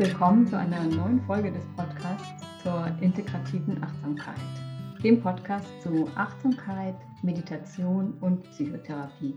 willkommen 0.00 0.46
zu 0.46 0.56
einer 0.56 0.82
neuen 0.82 1.20
Folge 1.26 1.52
des 1.52 1.62
Podcasts 1.76 2.42
zur 2.62 2.86
integrativen 3.02 3.84
Achtsamkeit, 3.84 4.40
dem 5.04 5.20
Podcast 5.20 5.66
zu 5.82 6.08
Achtsamkeit, 6.16 6.94
Meditation 7.22 8.14
und 8.22 8.42
Psychotherapie. 8.44 9.34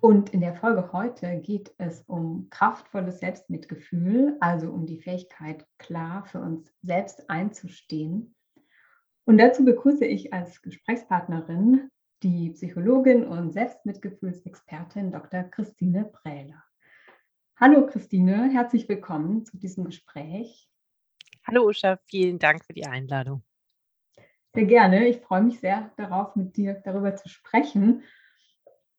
Und 0.00 0.30
in 0.30 0.40
der 0.40 0.56
Folge 0.56 0.92
heute 0.92 1.38
geht 1.38 1.72
es 1.78 2.02
um 2.08 2.48
kraftvolles 2.50 3.20
Selbstmitgefühl, 3.20 4.36
also 4.40 4.72
um 4.72 4.84
die 4.84 4.98
Fähigkeit, 4.98 5.64
klar 5.78 6.24
für 6.24 6.40
uns 6.40 6.74
selbst 6.82 7.30
einzustehen. 7.30 8.34
Und 9.26 9.38
dazu 9.38 9.64
begrüße 9.64 10.06
ich 10.06 10.32
als 10.32 10.60
Gesprächspartnerin 10.60 11.88
die 12.24 12.50
Psychologin 12.50 13.24
und 13.24 13.52
Selbstmitgefühlsexpertin 13.52 15.12
Dr. 15.12 15.44
Christine 15.44 16.06
Prähler. 16.06 16.65
Hallo 17.58 17.86
Christine, 17.86 18.50
herzlich 18.52 18.86
willkommen 18.86 19.46
zu 19.46 19.56
diesem 19.56 19.86
Gespräch. 19.86 20.68
Hallo 21.46 21.66
Usha, 21.66 21.96
vielen 22.04 22.38
Dank 22.38 22.62
für 22.66 22.74
die 22.74 22.84
Einladung. 22.84 23.42
Sehr 24.52 24.66
gerne. 24.66 25.08
Ich 25.08 25.22
freue 25.22 25.40
mich 25.40 25.58
sehr 25.60 25.90
darauf, 25.96 26.36
mit 26.36 26.58
dir 26.58 26.74
darüber 26.84 27.16
zu 27.16 27.30
sprechen. 27.30 28.02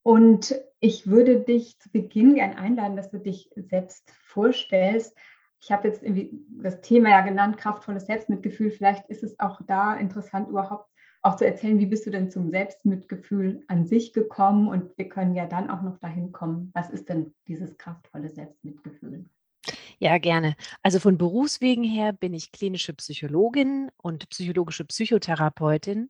Und 0.01 0.55
ich 0.79 1.05
würde 1.05 1.41
dich 1.41 1.77
zu 1.77 1.91
Beginn 1.91 2.33
gerne 2.33 2.57
einladen, 2.57 2.97
dass 2.97 3.11
du 3.11 3.19
dich 3.19 3.51
selbst 3.55 4.11
vorstellst. 4.25 5.15
Ich 5.59 5.71
habe 5.71 5.89
jetzt 5.89 6.01
irgendwie 6.01 6.31
das 6.49 6.81
Thema 6.81 7.09
ja 7.09 7.21
genannt, 7.21 7.59
kraftvolles 7.59 8.07
Selbstmitgefühl. 8.07 8.71
Vielleicht 8.71 9.07
ist 9.07 9.21
es 9.21 9.39
auch 9.39 9.61
da 9.67 9.93
interessant, 9.95 10.49
überhaupt 10.49 10.89
auch 11.27 11.35
zu 11.35 11.45
erzählen, 11.45 11.77
wie 11.79 11.85
bist 11.85 12.05
du 12.05 12.09
denn 12.09 12.31
zum 12.31 12.49
Selbstmitgefühl 12.49 13.63
an 13.67 13.85
sich 13.85 14.13
gekommen? 14.13 14.69
Und 14.69 14.97
wir 14.97 15.09
können 15.09 15.35
ja 15.35 15.45
dann 15.45 15.69
auch 15.69 15.81
noch 15.81 15.99
dahin 15.99 16.31
kommen, 16.31 16.71
was 16.73 16.89
ist 16.89 17.09
denn 17.09 17.33
dieses 17.47 17.77
kraftvolle 17.77 18.29
Selbstmitgefühl? 18.29 19.25
Ja, 19.99 20.17
gerne. 20.19 20.55
Also 20.83 20.99
von 20.99 21.17
Berufswegen 21.17 21.83
her 21.83 22.13
bin 22.13 22.33
ich 22.33 22.51
klinische 22.51 22.93
Psychologin 22.93 23.91
und 23.97 24.29
psychologische 24.29 24.85
Psychotherapeutin. 24.85 26.09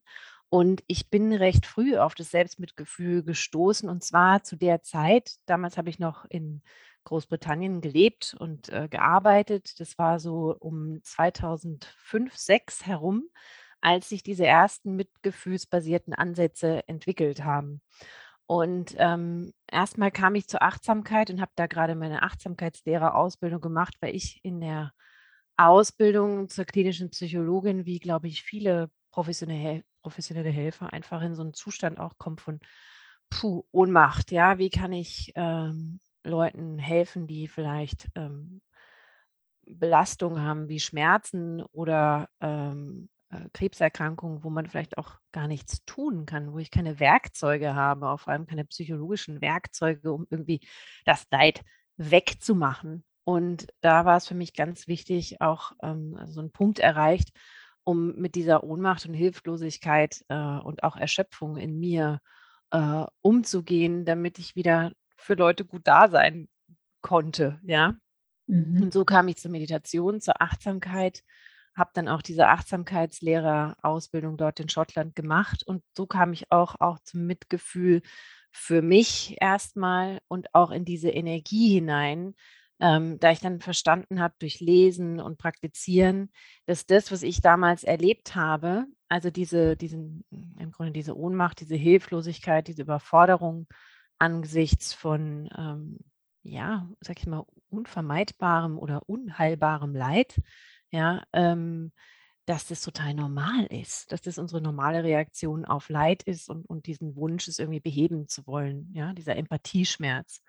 Und 0.50 0.84
ich 0.88 1.10
bin 1.10 1.34
recht 1.34 1.66
früh 1.66 1.98
auf 1.98 2.14
das 2.14 2.30
Selbstmitgefühl 2.30 3.24
gestoßen. 3.24 3.90
Und 3.90 4.04
zwar 4.04 4.44
zu 4.44 4.56
der 4.56 4.84
Zeit, 4.84 5.38
damals 5.48 5.78
habe 5.78 5.90
ich 5.90 5.98
noch 5.98 6.26
in 6.26 6.62
Großbritannien 7.06 7.82
gelebt 7.82 8.36
und 8.38 8.70
äh, 8.70 8.88
gearbeitet. 8.88 9.80
Das 9.80 9.98
war 9.98 10.20
so 10.20 10.56
um 10.60 11.00
2005, 11.02 12.36
2006 12.36 12.86
herum 12.86 13.24
als 13.82 14.10
sich 14.10 14.24
diese 14.24 14.46
ersten 14.46 14.96
mitgefühlsbasierten 14.96 16.14
Ansätze 16.14 16.88
entwickelt 16.88 17.44
haben. 17.44 17.82
Und 18.46 18.96
ähm, 18.98 19.54
erstmal 19.70 20.12
kam 20.12 20.36
ich 20.36 20.48
zur 20.48 20.62
Achtsamkeit 20.62 21.30
und 21.30 21.42
habe 21.42 21.52
da 21.56 21.68
gerade 21.68 21.96
meine 21.96 22.24
Achtsamkeitslehrerausbildung 22.24 23.60
gemacht, 23.62 23.96
weil 24.00 24.16
ich 24.16 24.40
in 24.44 24.62
der 24.62 24.94
Ausbildung 25.58 26.50
zur 26.50 26.66
klinischen 26.66 27.10
Psychologin, 27.10 27.86
wie 27.86 28.00
glaube 28.00 28.28
ich 28.28 28.44
viele 28.44 28.90
professionelle, 29.12 29.84
professionelle 30.02 30.50
Helfer, 30.50 30.94
einfach 30.94 31.22
in 31.22 31.36
so 31.36 31.42
einen 31.42 31.54
Zustand 31.54 32.00
auch 32.00 32.18
kommt 32.18 32.42
von 32.42 32.60
Puh, 33.30 33.64
Ohnmacht. 33.72 34.32
Ja, 34.32 34.58
wie 34.58 34.70
kann 34.70 34.94
ich 34.94 35.34
ähm, 35.36 36.00
Leuten 36.24 36.80
helfen, 36.80 37.28
die 37.28 37.48
vielleicht 37.48 38.08
ähm, 38.16 38.62
Belastungen 39.66 40.42
haben 40.42 40.70
wie 40.70 40.80
Schmerzen 40.80 41.62
oder 41.74 42.30
ähm, 42.40 43.10
äh, 43.30 43.50
Krebserkrankungen, 43.54 44.44
wo 44.44 44.50
man 44.50 44.68
vielleicht 44.68 44.98
auch 44.98 45.16
gar 45.32 45.48
nichts 45.48 45.84
tun 45.86 46.26
kann, 46.26 46.54
wo 46.54 46.60
ich 46.60 46.72
keine 46.72 47.00
Werkzeuge 47.00 47.76
habe, 47.76 48.10
auch 48.10 48.22
vor 48.22 48.34
allem 48.34 48.48
keine 48.48 48.66
psychologischen 48.66 49.42
Werkzeuge, 49.42 50.12
um 50.12 50.26
irgendwie 50.30 50.62
das 51.06 51.26
Leid 51.32 51.64
wegzumachen. 51.98 53.04
Und 53.24 53.68
da 53.82 54.06
war 54.06 54.18
es 54.18 54.28
für 54.28 54.36
mich 54.36 54.54
ganz 54.54 54.88
wichtig, 54.88 55.42
auch 55.42 55.74
ähm, 55.84 56.18
so 56.28 56.40
einen 56.40 56.52
Punkt 56.52 56.80
erreicht, 56.80 57.32
um 57.84 58.16
mit 58.16 58.36
dieser 58.36 58.64
Ohnmacht 58.64 59.06
und 59.06 59.14
Hilflosigkeit 59.14 60.24
äh, 60.30 60.36
und 60.36 60.84
auch 60.84 60.96
Erschöpfung 60.96 61.58
in 61.58 61.80
mir 61.80 62.20
äh, 62.72 63.06
umzugehen, 63.22 64.06
damit 64.06 64.40
ich 64.40 64.56
wieder 64.56 64.94
für 65.18 65.34
Leute 65.34 65.66
gut 65.66 65.82
da 65.86 66.08
sein 66.10 66.48
konnte. 67.02 67.60
Ja. 67.64 67.96
Mhm. 68.48 68.84
Und 68.84 68.94
so 68.94 69.04
kam 69.04 69.28
ich 69.28 69.38
zur 69.38 69.52
Meditation, 69.52 70.22
zur 70.22 70.42
Achtsamkeit 70.42 71.24
habe 71.78 71.92
dann 71.94 72.08
auch 72.08 72.22
diese 72.22 72.48
Achtsamkeitslehrerausbildung 72.48 74.38
dort 74.38 74.60
in 74.60 74.70
Schottland 74.70 75.16
gemacht 75.16 75.64
und 75.66 75.84
so 75.96 76.08
kam 76.08 76.34
ich 76.34 76.52
auch, 76.52 76.76
auch 76.80 77.00
zum 77.00 77.26
Mitgefühl 77.28 78.02
für 78.52 78.82
mich 78.82 79.38
erstmal 79.40 80.20
und 80.28 80.54
auch 80.56 80.72
in 80.72 80.84
diese 80.86 81.10
Energie 81.10 81.70
hinein, 81.76 82.34
ähm, 82.80 83.20
da 83.20 83.32
ich 83.32 83.40
dann 83.40 83.62
verstanden 83.62 84.20
habe 84.20 84.36
durch 84.40 84.60
Lesen 84.60 85.20
und 85.20 85.38
Praktizieren, 85.38 86.32
dass 86.66 86.86
das, 86.86 87.12
was 87.12 87.24
ich 87.24 87.42
damals 87.42 87.84
erlebt 87.84 88.36
habe, 88.36 88.86
also 89.10 89.30
diese, 89.30 89.78
diesen, 89.78 90.24
im 90.32 90.72
Grunde 90.72 90.92
diese 90.92 91.18
Ohnmacht, 91.18 91.60
diese 91.62 91.76
Hilflosigkeit, 91.76 92.68
diese 92.68 92.84
Überforderung 92.84 93.68
angesichts 94.20 94.94
von, 94.94 95.50
ähm, 95.58 96.00
ja, 96.44 96.90
sag 97.02 97.20
ich 97.20 97.28
mal, 97.28 97.46
unvermeidbarem 97.70 98.78
oder 98.78 99.08
unheilbarem 99.08 99.96
Leid, 99.96 100.40
ja, 100.92 101.24
ähm, 101.34 101.92
dass 102.46 102.68
das 102.68 102.82
total 102.82 103.14
normal 103.14 103.66
ist, 103.66 104.12
dass 104.12 104.22
das 104.22 104.38
unsere 104.38 104.62
normale 104.62 105.04
Reaktion 105.04 105.66
auf 105.66 105.90
Leid 105.90 106.24
ist 106.24 106.50
und, 106.50 106.66
und 106.66 106.88
diesen 106.88 107.16
Wunsch, 107.18 107.48
es 107.48 107.60
irgendwie 107.60 107.82
beheben 107.82 108.30
zu 108.30 108.48
wollen, 108.48 108.90
ja, 108.94 109.14
dieser 109.14 109.36
Empathieschmerz. 109.36 110.42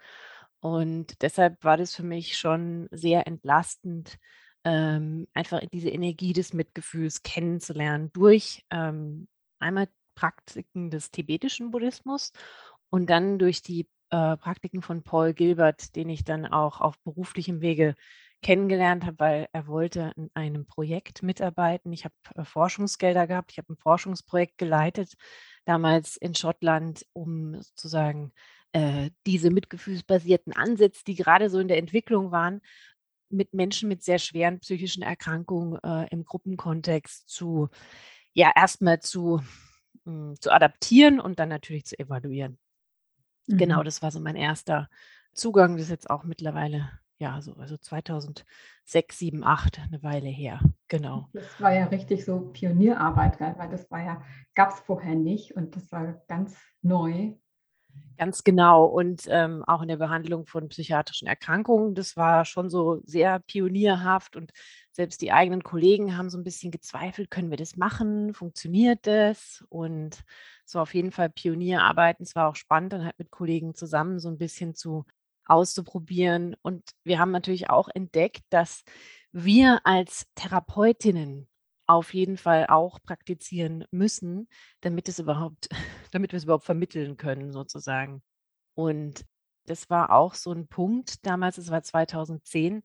Und 0.60 1.21
deshalb 1.22 1.62
war 1.65 1.76
das 1.76 1.94
für 1.94 2.04
mich 2.04 2.37
schon 2.37 2.88
sehr 2.93 3.26
entlastend, 3.26 4.19
ähm, 4.65 5.26
einfach 5.34 5.60
diese 5.72 5.88
Energie 5.88 6.32
des 6.32 6.53
Mitgefühls 6.53 7.22
kennenzulernen 7.22 8.10
durch 8.12 8.65
ähm, 8.70 9.28
einmal 9.59 9.88
Praktiken 10.15 10.91
des 10.91 11.10
tibetischen 11.10 11.70
Buddhismus 11.70 12.32
und 12.91 13.09
dann 13.10 13.38
durch 13.38 13.62
die 13.62 13.88
äh, 14.10 14.37
Praktiken 14.37 14.82
von 14.82 15.03
Paul 15.03 15.34
Gilbert, 15.34 15.94
den 15.97 16.09
ich 16.09 16.25
dann 16.25 16.47
auch 16.47 16.81
auf 16.81 16.99
beruflichem 17.00 17.60
Wege 17.60 17.94
kennengelernt 18.43 19.04
habe, 19.04 19.19
weil 19.19 19.49
er 19.53 19.66
wollte 19.66 20.12
in 20.16 20.31
einem 20.34 20.66
Projekt 20.66 21.22
mitarbeiten. 21.22 21.93
Ich 21.93 22.04
habe 22.04 22.15
äh, 22.37 22.44
Forschungsgelder 22.44 23.26
gehabt, 23.26 23.53
ich 23.53 23.59
habe 23.59 23.72
ein 23.72 23.76
Forschungsprojekt 23.76 24.59
geleitet, 24.59 25.15
damals 25.65 26.16
in 26.16 26.34
Schottland, 26.34 27.04
um 27.12 27.60
sozusagen 27.60 28.32
äh, 28.72 29.10
diese 29.26 29.50
mitgefühlsbasierten 29.50 30.53
Ansätze, 30.53 31.03
die 31.04 31.15
gerade 31.15 31.50
so 31.50 31.59
in 31.59 31.69
der 31.69 31.78
Entwicklung 31.78 32.31
waren, 32.31 32.60
mit 33.31 33.54
Menschen 33.54 33.88
mit 33.88 34.03
sehr 34.03 34.19
schweren 34.19 34.60
psychischen 34.60 35.03
Erkrankungen 35.03 35.78
äh, 35.82 36.06
im 36.10 36.25
Gruppenkontext 36.25 37.28
zu, 37.28 37.69
ja, 38.32 38.53
erstmal 38.55 39.00
zu, 39.00 39.43
mh, 40.05 40.12
hm, 40.31 40.34
zu 40.41 40.53
adaptieren 40.53 41.20
und 41.20 41.38
dann 41.38 41.49
natürlich 41.49 41.87
zu 41.87 41.99
evaluieren. 41.99 42.59
Genau, 43.47 43.55
mhm. 43.55 43.59
Genau, 43.59 43.82
das 43.82 44.03
war 44.03 44.10
so 44.10 44.20
mein 44.20 44.37
erster 44.37 44.88
Zugang. 45.32 45.76
Das 45.76 45.87
ist 45.87 45.91
jetzt 45.91 46.10
auch 46.10 46.25
mittlerweile 46.25 46.91
ja, 47.19 47.41
so, 47.43 47.55
also 47.55 47.77
2006, 47.77 49.19
7, 49.19 49.45
8, 49.45 49.81
eine 49.81 50.03
Weile 50.03 50.29
her. 50.29 50.61
Genau. 50.89 51.29
Das 51.33 51.61
war 51.61 51.73
ja 51.73 51.87
richtig 51.87 52.25
so 52.25 52.51
Pionierarbeit, 52.53 53.41
weil 53.41 53.69
das 53.69 53.91
war 53.91 54.03
ja, 54.03 54.23
gab 54.55 54.71
es 54.71 54.81
vorher 54.81 55.15
nicht 55.15 55.56
und 55.56 55.75
das 55.77 55.91
war 55.91 56.23
ganz 56.29 56.56
neu. 56.83 57.33
Ganz 58.17 58.43
genau. 58.45 58.84
Und 58.84 59.27
ähm, 59.29 59.65
auch 59.67 59.83
in 59.83 59.89
der 59.89 59.97
Behandlung 59.97 60.47
von 60.47 60.69
psychiatrischen 60.69 61.29
Erkrankungen, 61.29 61.95
das 61.95 62.17
war 62.17 62.45
schon 62.45 62.69
so 62.69 63.01
sehr 63.05 63.39
pionierhaft 63.41 64.37
und 64.37 64.53
selbst 64.93 65.21
die 65.23 65.33
eigenen 65.33 65.62
Kollegen 65.62 66.17
haben 66.17 66.29
so 66.29 66.39
ein 66.39 66.45
bisschen 66.45 66.73
gezweifelt, 66.73 67.31
können 67.31 67.50
wir 67.50 67.56
das 67.56 67.77
machen? 67.77 68.35
Funktioniert 68.35 69.06
das? 69.06 69.65
Und 69.69 70.25
so 70.65 70.81
auf 70.81 70.95
jeden 70.95 71.12
Fall 71.12 71.31
Pionierarbeiten. 71.31 72.25
Es 72.25 72.35
war 72.35 72.49
auch 72.49 72.56
spannend, 72.56 72.93
dann 72.93 73.05
halt 73.05 73.19
mit 73.19 73.31
Kollegen 73.31 73.75
zusammen 73.75 74.19
so 74.19 74.29
ein 74.29 74.38
bisschen 74.38 74.75
zu 74.75 75.05
auszuprobieren. 75.49 76.56
Und 76.62 76.91
wir 77.05 77.19
haben 77.19 77.31
natürlich 77.31 77.71
auch 77.71 77.89
entdeckt, 77.89 78.43
dass 78.50 78.85
wir 79.33 79.81
als 79.85 80.27
Therapeutinnen 80.35 81.49
auf 81.87 82.12
jeden 82.12 82.37
Fall 82.37 82.67
auch 82.69 83.00
praktizieren 83.03 83.85
müssen, 83.91 84.49
damit 84.83 85.09
es 85.09 85.19
überhaupt, 85.19 85.69
damit 86.12 86.33
wir 86.33 86.37
es 86.37 86.45
überhaupt 86.45 86.65
vermitteln 86.65 87.17
können, 87.17 87.53
sozusagen. 87.53 88.23
Und 88.75 89.25
das 89.65 89.91
war 89.91 90.12
auch 90.12 90.35
so 90.35 90.53
ein 90.53 90.69
Punkt 90.69 91.27
damals, 91.27 91.59
es 91.59 91.71
war 91.71 91.83
2010, 91.83 92.83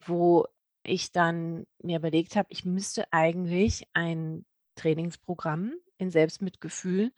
wo 0.00 0.46
ich 0.82 1.12
dann 1.12 1.66
mir 1.82 1.98
überlegt 1.98 2.36
habe, 2.36 2.48
ich 2.50 2.64
müsste 2.64 3.12
eigentlich 3.12 3.86
ein 3.92 4.44
Trainingsprogramm 4.76 5.74
in 5.98 6.10
Selbstmitgefühl 6.10 7.12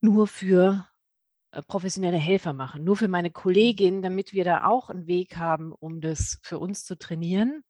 nur 0.00 0.26
für 0.26 0.86
professionelle 1.62 2.18
Helfer 2.18 2.52
machen, 2.52 2.84
nur 2.84 2.96
für 2.96 3.08
meine 3.08 3.30
Kollegin, 3.30 4.02
damit 4.02 4.32
wir 4.32 4.44
da 4.44 4.66
auch 4.66 4.90
einen 4.90 5.06
Weg 5.06 5.36
haben, 5.36 5.72
um 5.72 6.00
das 6.00 6.38
für 6.42 6.58
uns 6.58 6.84
zu 6.84 6.96
trainieren. 6.96 7.62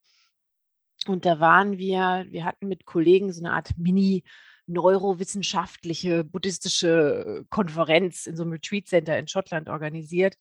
Und 1.06 1.26
da 1.26 1.40
waren 1.40 1.78
wir, 1.78 2.26
wir 2.28 2.44
hatten 2.44 2.68
mit 2.68 2.86
Kollegen 2.86 3.32
so 3.32 3.44
eine 3.44 3.52
Art 3.52 3.76
Mini- 3.76 4.24
neurowissenschaftliche 4.66 6.24
buddhistische 6.24 7.44
Konferenz 7.50 8.26
in 8.26 8.36
so 8.36 8.42
einem 8.42 8.52
Retreat 8.52 8.86
Center 8.86 9.18
in 9.18 9.28
Schottland 9.28 9.68
organisiert. 9.68 10.36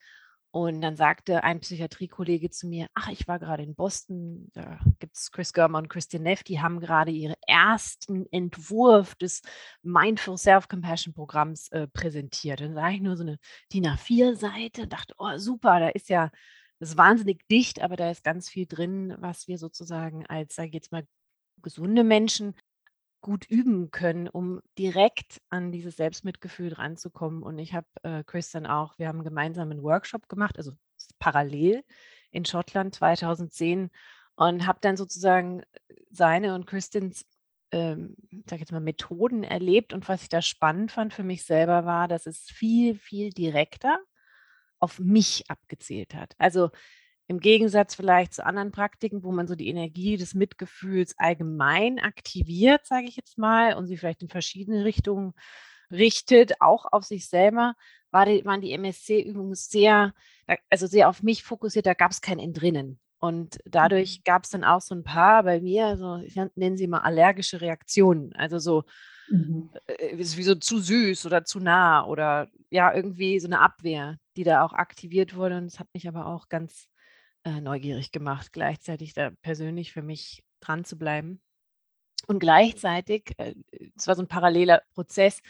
Und 0.56 0.82
dann 0.82 0.96
sagte 0.96 1.44
ein 1.44 1.62
Psychiatriekollege 1.62 2.52
zu 2.52 2.68
mir, 2.68 2.86
ach, 2.94 3.10
ich 3.10 3.28
war 3.28 3.40
gerade 3.40 3.64
in 3.64 3.74
Boston, 3.74 4.52
da 4.54 4.80
gibt 5.00 5.18
es 5.18 5.32
Chris 5.32 5.52
Germer 5.52 5.80
und 5.80 5.90
Christian 5.90 6.22
Neff, 6.22 6.44
die 6.44 6.62
haben 6.62 6.80
gerade 6.80 7.10
ihren 7.10 7.34
ersten 7.48 8.28
Entwurf 8.32 9.16
des 9.16 9.42
Mindful 9.82 10.38
Self-Compassion-Programms 10.38 11.70
äh, 11.70 11.88
präsentiert. 11.88 12.62
Und 12.62 12.76
da 12.76 12.82
sah 12.84 12.90
ich 12.92 13.02
nur 13.02 13.18
so 13.18 13.24
eine 13.24 13.40
DIN 13.74 13.88
A4-Seite, 13.88 14.88
dachte, 14.88 15.16
oh 15.18 15.36
super, 15.38 15.80
da 15.80 15.90
ist 15.90 16.10
ja, 16.10 16.30
das 16.78 16.90
ist 16.90 16.98
wahnsinnig 17.00 17.48
dicht, 17.48 17.82
aber 17.82 17.96
da 17.96 18.12
ist 18.12 18.24
ganz 18.24 18.48
viel 18.48 18.68
drin, 18.68 19.16
was 19.18 19.48
wir 19.48 19.58
sozusagen 19.58 20.28
als, 20.28 20.54
sage 20.54 20.68
ich 20.68 20.76
jetzt 20.76 20.92
mal, 20.92 21.08
gesunde 21.64 22.04
Menschen 22.04 22.54
gut 23.24 23.50
üben 23.50 23.90
können, 23.90 24.28
um 24.28 24.62
direkt 24.78 25.42
an 25.50 25.72
dieses 25.72 25.96
Selbstmitgefühl 25.96 26.74
ranzukommen. 26.74 27.42
Und 27.42 27.58
ich 27.58 27.74
habe 27.74 27.88
äh, 28.04 28.24
Christian 28.24 28.68
auch, 28.68 29.00
wir 29.00 29.08
haben 29.08 29.24
gemeinsam 29.24 29.72
einen 29.72 29.82
Workshop 29.82 30.30
gemacht, 30.30 30.60
also 30.60 30.74
parallel 31.18 31.84
in 32.30 32.46
Schottland 32.46 32.94
2010 32.94 33.90
und 34.36 34.68
habe 34.68 34.80
dann 34.82 34.98
sozusagen 34.98 35.64
seine 36.12 36.54
und 36.54 36.68
Christians, 36.68 37.26
ähm, 37.72 38.16
sag 38.48 38.60
jetzt 38.60 38.72
mal, 38.72 38.82
Methoden 38.82 39.44
erlebt. 39.44 39.94
Und 39.94 40.08
was 40.08 40.24
ich 40.24 40.30
da 40.30 40.42
spannend 40.42 40.92
fand 40.92 41.14
für 41.14 41.24
mich 41.24 41.46
selber 41.46 41.86
war, 41.86 42.08
dass 42.08 42.28
es 42.28 42.42
viel, 42.42 42.96
viel 42.96 43.30
direkter 43.32 43.98
auf 44.80 45.00
mich 45.00 45.50
abgezählt 45.50 46.14
hat. 46.14 46.36
Also 46.38 46.70
im 47.28 47.40
Gegensatz 47.40 47.96
vielleicht 47.96 48.34
zu 48.34 48.46
anderen 48.46 48.72
Praktiken, 48.72 49.24
wo 49.24 49.32
man 49.32 49.48
so 49.48 49.56
die 49.56 49.70
Energie 49.70 50.18
des 50.18 50.34
Mitgefühls 50.34 51.16
allgemein 51.18 52.00
aktiviert, 52.00 52.86
sage 52.86 53.08
ich 53.08 53.16
jetzt 53.16 53.38
mal, 53.38 53.76
und 53.76 53.88
sie 53.88 53.98
vielleicht 53.98 54.22
in 54.22 54.30
verschiedene 54.30 54.84
Richtungen 54.84 55.34
richtet, 55.90 56.60
auch 56.60 56.86
auf 56.92 57.04
sich 57.06 57.30
selber, 57.30 57.76
war 58.12 58.26
die, 58.26 58.44
waren 58.46 58.62
die 58.62 58.74
MSC-Übungen 58.74 59.56
sehr, 59.56 60.14
also 60.70 60.88
sehr 60.88 61.10
auf 61.10 61.24
mich 61.24 61.44
fokussiert, 61.44 61.86
da 61.86 61.94
gab 61.94 62.12
es 62.12 62.22
kein 62.22 62.40
Entrinnen. 62.40 63.00
Und 63.20 63.60
dadurch 63.66 64.20
mhm. 64.20 64.24
gab 64.26 64.44
es 64.44 64.50
dann 64.50 64.66
auch 64.66 64.82
so 64.82 64.94
ein 64.94 65.06
paar 65.06 65.44
bei 65.44 65.62
mir, 65.62 65.96
so, 65.96 66.18
ich 66.18 66.36
nenne 66.56 66.76
sie 66.76 66.88
mal 66.88 67.00
allergische 67.00 67.62
Reaktionen. 67.62 68.34
Also 68.34 68.60
so, 68.60 68.84
mhm. 69.30 69.70
äh, 69.88 70.18
wie 70.18 70.44
so 70.44 70.56
zu 70.56 70.80
süß 70.80 71.26
oder 71.26 71.46
zu 71.46 71.62
nah 71.62 72.06
oder 72.06 72.50
ja, 72.70 72.94
irgendwie 72.94 73.40
so 73.40 73.48
eine 73.48 73.62
Abwehr, 73.62 74.18
die 74.36 74.44
da 74.44 74.66
auch 74.66 74.74
aktiviert 74.74 75.38
wurde. 75.38 75.58
Und 75.58 75.68
es 75.68 75.80
hat 75.80 75.88
mich 75.94 76.06
aber 76.06 76.26
auch 76.26 76.50
ganz 76.50 76.90
äh, 77.44 77.62
neugierig 77.62 78.12
gemacht, 78.12 78.54
gleichzeitig 78.54 79.14
da 79.14 79.32
persönlich 79.42 79.92
für 79.92 80.02
mich 80.02 80.44
dran 80.60 80.86
zu 80.86 80.98
bleiben. 80.98 81.42
Und 82.28 82.40
gleichzeitig, 82.40 83.34
äh, 83.38 83.56
es 83.96 84.08
war 84.08 84.16
so 84.16 84.24
ein 84.24 84.28
paralleler 84.28 84.82
Prozess, 84.94 85.42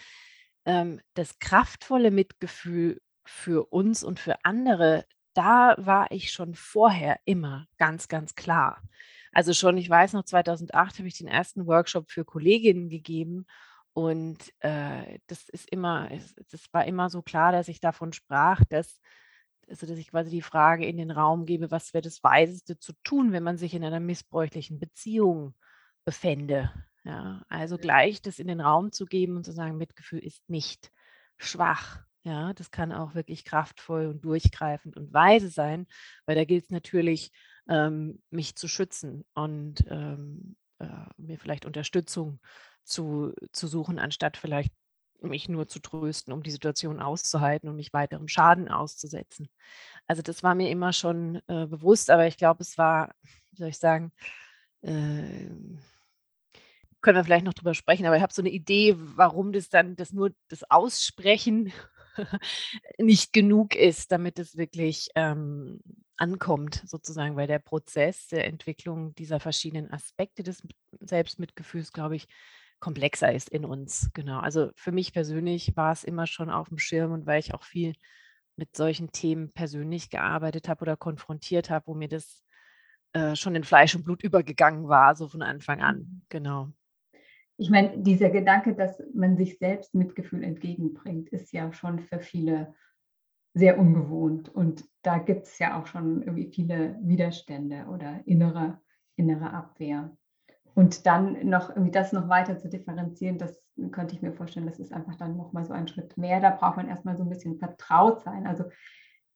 ähm, 0.65 1.01
das 1.13 1.39
kraftvolle 1.39 2.11
Mitgefühl 2.11 3.01
für 3.25 3.71
uns 3.71 4.03
und 4.03 4.19
für 4.19 4.43
andere, 4.43 5.05
da 5.33 5.75
war 5.77 6.11
ich 6.11 6.31
schon 6.31 6.55
vorher 6.55 7.19
immer 7.25 7.67
ganz, 7.77 8.07
ganz 8.07 8.35
klar. 8.35 8.81
Also 9.31 9.53
schon, 9.53 9.77
ich 9.77 9.89
weiß 9.89 10.13
noch, 10.13 10.23
2008 10.25 10.99
habe 10.99 11.07
ich 11.07 11.17
den 11.17 11.27
ersten 11.27 11.65
Workshop 11.67 12.11
für 12.11 12.25
Kolleginnen 12.25 12.89
gegeben 12.89 13.45
und 13.93 14.37
äh, 14.59 15.19
das 15.27 15.49
ist 15.49 15.69
immer, 15.69 16.09
das 16.49 16.65
war 16.71 16.85
immer 16.85 17.09
so 17.09 17.21
klar, 17.21 17.51
dass 17.51 17.67
ich 17.67 17.79
davon 17.79 18.13
sprach, 18.13 18.61
dass 18.69 18.99
also 19.69 19.85
dass 19.85 19.97
ich 19.97 20.09
quasi 20.09 20.29
die 20.29 20.41
Frage 20.41 20.85
in 20.85 20.97
den 20.97 21.11
Raum 21.11 21.45
gebe, 21.45 21.71
was 21.71 21.93
wäre 21.93 22.01
das 22.01 22.23
Weiseste 22.23 22.77
zu 22.77 22.93
tun, 23.03 23.31
wenn 23.31 23.43
man 23.43 23.57
sich 23.57 23.73
in 23.73 23.83
einer 23.83 23.99
missbräuchlichen 23.99 24.79
Beziehung 24.79 25.55
befände. 26.05 26.71
Ja, 27.05 27.43
also 27.49 27.77
gleich 27.77 28.21
das 28.21 28.39
in 28.39 28.47
den 28.47 28.61
Raum 28.61 28.91
zu 28.91 29.05
geben 29.05 29.35
und 29.35 29.43
zu 29.43 29.51
sagen, 29.51 29.77
Mitgefühl 29.77 30.19
ist 30.19 30.49
nicht 30.49 30.91
schwach. 31.37 31.99
Ja, 32.23 32.53
das 32.53 32.71
kann 32.71 32.93
auch 32.93 33.15
wirklich 33.15 33.43
kraftvoll 33.43 34.05
und 34.07 34.23
durchgreifend 34.23 34.95
und 34.95 35.13
weise 35.13 35.49
sein, 35.49 35.87
weil 36.25 36.35
da 36.35 36.45
gilt 36.45 36.63
es 36.63 36.69
natürlich, 36.69 37.31
ähm, 37.67 38.21
mich 38.29 38.55
zu 38.55 38.69
schützen 38.69 39.25
und 39.33 39.83
ähm, 39.89 40.55
äh, 40.79 40.87
mir 41.17 41.37
vielleicht 41.37 41.65
Unterstützung 41.65 42.39
zu, 42.83 43.33
zu 43.51 43.67
suchen, 43.67 43.99
anstatt 43.99 44.37
vielleicht 44.37 44.73
mich 45.27 45.49
nur 45.49 45.67
zu 45.67 45.79
trösten, 45.79 46.33
um 46.33 46.43
die 46.43 46.51
Situation 46.51 46.99
auszuhalten 46.99 47.69
und 47.69 47.75
mich 47.75 47.93
weiterem 47.93 48.27
Schaden 48.27 48.69
auszusetzen. 48.69 49.49
Also 50.07 50.21
das 50.21 50.43
war 50.43 50.55
mir 50.55 50.69
immer 50.69 50.93
schon 50.93 51.37
äh, 51.47 51.65
bewusst, 51.67 52.09
aber 52.09 52.27
ich 52.27 52.37
glaube, 52.37 52.61
es 52.61 52.77
war, 52.77 53.13
wie 53.51 53.57
soll 53.57 53.69
ich 53.69 53.77
sagen, 53.77 54.11
äh, 54.81 55.49
können 57.01 57.17
wir 57.17 57.23
vielleicht 57.23 57.45
noch 57.45 57.53
drüber 57.53 57.73
sprechen, 57.73 58.05
aber 58.05 58.15
ich 58.15 58.23
habe 58.23 58.33
so 58.33 58.41
eine 58.41 58.49
Idee, 58.49 58.95
warum 58.97 59.51
das 59.51 59.69
dann 59.69 59.95
das 59.95 60.13
nur 60.13 60.31
das 60.47 60.63
Aussprechen 60.71 61.73
nicht 62.97 63.33
genug 63.33 63.75
ist, 63.75 64.11
damit 64.11 64.39
es 64.39 64.55
wirklich 64.55 65.09
ähm, 65.15 65.81
ankommt, 66.15 66.81
sozusagen, 66.85 67.35
weil 67.35 67.47
der 67.47 67.59
Prozess 67.59 68.27
der 68.27 68.45
Entwicklung 68.45 69.13
dieser 69.15 69.39
verschiedenen 69.39 69.91
Aspekte 69.91 70.43
des 70.43 70.63
Selbstmitgefühls, 71.01 71.91
glaube 71.91 72.15
ich, 72.15 72.27
komplexer 72.83 73.33
ist 73.33 73.47
in 73.47 73.63
uns. 73.63 74.11
Genau. 74.13 74.39
Also 74.39 74.71
für 74.75 74.91
mich 74.91 75.13
persönlich 75.13 75.77
war 75.77 75.93
es 75.93 76.03
immer 76.03 76.27
schon 76.27 76.49
auf 76.49 76.67
dem 76.67 76.77
Schirm 76.77 77.13
und 77.13 77.25
weil 77.25 77.39
ich 77.39 77.53
auch 77.53 77.63
viel 77.63 77.93
mit 78.57 78.75
solchen 78.75 79.13
Themen 79.13 79.53
persönlich 79.53 80.09
gearbeitet 80.09 80.67
habe 80.67 80.81
oder 80.81 80.97
konfrontiert 80.97 81.69
habe, 81.69 81.87
wo 81.87 81.93
mir 81.93 82.09
das 82.09 82.43
äh, 83.13 83.37
schon 83.37 83.55
in 83.55 83.63
Fleisch 83.63 83.95
und 83.95 84.03
Blut 84.03 84.21
übergegangen 84.21 84.89
war, 84.89 85.15
so 85.15 85.29
von 85.29 85.41
Anfang 85.41 85.81
an. 85.81 85.97
Mhm. 85.97 86.21
Genau. 86.27 86.69
Ich 87.55 87.69
meine, 87.69 87.99
dieser 87.99 88.29
Gedanke, 88.29 88.75
dass 88.75 89.01
man 89.13 89.37
sich 89.37 89.59
selbst 89.59 89.95
Mitgefühl 89.95 90.43
entgegenbringt, 90.43 91.29
ist 91.29 91.53
ja 91.53 91.71
schon 91.71 92.01
für 92.01 92.19
viele 92.19 92.75
sehr 93.53 93.79
ungewohnt. 93.79 94.49
Und 94.49 94.83
da 95.03 95.19
gibt 95.19 95.43
es 95.47 95.57
ja 95.57 95.79
auch 95.79 95.87
schon 95.87 96.21
irgendwie 96.21 96.51
viele 96.51 96.99
Widerstände 97.01 97.85
oder 97.85 98.21
innere, 98.25 98.81
innere 99.15 99.53
Abwehr. 99.53 100.17
Und 100.75 101.05
dann 101.05 101.47
noch 101.47 101.69
irgendwie 101.69 101.91
das 101.91 102.13
noch 102.13 102.29
weiter 102.29 102.57
zu 102.57 102.67
differenzieren, 102.67 103.37
das 103.37 103.61
könnte 103.91 104.15
ich 104.15 104.21
mir 104.21 104.33
vorstellen, 104.33 104.65
das 104.65 104.79
ist 104.79 104.91
einfach 104.91 105.15
dann 105.15 105.37
nochmal 105.37 105.65
so 105.65 105.73
ein 105.73 105.87
Schritt 105.87 106.17
mehr. 106.17 106.39
Da 106.39 106.49
braucht 106.49 106.77
man 106.77 106.87
erstmal 106.87 107.15
so 107.15 107.23
ein 107.23 107.29
bisschen 107.29 107.57
vertraut 107.57 108.21
sein. 108.21 108.47
Also 108.47 108.65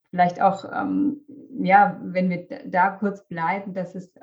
vielleicht 0.09 0.41
auch, 0.41 0.65
ähm, 0.73 1.21
ja, 1.59 1.99
wenn 2.03 2.29
wir 2.29 2.47
da 2.65 2.89
kurz 2.89 3.27
bleiben, 3.27 3.73
dass 3.73 3.93
es, 3.93 4.13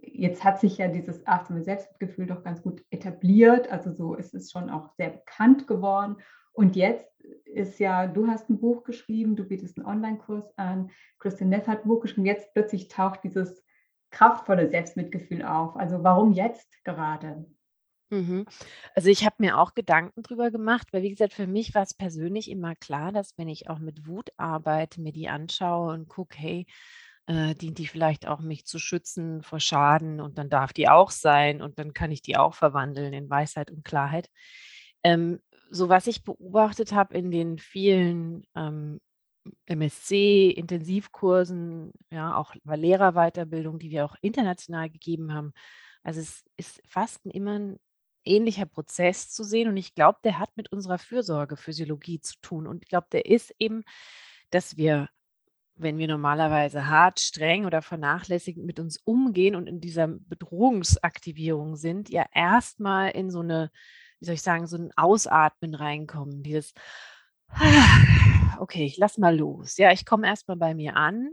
jetzt 0.00 0.44
hat 0.44 0.60
sich 0.60 0.78
ja 0.78 0.88
dieses 0.88 1.26
achtsame 1.26 1.62
Selbstgefühl 1.62 2.26
doch 2.26 2.44
ganz 2.44 2.62
gut 2.62 2.84
etabliert. 2.90 3.70
Also 3.72 3.92
so 3.92 4.14
ist 4.14 4.34
es 4.34 4.52
schon 4.52 4.70
auch 4.70 4.90
sehr 4.96 5.10
bekannt 5.10 5.66
geworden. 5.66 6.16
Und 6.52 6.76
jetzt 6.76 7.10
ist 7.46 7.80
ja, 7.80 8.06
du 8.06 8.28
hast 8.28 8.48
ein 8.48 8.60
Buch 8.60 8.84
geschrieben, 8.84 9.34
du 9.34 9.44
bietest 9.44 9.76
einen 9.76 9.86
Online-Kurs 9.86 10.56
an, 10.56 10.90
Christian 11.18 11.50
Neff 11.50 11.66
hat 11.66 11.84
ein 11.84 11.88
Buch 11.88 12.00
geschrieben, 12.00 12.26
jetzt 12.26 12.52
plötzlich 12.52 12.88
taucht 12.88 13.24
dieses 13.24 13.64
kraftvolle 14.14 14.70
Selbstmitgefühl 14.70 15.44
auf? 15.44 15.76
Also 15.76 16.02
warum 16.02 16.32
jetzt 16.32 16.82
gerade? 16.84 17.44
Mhm. 18.10 18.46
Also 18.94 19.08
ich 19.08 19.24
habe 19.24 19.36
mir 19.38 19.58
auch 19.58 19.74
Gedanken 19.74 20.22
drüber 20.22 20.50
gemacht, 20.50 20.88
weil 20.92 21.02
wie 21.02 21.10
gesagt, 21.10 21.32
für 21.32 21.46
mich 21.46 21.74
war 21.74 21.82
es 21.82 21.94
persönlich 21.94 22.50
immer 22.50 22.74
klar, 22.76 23.12
dass 23.12 23.36
wenn 23.36 23.48
ich 23.48 23.68
auch 23.68 23.78
mit 23.78 24.06
Wut 24.06 24.30
arbeite, 24.36 25.00
mir 25.00 25.12
die 25.12 25.28
anschaue 25.28 25.92
und 25.92 26.08
gucke, 26.08 26.36
hey, 26.38 26.66
äh, 27.26 27.54
dient 27.54 27.78
die 27.78 27.86
vielleicht 27.86 28.28
auch 28.28 28.40
mich 28.40 28.66
zu 28.66 28.78
schützen 28.78 29.42
vor 29.42 29.58
Schaden 29.58 30.20
und 30.20 30.38
dann 30.38 30.50
darf 30.50 30.72
die 30.72 30.88
auch 30.88 31.10
sein 31.10 31.62
und 31.62 31.78
dann 31.78 31.92
kann 31.92 32.12
ich 32.12 32.22
die 32.22 32.36
auch 32.36 32.54
verwandeln 32.54 33.12
in 33.12 33.30
Weisheit 33.30 33.70
und 33.70 33.84
Klarheit. 33.84 34.28
Ähm, 35.02 35.40
so 35.70 35.88
was 35.88 36.06
ich 36.06 36.22
beobachtet 36.22 36.92
habe 36.92 37.16
in 37.16 37.30
den 37.30 37.58
vielen 37.58 38.44
ähm, 38.54 39.00
MSC-Intensivkursen, 39.66 41.92
ja, 42.10 42.36
auch 42.36 42.54
Lehrerweiterbildung, 42.64 43.78
die 43.78 43.90
wir 43.90 44.04
auch 44.04 44.16
international 44.20 44.90
gegeben 44.90 45.32
haben. 45.34 45.52
Also 46.02 46.20
es 46.20 46.44
ist 46.56 46.82
fast 46.86 47.24
immer 47.26 47.58
ein 47.58 47.78
ähnlicher 48.24 48.66
Prozess 48.66 49.30
zu 49.30 49.44
sehen 49.44 49.68
und 49.68 49.76
ich 49.76 49.94
glaube, 49.94 50.18
der 50.24 50.38
hat 50.38 50.56
mit 50.56 50.72
unserer 50.72 50.98
Fürsorgephysiologie 50.98 52.20
zu 52.20 52.34
tun 52.40 52.66
und 52.66 52.82
ich 52.82 52.88
glaube, 52.88 53.06
der 53.12 53.26
ist 53.26 53.54
eben, 53.58 53.84
dass 54.50 54.76
wir, 54.76 55.08
wenn 55.76 55.98
wir 55.98 56.08
normalerweise 56.08 56.86
hart, 56.86 57.20
streng 57.20 57.66
oder 57.66 57.82
vernachlässigend 57.82 58.64
mit 58.64 58.80
uns 58.80 58.98
umgehen 59.04 59.56
und 59.56 59.66
in 59.66 59.80
dieser 59.80 60.08
Bedrohungsaktivierung 60.08 61.76
sind, 61.76 62.08
ja 62.08 62.24
erstmal 62.32 63.10
in 63.10 63.30
so 63.30 63.40
eine, 63.40 63.70
wie 64.20 64.26
soll 64.26 64.34
ich 64.34 64.42
sagen, 64.42 64.66
so 64.66 64.78
ein 64.78 64.92
Ausatmen 64.96 65.74
reinkommen, 65.74 66.42
dieses 66.42 66.72
okay, 68.58 68.84
ich 68.86 68.96
lass 68.96 69.18
mal 69.18 69.36
los. 69.36 69.76
Ja, 69.76 69.92
ich 69.92 70.06
komme 70.06 70.26
erstmal 70.26 70.56
bei 70.56 70.74
mir 70.74 70.96
an. 70.96 71.30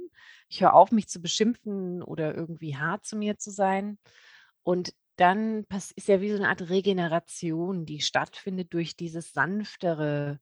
Ich 0.49 0.61
höre 0.61 0.73
auf, 0.73 0.91
mich 0.91 1.07
zu 1.07 1.21
beschimpfen 1.21 2.03
oder 2.03 2.35
irgendwie 2.35 2.75
hart 2.75 3.05
zu 3.05 3.15
mir 3.15 3.37
zu 3.37 3.51
sein. 3.51 3.97
Und 4.63 4.93
dann 5.15 5.65
ist 5.95 6.07
ja 6.07 6.21
wie 6.21 6.29
so 6.29 6.37
eine 6.37 6.49
Art 6.49 6.69
Regeneration, 6.69 7.85
die 7.85 8.01
stattfindet 8.01 8.73
durch 8.73 8.95
dieses 8.95 9.33
sanftere 9.33 10.39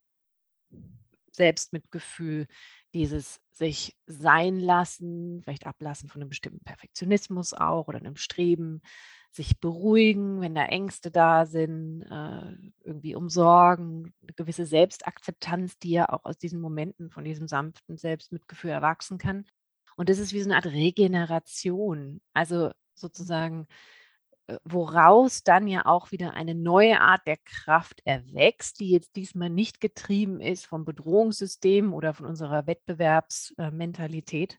Selbstmitgefühl, 1.32 2.48
dieses 2.94 3.40
sich 3.52 3.96
sein 4.06 4.60
lassen, 4.60 5.42
vielleicht 5.44 5.68
ablassen 5.68 6.10
von 6.10 6.22
einem 6.22 6.30
bestimmten 6.30 6.64
Perfektionismus 6.64 7.54
auch 7.54 7.88
oder 7.88 8.00
einem 8.00 8.16
Streben, 8.16 8.82
sich 9.32 9.60
beruhigen, 9.60 10.42
wenn 10.42 10.56
da 10.56 10.66
Ängste 10.66 11.12
da 11.12 11.46
sind, 11.46 12.02
äh, 12.04 12.56
irgendwie 12.84 13.16
umsorgen, 13.16 14.14
eine 14.22 14.34
gewisse 14.36 14.66
Selbstakzeptanz, 14.66 15.78
die 15.80 15.92
ja 15.92 16.10
auch 16.10 16.26
aus 16.26 16.38
diesen 16.38 16.60
Momenten 16.60 17.10
von 17.12 17.24
diesem 17.24 17.48
sanften 17.48 17.98
Selbstmitgefühl 17.98 18.72
erwachsen 18.72 19.18
kann. 19.18 19.46
Und 19.96 20.10
das 20.10 20.18
ist 20.18 20.34
wie 20.34 20.42
so 20.42 20.50
eine 20.50 20.56
Art 20.56 20.66
Regeneration. 20.66 22.22
Also 22.34 22.72
sozusagen, 22.96 23.68
äh, 24.48 24.58
woraus 24.64 25.44
dann 25.44 25.68
ja 25.68 25.86
auch 25.86 26.12
wieder 26.12 26.34
eine 26.34 26.56
neue 26.56 27.00
Art 27.00 27.28
der 27.28 27.38
Kraft 27.38 28.02
erwächst, 28.06 28.80
die 28.80 28.90
jetzt 28.90 29.16
diesmal 29.16 29.50
nicht 29.50 29.80
getrieben 29.80 30.42
ist 30.42 30.66
vom 30.66 30.86
Bedrohungssystem 30.86 31.94
oder 31.94 32.14
von 32.14 32.26
unserer 32.26 32.66
Wettbewerbsmentalität, 32.66 34.58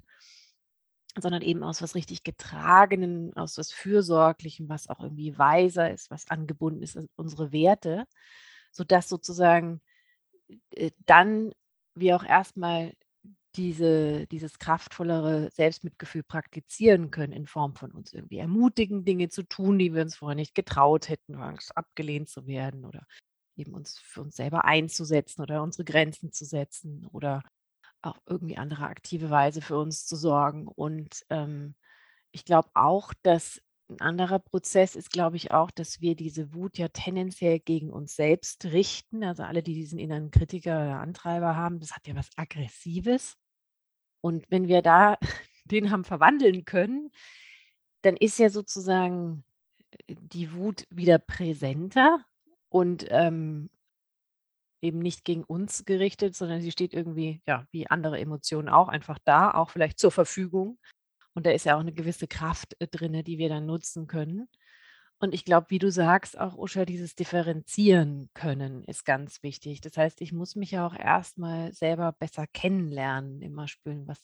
sondern 1.18 1.42
eben 1.42 1.62
aus 1.62 1.82
was 1.82 1.94
richtig 1.94 2.22
Getragenen, 2.22 3.34
aus 3.36 3.58
was 3.58 3.72
Fürsorglichem, 3.72 4.68
was 4.68 4.88
auch 4.88 5.00
irgendwie 5.00 5.38
weiser 5.38 5.90
ist, 5.90 6.10
was 6.10 6.30
angebunden 6.30 6.82
ist 6.82 6.96
an 6.96 7.08
unsere 7.16 7.52
Werte, 7.52 8.06
sodass 8.70 9.08
sozusagen 9.08 9.80
äh, 10.70 10.90
dann 11.06 11.52
wir 11.94 12.16
auch 12.16 12.24
erstmal 12.24 12.92
diese, 13.56 14.26
dieses 14.28 14.58
kraftvollere 14.58 15.50
Selbstmitgefühl 15.50 16.22
praktizieren 16.22 17.10
können 17.10 17.32
in 17.32 17.46
Form 17.46 17.74
von 17.74 17.90
uns 17.90 18.12
irgendwie 18.12 18.38
ermutigen, 18.38 19.04
Dinge 19.04 19.28
zu 19.28 19.42
tun, 19.42 19.78
die 19.78 19.92
wir 19.92 20.02
uns 20.02 20.16
vorher 20.16 20.36
nicht 20.36 20.54
getraut 20.54 21.08
hätten, 21.08 21.34
Angst 21.34 21.76
abgelehnt 21.76 22.28
zu 22.28 22.46
werden 22.46 22.84
oder 22.84 23.06
eben 23.56 23.74
uns 23.74 23.98
für 23.98 24.22
uns 24.22 24.36
selber 24.36 24.64
einzusetzen 24.64 25.42
oder 25.42 25.62
unsere 25.62 25.84
Grenzen 25.84 26.32
zu 26.32 26.44
setzen 26.44 27.06
oder 27.06 27.42
auch 28.02 28.18
irgendwie 28.26 28.56
andere 28.56 28.86
aktive 28.86 29.30
Weise 29.30 29.60
für 29.60 29.78
uns 29.78 30.06
zu 30.06 30.16
sorgen. 30.16 30.66
Und 30.66 31.24
ähm, 31.30 31.74
ich 32.32 32.44
glaube 32.44 32.70
auch, 32.74 33.12
dass 33.22 33.60
ein 33.90 34.00
anderer 34.00 34.38
Prozess 34.38 34.94
ist, 34.94 35.10
glaube 35.10 35.36
ich, 35.36 35.50
auch, 35.50 35.70
dass 35.70 36.00
wir 36.00 36.14
diese 36.14 36.54
Wut 36.54 36.78
ja 36.78 36.88
tendenziell 36.88 37.58
gegen 37.58 37.90
uns 37.90 38.14
selbst 38.14 38.64
richten. 38.66 39.24
Also 39.24 39.42
alle, 39.42 39.62
die 39.62 39.74
diesen 39.74 39.98
inneren 39.98 40.30
Kritiker 40.30 40.82
oder 40.82 41.00
Antreiber 41.00 41.56
haben, 41.56 41.80
das 41.80 41.92
hat 41.92 42.06
ja 42.06 42.14
was 42.14 42.30
Aggressives. 42.36 43.36
Und 44.20 44.44
wenn 44.48 44.68
wir 44.68 44.82
da 44.82 45.18
den 45.64 45.90
haben 45.90 46.04
verwandeln 46.04 46.64
können, 46.64 47.10
dann 48.02 48.16
ist 48.16 48.38
ja 48.38 48.48
sozusagen 48.48 49.44
äh, 50.06 50.14
die 50.18 50.52
Wut 50.54 50.84
wieder 50.90 51.18
präsenter 51.18 52.24
und 52.68 53.06
ähm, 53.10 53.70
eben 54.82 54.98
nicht 54.98 55.24
gegen 55.24 55.44
uns 55.44 55.84
gerichtet, 55.84 56.34
sondern 56.34 56.60
sie 56.60 56.70
steht 56.70 56.94
irgendwie, 56.94 57.42
ja, 57.46 57.66
wie 57.70 57.88
andere 57.88 58.18
Emotionen 58.18 58.68
auch, 58.68 58.88
einfach 58.88 59.18
da, 59.24 59.50
auch 59.52 59.70
vielleicht 59.70 59.98
zur 59.98 60.10
Verfügung. 60.10 60.78
Und 61.34 61.46
da 61.46 61.50
ist 61.50 61.64
ja 61.64 61.76
auch 61.76 61.80
eine 61.80 61.92
gewisse 61.92 62.26
Kraft 62.26 62.76
äh, 62.80 62.88
drin, 62.88 63.22
die 63.24 63.38
wir 63.38 63.48
dann 63.48 63.66
nutzen 63.66 64.06
können. 64.06 64.48
Und 65.22 65.34
ich 65.34 65.44
glaube, 65.44 65.66
wie 65.68 65.78
du 65.78 65.90
sagst, 65.90 66.38
auch 66.40 66.56
Usha, 66.56 66.86
dieses 66.86 67.14
Differenzieren 67.14 68.30
können 68.32 68.84
ist 68.84 69.04
ganz 69.04 69.42
wichtig. 69.42 69.82
Das 69.82 69.98
heißt, 69.98 70.22
ich 70.22 70.32
muss 70.32 70.56
mich 70.56 70.70
ja 70.70 70.86
auch 70.86 70.94
erstmal 70.98 71.74
selber 71.74 72.12
besser 72.12 72.46
kennenlernen, 72.46 73.42
immer 73.42 73.68
spüren, 73.68 74.08
was, 74.08 74.18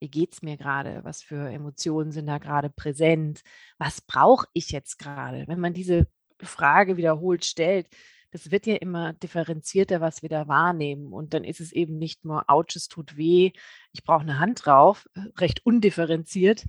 wie 0.00 0.08
geht 0.08 0.32
es 0.32 0.40
mir 0.40 0.56
gerade, 0.56 1.04
was 1.04 1.22
für 1.22 1.50
Emotionen 1.50 2.12
sind 2.12 2.26
da 2.26 2.38
gerade 2.38 2.70
präsent, 2.70 3.42
was 3.76 4.00
brauche 4.00 4.46
ich 4.54 4.70
jetzt 4.70 4.98
gerade? 4.98 5.44
Wenn 5.48 5.60
man 5.60 5.74
diese 5.74 6.06
Frage 6.40 6.96
wiederholt 6.96 7.44
stellt, 7.44 7.88
das 8.32 8.50
wird 8.50 8.66
ja 8.66 8.76
immer 8.76 9.12
differenzierter, 9.12 10.00
was 10.00 10.22
wir 10.22 10.28
da 10.30 10.48
wahrnehmen. 10.48 11.12
Und 11.12 11.34
dann 11.34 11.44
ist 11.44 11.60
es 11.60 11.70
eben 11.70 11.98
nicht 11.98 12.24
nur, 12.24 12.44
ouch, 12.48 12.74
es 12.74 12.88
tut 12.88 13.16
weh, 13.16 13.52
ich 13.92 14.04
brauche 14.04 14.22
eine 14.22 14.38
Hand 14.38 14.64
drauf, 14.64 15.06
äh, 15.14 15.20
recht 15.38 15.64
undifferenziert, 15.64 16.64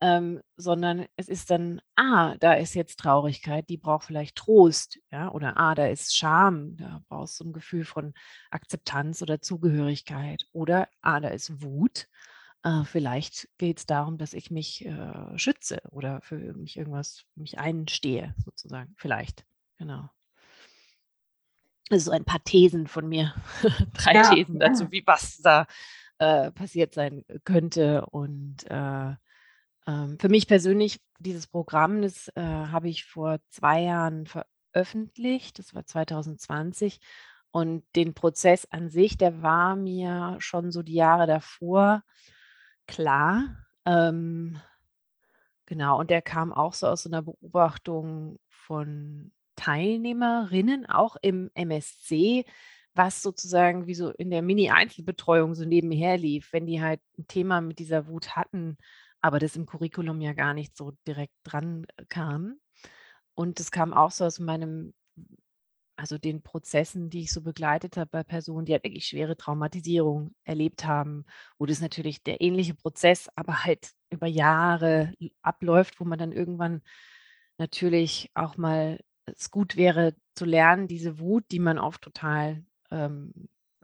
ähm, 0.00 0.40
sondern 0.56 1.06
es 1.16 1.28
ist 1.28 1.50
dann, 1.50 1.80
ah, 1.96 2.36
da 2.38 2.54
ist 2.54 2.74
jetzt 2.74 3.00
Traurigkeit, 3.00 3.68
die 3.68 3.78
braucht 3.78 4.06
vielleicht 4.06 4.36
Trost, 4.36 5.00
ja, 5.10 5.30
oder 5.32 5.56
ah, 5.58 5.74
da 5.74 5.86
ist 5.88 6.16
Scham, 6.16 6.76
da 6.76 7.02
brauchst 7.08 7.40
du 7.40 7.44
ein 7.46 7.52
Gefühl 7.52 7.84
von 7.84 8.14
Akzeptanz 8.50 9.20
oder 9.20 9.40
Zugehörigkeit, 9.40 10.46
oder 10.52 10.88
ah, 11.02 11.18
da 11.20 11.28
ist 11.28 11.62
Wut. 11.62 12.08
Äh, 12.62 12.84
vielleicht 12.84 13.48
geht 13.58 13.78
es 13.78 13.86
darum, 13.86 14.18
dass 14.18 14.34
ich 14.34 14.52
mich 14.52 14.84
äh, 14.86 15.36
schütze 15.36 15.80
oder 15.90 16.20
für 16.22 16.36
mich 16.54 16.76
irgendwas 16.76 17.24
mich 17.34 17.58
einstehe, 17.58 18.34
sozusagen. 18.44 18.94
Vielleicht, 18.96 19.44
genau. 19.78 20.10
Also 21.90 22.10
ein 22.10 22.24
paar 22.24 22.42
Thesen 22.44 22.86
von 22.86 23.08
mir, 23.08 23.34
drei 23.94 24.14
ja, 24.14 24.34
Thesen 24.34 24.58
dazu, 24.58 24.84
ja. 24.84 24.90
wie 24.90 25.02
was 25.06 25.38
da 25.38 25.66
äh, 26.18 26.50
passiert 26.50 26.94
sein 26.94 27.24
könnte. 27.44 28.06
Und 28.06 28.64
äh, 28.70 29.14
ähm, 29.86 30.18
für 30.18 30.28
mich 30.28 30.46
persönlich, 30.46 31.00
dieses 31.18 31.46
Programm, 31.46 32.02
das 32.02 32.28
äh, 32.36 32.42
habe 32.42 32.88
ich 32.88 33.04
vor 33.04 33.38
zwei 33.48 33.82
Jahren 33.82 34.26
veröffentlicht, 34.26 35.58
das 35.58 35.74
war 35.74 35.86
2020. 35.86 37.00
Und 37.50 37.84
den 37.96 38.12
Prozess 38.12 38.66
an 38.70 38.90
sich, 38.90 39.16
der 39.16 39.42
war 39.42 39.74
mir 39.74 40.36
schon 40.38 40.70
so 40.70 40.82
die 40.82 40.94
Jahre 40.94 41.26
davor 41.26 42.02
klar. 42.86 43.56
Ähm, 43.86 44.60
genau, 45.64 45.98
und 45.98 46.10
der 46.10 46.20
kam 46.20 46.52
auch 46.52 46.74
so 46.74 46.88
aus 46.88 47.04
so 47.04 47.08
einer 47.08 47.22
Beobachtung 47.22 48.38
von 48.48 49.32
Teilnehmerinnen 49.58 50.86
auch 50.86 51.16
im 51.20 51.50
MSC, 51.54 52.44
was 52.94 53.22
sozusagen 53.22 53.86
wie 53.86 53.94
so 53.94 54.10
in 54.10 54.30
der 54.30 54.42
Mini-Einzelbetreuung 54.42 55.54
so 55.54 55.64
nebenher 55.64 56.16
lief, 56.16 56.52
wenn 56.52 56.66
die 56.66 56.80
halt 56.80 57.00
ein 57.18 57.26
Thema 57.26 57.60
mit 57.60 57.78
dieser 57.80 58.06
Wut 58.06 58.36
hatten, 58.36 58.76
aber 59.20 59.40
das 59.40 59.56
im 59.56 59.66
Curriculum 59.66 60.20
ja 60.20 60.32
gar 60.32 60.54
nicht 60.54 60.76
so 60.76 60.92
direkt 61.06 61.34
dran 61.44 61.86
äh, 61.96 62.04
kam. 62.08 62.58
Und 63.34 63.58
das 63.60 63.70
kam 63.72 63.92
auch 63.92 64.12
so 64.12 64.24
aus 64.24 64.38
meinem, 64.38 64.94
also 65.96 66.18
den 66.18 66.42
Prozessen, 66.42 67.10
die 67.10 67.22
ich 67.22 67.32
so 67.32 67.42
begleitet 67.42 67.96
habe 67.96 68.10
bei 68.10 68.22
Personen, 68.22 68.64
die 68.64 68.72
halt 68.72 68.84
wirklich 68.84 69.06
schwere 69.06 69.36
Traumatisierung 69.36 70.34
erlebt 70.44 70.84
haben, 70.84 71.24
wo 71.58 71.66
das 71.66 71.80
natürlich 71.80 72.22
der 72.22 72.40
ähnliche 72.40 72.74
Prozess, 72.74 73.28
aber 73.34 73.64
halt 73.64 73.90
über 74.10 74.28
Jahre 74.28 75.12
abläuft, 75.42 75.98
wo 75.98 76.04
man 76.04 76.18
dann 76.18 76.32
irgendwann 76.32 76.82
natürlich 77.58 78.30
auch 78.34 78.56
mal 78.56 79.00
es 79.36 79.50
gut 79.50 79.76
wäre 79.76 80.14
zu 80.34 80.44
lernen, 80.44 80.88
diese 80.88 81.18
Wut, 81.18 81.44
die 81.50 81.58
man 81.58 81.78
oft 81.78 82.02
total 82.02 82.64
ähm, 82.90 83.32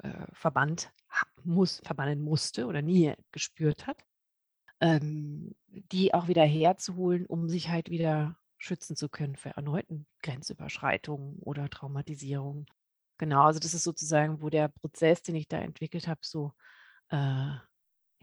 äh, 0.02 0.26
verbannt 0.32 0.92
muss, 1.44 1.80
verbannen 1.84 2.20
musste 2.20 2.66
oder 2.66 2.82
nie 2.82 3.14
gespürt 3.32 3.86
hat, 3.86 4.04
ähm, 4.80 5.54
die 5.68 6.14
auch 6.14 6.28
wieder 6.28 6.44
herzuholen, 6.44 7.26
um 7.26 7.48
sich 7.48 7.68
halt 7.68 7.90
wieder 7.90 8.36
schützen 8.58 8.96
zu 8.96 9.08
können 9.08 9.36
für 9.36 9.50
erneuten 9.50 10.06
Grenzüberschreitungen 10.22 11.38
oder 11.40 11.68
Traumatisierungen. 11.68 12.66
Genau, 13.18 13.44
also 13.44 13.60
das 13.60 13.74
ist 13.74 13.84
sozusagen, 13.84 14.42
wo 14.42 14.48
der 14.50 14.68
Prozess, 14.68 15.22
den 15.22 15.36
ich 15.36 15.48
da 15.48 15.58
entwickelt 15.58 16.08
habe, 16.08 16.20
so 16.22 16.52
äh, 17.10 17.52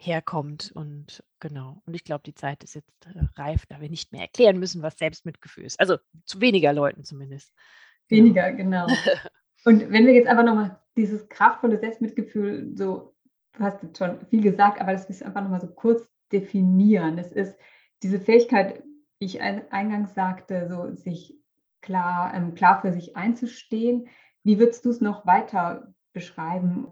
herkommt. 0.02 0.72
Und 0.74 1.24
genau. 1.40 1.82
Und 1.86 1.94
ich 1.94 2.04
glaube, 2.04 2.24
die 2.26 2.34
Zeit 2.34 2.64
ist 2.64 2.76
jetzt 2.76 3.06
äh, 3.06 3.20
reif, 3.36 3.66
da 3.68 3.80
wir 3.80 3.90
nicht 3.90 4.12
mehr 4.12 4.22
erklären 4.22 4.60
müssen, 4.60 4.82
was 4.82 4.98
Selbstmitgefühl 4.98 5.66
ist. 5.66 5.80
Also 5.80 5.98
zu 6.26 6.42
weniger 6.42 6.74
Leuten 6.74 7.04
zumindest. 7.04 7.54
Genau. 8.08 8.24
Weniger, 8.24 8.52
genau. 8.54 8.88
Und 9.66 9.92
wenn 9.92 10.08
wir 10.08 10.14
jetzt 10.14 10.28
einfach 10.28 10.44
nochmal 10.44 10.80
dieses 10.98 11.30
kraftvolle 11.30 11.80
Selbstmitgefühl, 11.80 12.76
so, 12.76 13.16
du 13.54 13.64
hast 13.64 13.84
jetzt 13.84 14.00
schon 14.00 14.26
viel 14.28 14.42
gesagt, 14.42 14.82
aber 14.82 14.92
das 14.92 15.10
ist 15.10 15.24
einfach 15.24 15.42
nochmal 15.42 15.62
so 15.62 15.68
kurz 15.68 16.10
definieren. 16.32 17.20
Es 17.20 17.32
ist 17.32 17.58
diese 18.02 18.20
Fähigkeit, 18.20 18.84
wie 19.20 19.26
ich 19.26 19.42
eingangs 19.42 20.16
sagte, 20.16 20.68
so 20.68 20.96
sich 20.96 21.38
klar, 21.82 22.34
ähm, 22.34 22.56
klar 22.56 22.82
für 22.82 22.92
sich 22.92 23.16
einzustehen. 23.16 24.08
Wie 24.44 24.58
würdest 24.58 24.84
du 24.86 24.90
es 24.90 25.00
noch 25.00 25.28
weiter 25.28 25.94
beschreiben? 26.14 26.88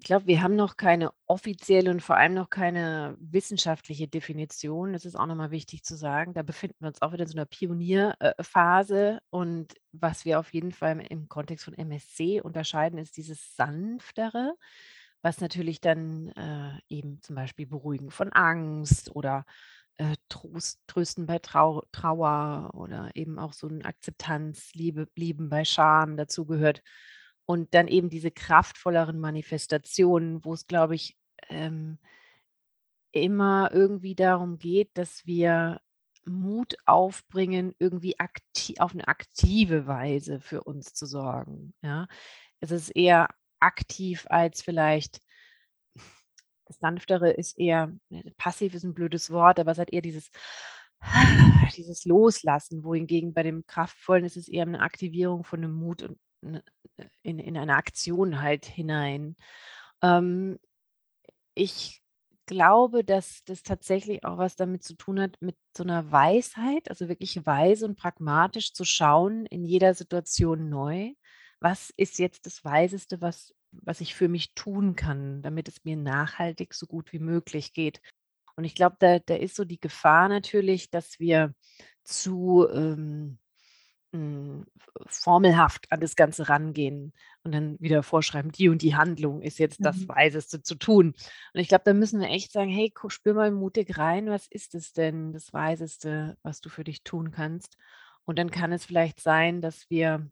Ich 0.00 0.06
glaube, 0.06 0.26
wir 0.26 0.40
haben 0.42 0.56
noch 0.56 0.78
keine 0.78 1.12
offizielle 1.26 1.90
und 1.90 2.00
vor 2.00 2.16
allem 2.16 2.32
noch 2.32 2.48
keine 2.48 3.18
wissenschaftliche 3.20 4.08
Definition. 4.08 4.94
Das 4.94 5.04
ist 5.04 5.14
auch 5.14 5.26
nochmal 5.26 5.50
wichtig 5.50 5.82
zu 5.84 5.94
sagen. 5.94 6.32
Da 6.32 6.42
befinden 6.42 6.76
wir 6.80 6.88
uns 6.88 7.02
auch 7.02 7.12
wieder 7.12 7.24
in 7.24 7.28
so 7.28 7.36
einer 7.36 7.44
Pionierphase. 7.44 9.20
Und 9.28 9.74
was 9.92 10.24
wir 10.24 10.40
auf 10.40 10.54
jeden 10.54 10.72
Fall 10.72 11.04
im 11.10 11.28
Kontext 11.28 11.66
von 11.66 11.74
MSC 11.74 12.40
unterscheiden, 12.40 12.98
ist 12.98 13.18
dieses 13.18 13.54
sanftere, 13.56 14.54
was 15.20 15.42
natürlich 15.42 15.82
dann 15.82 16.30
äh, 16.30 16.78
eben 16.88 17.20
zum 17.20 17.36
Beispiel 17.36 17.66
Beruhigen 17.66 18.10
von 18.10 18.32
Angst 18.32 19.14
oder 19.14 19.44
äh, 19.98 20.16
Trost, 20.30 20.80
Trösten 20.86 21.26
bei 21.26 21.40
Trau 21.40 21.82
Trauer 21.92 22.70
oder 22.72 23.10
eben 23.14 23.38
auch 23.38 23.52
so 23.52 23.68
ein 23.68 23.84
Akzeptanz, 23.84 24.72
Liebe, 24.72 25.08
Lieben 25.14 25.50
bei 25.50 25.66
Scham 25.66 26.16
dazugehört. 26.16 26.82
Und 27.50 27.74
dann 27.74 27.88
eben 27.88 28.10
diese 28.10 28.30
kraftvolleren 28.30 29.18
Manifestationen, 29.18 30.44
wo 30.44 30.54
es, 30.54 30.68
glaube 30.68 30.94
ich, 30.94 31.16
ähm, 31.48 31.98
immer 33.10 33.70
irgendwie 33.72 34.14
darum 34.14 34.60
geht, 34.60 34.96
dass 34.96 35.26
wir 35.26 35.80
Mut 36.24 36.76
aufbringen, 36.86 37.74
irgendwie 37.80 38.14
auf 38.78 38.92
eine 38.92 39.08
aktive 39.08 39.88
Weise 39.88 40.38
für 40.38 40.62
uns 40.62 40.94
zu 40.94 41.06
sorgen. 41.06 41.74
Ja? 41.82 42.06
Es 42.60 42.70
ist 42.70 42.90
eher 42.90 43.26
aktiv 43.58 44.28
als 44.30 44.62
vielleicht, 44.62 45.20
das 46.66 46.78
Sanftere 46.78 47.32
ist 47.32 47.58
eher, 47.58 47.92
ne, 48.10 48.32
passiv 48.36 48.74
ist 48.74 48.84
ein 48.84 48.94
blödes 48.94 49.28
Wort, 49.32 49.58
aber 49.58 49.72
es 49.72 49.78
hat 49.78 49.92
eher 49.92 50.02
dieses 50.02 50.30
dieses 51.74 52.04
Loslassen, 52.04 52.84
wohingegen 52.84 53.34
bei 53.34 53.42
dem 53.42 53.66
Kraftvollen 53.66 54.24
ist 54.24 54.36
es 54.36 54.46
eher 54.46 54.62
eine 54.62 54.82
Aktivierung 54.82 55.42
von 55.42 55.64
einem 55.64 55.72
Mut 55.72 56.04
und 56.04 56.16
in, 57.22 57.38
in 57.38 57.56
eine 57.56 57.76
Aktion 57.76 58.40
halt 58.40 58.64
hinein. 58.66 59.36
Ähm, 60.02 60.58
ich 61.54 62.00
glaube, 62.46 63.04
dass 63.04 63.44
das 63.44 63.62
tatsächlich 63.62 64.24
auch 64.24 64.38
was 64.38 64.56
damit 64.56 64.82
zu 64.82 64.94
tun 64.96 65.20
hat, 65.20 65.36
mit 65.40 65.56
so 65.76 65.84
einer 65.84 66.10
Weisheit, 66.10 66.90
also 66.90 67.08
wirklich 67.08 67.46
weise 67.46 67.86
und 67.86 67.96
pragmatisch 67.96 68.72
zu 68.72 68.84
schauen 68.84 69.46
in 69.46 69.64
jeder 69.64 69.94
Situation 69.94 70.68
neu. 70.68 71.12
Was 71.60 71.92
ist 71.96 72.18
jetzt 72.18 72.46
das 72.46 72.64
Weiseste, 72.64 73.20
was, 73.20 73.54
was 73.70 74.00
ich 74.00 74.14
für 74.14 74.28
mich 74.28 74.54
tun 74.54 74.96
kann, 74.96 75.42
damit 75.42 75.68
es 75.68 75.84
mir 75.84 75.96
nachhaltig 75.96 76.74
so 76.74 76.86
gut 76.86 77.12
wie 77.12 77.18
möglich 77.20 77.72
geht? 77.72 78.00
Und 78.56 78.64
ich 78.64 78.74
glaube, 78.74 78.96
da, 78.98 79.20
da 79.20 79.36
ist 79.36 79.54
so 79.54 79.64
die 79.64 79.80
Gefahr 79.80 80.28
natürlich, 80.28 80.90
dass 80.90 81.20
wir 81.20 81.54
zu 82.02 82.66
ähm, 82.72 83.38
hm, 84.12 84.66
formelhaft 85.06 85.90
an 85.90 86.00
das 86.00 86.16
Ganze 86.16 86.48
rangehen 86.48 87.12
und 87.44 87.52
dann 87.52 87.78
wieder 87.80 88.02
vorschreiben, 88.02 88.50
die 88.50 88.68
und 88.68 88.82
die 88.82 88.96
Handlung 88.96 89.40
ist 89.40 89.58
jetzt 89.58 89.84
das 89.84 89.98
mhm. 89.98 90.08
Weiseste 90.08 90.62
zu 90.62 90.74
tun. 90.74 91.14
Und 91.54 91.60
ich 91.60 91.68
glaube, 91.68 91.84
da 91.84 91.94
müssen 91.94 92.20
wir 92.20 92.28
echt 92.28 92.52
sagen, 92.52 92.70
hey, 92.70 92.92
spür 93.08 93.34
mal 93.34 93.50
mutig 93.50 93.96
rein, 93.98 94.26
was 94.26 94.46
ist 94.48 94.74
es 94.74 94.92
denn, 94.92 95.32
das 95.32 95.52
Weiseste, 95.52 96.36
was 96.42 96.60
du 96.60 96.68
für 96.68 96.84
dich 96.84 97.04
tun 97.04 97.30
kannst? 97.30 97.76
Und 98.24 98.38
dann 98.38 98.50
kann 98.50 98.72
es 98.72 98.84
vielleicht 98.84 99.20
sein, 99.20 99.60
dass 99.60 99.88
wir, 99.90 100.28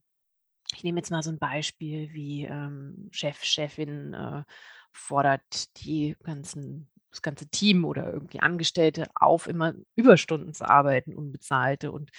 ich 0.75 0.85
nehme 0.85 0.99
jetzt 0.99 1.11
mal 1.11 1.23
so 1.23 1.31
ein 1.31 1.39
Beispiel 1.39 2.13
wie 2.13 2.45
ähm, 2.45 3.09
Chef, 3.13 3.43
Chefin 3.45 4.13
äh, 4.15 4.43
fordert 4.93 5.77
die 5.85 6.17
ganzen 6.23 6.91
das 7.11 7.23
ganze 7.23 7.49
Team 7.49 7.85
oder 7.85 8.13
irgendwie 8.13 8.41
Angestellte 8.41 9.09
auf, 9.15 9.47
immer 9.47 9.75
Überstunden 9.97 10.53
zu 10.53 10.69
arbeiten, 10.69 11.15
unbezahlte 11.15 11.91
und 11.91 12.11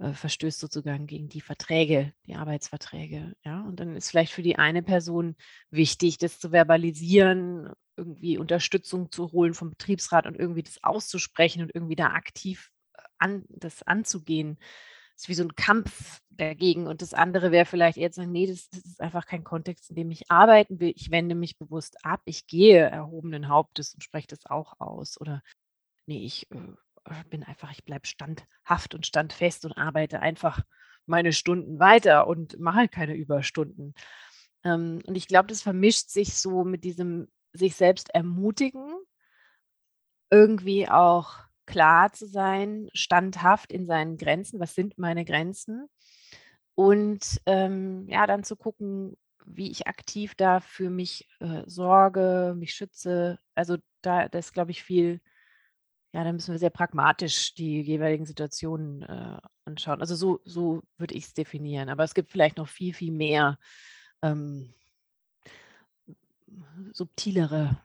äh, 0.00 0.14
verstößt 0.14 0.58
sozusagen 0.58 1.06
gegen 1.06 1.28
die 1.28 1.42
Verträge, 1.42 2.14
die 2.26 2.34
Arbeitsverträge. 2.34 3.36
Ja, 3.44 3.60
und 3.62 3.80
dann 3.80 3.96
ist 3.96 4.10
vielleicht 4.10 4.32
für 4.32 4.42
die 4.42 4.56
eine 4.56 4.82
Person 4.82 5.36
wichtig, 5.70 6.16
das 6.16 6.38
zu 6.38 6.52
verbalisieren, 6.52 7.70
irgendwie 7.96 8.38
Unterstützung 8.38 9.12
zu 9.12 9.30
holen 9.32 9.52
vom 9.52 9.68
Betriebsrat 9.70 10.26
und 10.26 10.38
irgendwie 10.38 10.62
das 10.62 10.82
auszusprechen 10.82 11.62
und 11.62 11.74
irgendwie 11.74 11.96
da 11.96 12.06
aktiv 12.08 12.70
äh, 12.94 13.02
an, 13.18 13.44
das 13.50 13.82
anzugehen. 13.82 14.58
Das 15.14 15.24
ist 15.24 15.28
wie 15.28 15.34
so 15.34 15.44
ein 15.44 15.54
Kampf 15.54 16.20
dagegen. 16.30 16.86
Und 16.86 17.02
das 17.02 17.12
andere 17.12 17.52
wäre 17.52 17.66
vielleicht 17.66 17.98
eher 17.98 18.10
zu 18.10 18.22
sagen, 18.22 18.32
nee, 18.32 18.46
das, 18.46 18.70
das 18.70 18.86
ist 18.86 19.02
einfach 19.02 19.26
kein 19.26 19.44
Kontext, 19.44 19.90
in 19.90 19.96
dem 19.96 20.10
ich 20.10 20.30
arbeiten 20.30 20.80
will. 20.80 20.94
Ich 20.96 21.10
wende 21.10 21.34
mich 21.34 21.58
bewusst 21.58 22.06
ab. 22.06 22.22
Ich 22.24 22.46
gehe 22.46 22.78
erhobenen 22.78 23.48
Hauptes 23.48 23.92
und 23.92 24.02
spreche 24.02 24.28
das 24.28 24.46
auch 24.46 24.80
aus. 24.80 25.20
Oder 25.20 25.42
nee, 26.06 26.24
ich 26.24 26.50
äh, 26.52 26.56
bin 27.28 27.42
einfach, 27.44 27.72
ich 27.72 27.84
bleibe 27.84 28.06
standhaft 28.06 28.94
und 28.94 29.06
standfest 29.06 29.64
und 29.64 29.72
arbeite 29.76 30.20
einfach 30.20 30.62
meine 31.06 31.32
Stunden 31.32 31.78
weiter 31.78 32.26
und 32.26 32.58
mache 32.58 32.78
halt 32.78 32.92
keine 32.92 33.14
Überstunden. 33.14 33.94
Ähm, 34.64 35.00
und 35.06 35.16
ich 35.16 35.26
glaube, 35.26 35.48
das 35.48 35.62
vermischt 35.62 36.10
sich 36.10 36.34
so 36.34 36.64
mit 36.64 36.84
diesem 36.84 37.28
sich 37.52 37.74
selbst 37.74 38.14
ermutigen, 38.14 38.94
irgendwie 40.30 40.88
auch 40.88 41.34
klar 41.66 42.12
zu 42.12 42.26
sein, 42.26 42.88
standhaft 42.92 43.72
in 43.72 43.86
seinen 43.86 44.16
Grenzen. 44.16 44.60
Was 44.60 44.74
sind 44.74 44.98
meine 44.98 45.24
Grenzen? 45.24 45.88
Und 46.74 47.40
ähm, 47.46 48.06
ja, 48.08 48.26
dann 48.26 48.44
zu 48.44 48.56
gucken, 48.56 49.16
wie 49.44 49.70
ich 49.70 49.86
aktiv 49.86 50.34
da 50.36 50.60
für 50.60 50.90
mich 50.90 51.28
äh, 51.40 51.62
sorge, 51.66 52.54
mich 52.56 52.74
schütze. 52.74 53.38
Also 53.54 53.76
da, 54.02 54.24
ist, 54.24 54.52
glaube 54.52 54.70
ich, 54.70 54.82
viel 54.82 55.20
ja, 56.12 56.24
dann 56.24 56.34
müssen 56.34 56.52
wir 56.52 56.58
sehr 56.58 56.70
pragmatisch 56.70 57.54
die 57.54 57.82
jeweiligen 57.82 58.26
Situationen 58.26 59.02
äh, 59.02 59.38
anschauen. 59.64 60.00
Also 60.00 60.16
so, 60.16 60.40
so 60.44 60.82
würde 60.98 61.14
ich 61.14 61.24
es 61.24 61.34
definieren. 61.34 61.88
Aber 61.88 62.02
es 62.02 62.14
gibt 62.14 62.30
vielleicht 62.30 62.56
noch 62.56 62.68
viel, 62.68 62.92
viel 62.94 63.12
mehr 63.12 63.58
ähm, 64.22 64.74
subtilere 66.92 67.80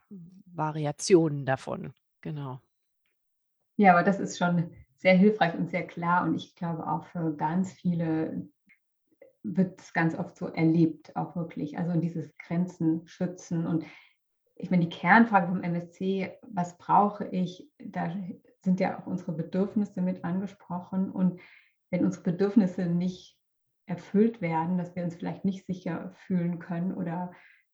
Variationen 0.46 1.46
davon. 1.46 1.94
Genau. 2.22 2.60
Ja, 3.78 3.92
aber 3.92 4.04
das 4.04 4.20
ist 4.20 4.38
schon 4.38 4.72
sehr 4.98 5.16
hilfreich 5.16 5.54
und 5.54 5.70
sehr 5.70 5.86
klar. 5.86 6.24
Und 6.24 6.36
ich 6.36 6.56
glaube 6.56 6.88
auch 6.88 7.06
für 7.06 7.36
ganz 7.36 7.74
viele 7.74 8.50
wird 9.44 9.80
es 9.80 9.94
ganz 9.94 10.16
oft 10.16 10.36
so 10.36 10.48
erlebt, 10.48 11.16
auch 11.16 11.36
wirklich. 11.36 11.78
Also 11.78 12.00
dieses 12.00 12.36
Grenzen 12.38 13.08
schützen 13.08 13.68
und 13.68 13.86
ich 14.56 14.72
meine, 14.72 14.86
die 14.86 14.96
Kernfrage 14.96 15.48
vom 15.48 15.62
MSC, 15.62 16.38
was 16.48 16.78
brauche 16.78 17.28
ich, 17.28 17.70
da 17.78 18.14
sind 18.64 18.80
ja 18.80 19.00
auch 19.00 19.06
unsere 19.06 19.34
Bedürfnisse 19.34 20.02
mit 20.02 20.24
angesprochen. 20.24 21.12
Und 21.12 21.42
wenn 21.92 22.06
unsere 22.06 22.24
Bedürfnisse 22.24 22.86
nicht 22.86 23.38
erfüllt 23.86 24.42
werden, 24.42 24.78
dass 24.78 24.96
wir 24.96 25.04
uns 25.04 25.16
vielleicht 25.16 25.46
nicht 25.46 25.66
sicher 25.66 26.12
fühlen 26.26 26.60
können 26.60 26.94
oder 26.94 27.34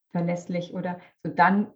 verlässlich 0.10 0.74
oder 0.74 1.00
so, 1.24 1.30
dann 1.30 1.72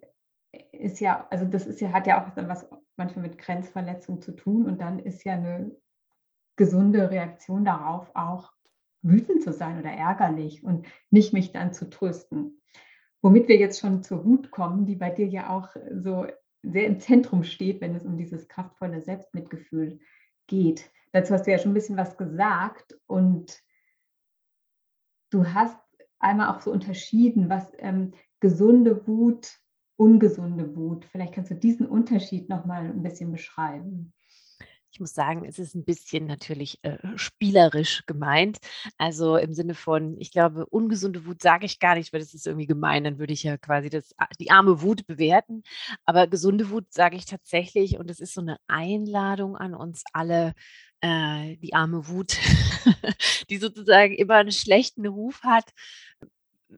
ist 0.72 1.00
ja, 1.00 1.26
also 1.30 1.46
das 1.46 1.66
ist 1.66 1.80
ja, 1.80 1.92
hat 1.92 2.06
ja 2.06 2.22
auch 2.22 2.36
was 2.36 2.68
manchmal 2.96 3.28
mit 3.28 3.38
Grenzverletzung 3.38 4.20
zu 4.20 4.32
tun 4.32 4.66
und 4.66 4.80
dann 4.80 4.98
ist 4.98 5.24
ja 5.24 5.34
eine 5.34 5.74
gesunde 6.56 7.10
Reaktion 7.10 7.64
darauf 7.64 8.10
auch 8.14 8.52
wütend 9.02 9.42
zu 9.42 9.52
sein 9.52 9.78
oder 9.78 9.90
ärgerlich 9.90 10.64
und 10.64 10.86
nicht 11.10 11.32
mich 11.32 11.52
dann 11.52 11.72
zu 11.72 11.88
trösten. 11.88 12.60
Womit 13.26 13.48
wir 13.48 13.56
jetzt 13.56 13.80
schon 13.80 14.04
zur 14.04 14.24
Wut 14.24 14.52
kommen, 14.52 14.86
die 14.86 14.94
bei 14.94 15.10
dir 15.10 15.26
ja 15.26 15.50
auch 15.50 15.74
so 15.90 16.28
sehr 16.62 16.86
im 16.86 17.00
Zentrum 17.00 17.42
steht, 17.42 17.80
wenn 17.80 17.96
es 17.96 18.04
um 18.04 18.16
dieses 18.16 18.46
kraftvolle 18.46 19.02
Selbstmitgefühl 19.02 19.98
geht. 20.46 20.88
Dazu 21.10 21.34
hast 21.34 21.44
du 21.44 21.50
ja 21.50 21.58
schon 21.58 21.72
ein 21.72 21.74
bisschen 21.74 21.96
was 21.96 22.16
gesagt 22.16 22.96
und 23.08 23.60
du 25.30 25.44
hast 25.52 25.76
einmal 26.20 26.54
auch 26.54 26.60
so 26.60 26.70
unterschieden, 26.70 27.50
was 27.50 27.66
ähm, 27.78 28.12
gesunde 28.38 29.08
Wut, 29.08 29.58
ungesunde 29.96 30.76
Wut. 30.76 31.04
Vielleicht 31.06 31.34
kannst 31.34 31.50
du 31.50 31.56
diesen 31.56 31.86
Unterschied 31.86 32.48
noch 32.48 32.64
mal 32.64 32.84
ein 32.84 33.02
bisschen 33.02 33.32
beschreiben. 33.32 34.14
Ich 34.96 35.00
muss 35.00 35.12
sagen, 35.12 35.44
es 35.44 35.58
ist 35.58 35.74
ein 35.74 35.84
bisschen 35.84 36.24
natürlich 36.24 36.78
äh, 36.82 36.96
spielerisch 37.16 38.04
gemeint. 38.06 38.56
Also 38.96 39.36
im 39.36 39.52
Sinne 39.52 39.74
von, 39.74 40.16
ich 40.18 40.30
glaube, 40.30 40.64
ungesunde 40.64 41.26
Wut 41.26 41.42
sage 41.42 41.66
ich 41.66 41.80
gar 41.80 41.96
nicht, 41.96 42.14
weil 42.14 42.20
das 42.20 42.32
ist 42.32 42.46
irgendwie 42.46 42.66
gemein. 42.66 43.04
Dann 43.04 43.18
würde 43.18 43.34
ich 43.34 43.42
ja 43.42 43.58
quasi 43.58 43.90
das, 43.90 44.14
die 44.40 44.50
arme 44.50 44.80
Wut 44.80 45.06
bewerten. 45.06 45.64
Aber 46.06 46.26
gesunde 46.28 46.70
Wut 46.70 46.94
sage 46.94 47.14
ich 47.14 47.26
tatsächlich 47.26 47.98
und 47.98 48.10
es 48.10 48.20
ist 48.20 48.32
so 48.32 48.40
eine 48.40 48.56
Einladung 48.68 49.54
an 49.54 49.74
uns 49.74 50.02
alle, 50.14 50.54
äh, 51.02 51.58
die 51.58 51.74
arme 51.74 52.08
Wut, 52.08 52.38
die 53.50 53.58
sozusagen 53.58 54.14
immer 54.14 54.36
einen 54.36 54.50
schlechten 54.50 55.06
Ruf 55.06 55.42
hat, 55.42 55.72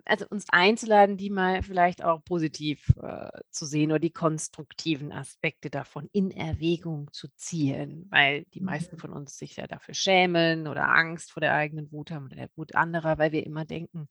also 0.04 0.26
uns 0.28 0.46
einzuladen, 0.50 1.16
die 1.16 1.30
mal 1.30 1.62
vielleicht 1.62 2.04
auch 2.04 2.24
positiv 2.24 2.92
äh, 3.02 3.28
zu 3.50 3.66
sehen 3.66 3.90
oder 3.90 3.98
die 3.98 4.12
konstruktiven 4.12 5.12
Aspekte 5.12 5.70
davon 5.70 6.08
in 6.12 6.30
Erwägung 6.30 7.12
zu 7.12 7.28
ziehen, 7.36 8.06
weil 8.10 8.44
die 8.54 8.60
meisten 8.60 8.96
mhm. 8.96 9.00
von 9.00 9.12
uns 9.12 9.38
sich 9.38 9.56
ja 9.56 9.66
dafür 9.66 9.94
schämen 9.94 10.66
oder 10.66 10.88
Angst 10.88 11.32
vor 11.32 11.40
der 11.40 11.54
eigenen 11.54 11.90
Wut 11.92 12.10
haben 12.10 12.26
oder 12.26 12.36
der 12.36 12.50
Wut 12.56 12.74
anderer, 12.74 13.18
weil 13.18 13.32
wir 13.32 13.44
immer 13.44 13.64
denken 13.64 14.08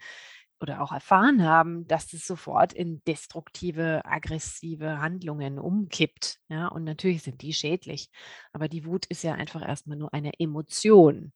oder 0.59 0.81
auch 0.81 0.91
erfahren 0.91 1.43
haben, 1.43 1.87
dass 1.87 2.13
es 2.13 2.25
sofort 2.25 2.73
in 2.73 3.03
destruktive, 3.05 4.01
aggressive 4.05 4.99
Handlungen 4.99 5.59
umkippt. 5.59 6.39
Ja, 6.49 6.67
und 6.67 6.83
natürlich 6.83 7.23
sind 7.23 7.41
die 7.41 7.53
schädlich, 7.53 8.09
aber 8.53 8.67
die 8.67 8.85
Wut 8.85 9.05
ist 9.05 9.23
ja 9.23 9.33
einfach 9.33 9.61
erstmal 9.61 9.97
nur 9.97 10.13
eine 10.13 10.31
Emotion. 10.39 11.33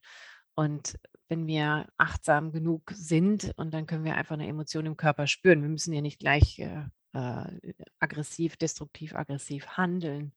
Und 0.55 0.97
wenn 1.31 1.47
wir 1.47 1.87
achtsam 1.97 2.51
genug 2.51 2.91
sind 2.93 3.53
und 3.55 3.73
dann 3.73 3.85
können 3.87 4.03
wir 4.03 4.15
einfach 4.15 4.33
eine 4.33 4.47
Emotion 4.47 4.85
im 4.85 4.97
Körper 4.97 5.27
spüren. 5.27 5.61
Wir 5.61 5.69
müssen 5.69 5.93
ja 5.93 6.01
nicht 6.01 6.19
gleich 6.19 6.59
äh, 6.59 6.83
äh, 7.13 7.73
aggressiv, 7.99 8.57
destruktiv, 8.57 9.15
aggressiv 9.15 9.65
handeln. 9.77 10.33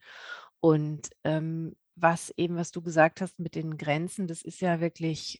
Und 0.60 1.10
ähm, 1.24 1.74
was 1.96 2.32
eben, 2.36 2.54
was 2.54 2.70
du 2.70 2.80
gesagt 2.80 3.20
hast 3.20 3.40
mit 3.40 3.56
den 3.56 3.76
Grenzen, 3.76 4.28
das 4.28 4.42
ist 4.42 4.60
ja 4.60 4.80
wirklich 4.80 5.38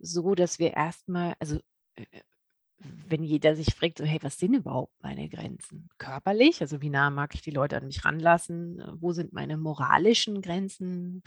so, 0.00 0.34
dass 0.34 0.58
wir 0.58 0.74
erstmal, 0.74 1.34
also 1.38 1.60
äh, 1.94 2.04
wenn 2.78 3.22
jeder 3.22 3.54
sich 3.54 3.72
fragt, 3.72 3.98
so, 3.98 4.04
hey, 4.04 4.18
was 4.22 4.36
sind 4.36 4.54
überhaupt 4.54 4.92
meine 5.00 5.28
Grenzen? 5.28 5.88
Körperlich, 5.96 6.60
also 6.60 6.82
wie 6.82 6.90
nah 6.90 7.10
mag 7.10 7.36
ich 7.36 7.40
die 7.40 7.52
Leute 7.52 7.76
an 7.76 7.86
mich 7.86 8.04
ranlassen? 8.04 8.82
Wo 9.00 9.12
sind 9.12 9.32
meine 9.32 9.56
moralischen 9.56 10.42
Grenzen? 10.42 11.22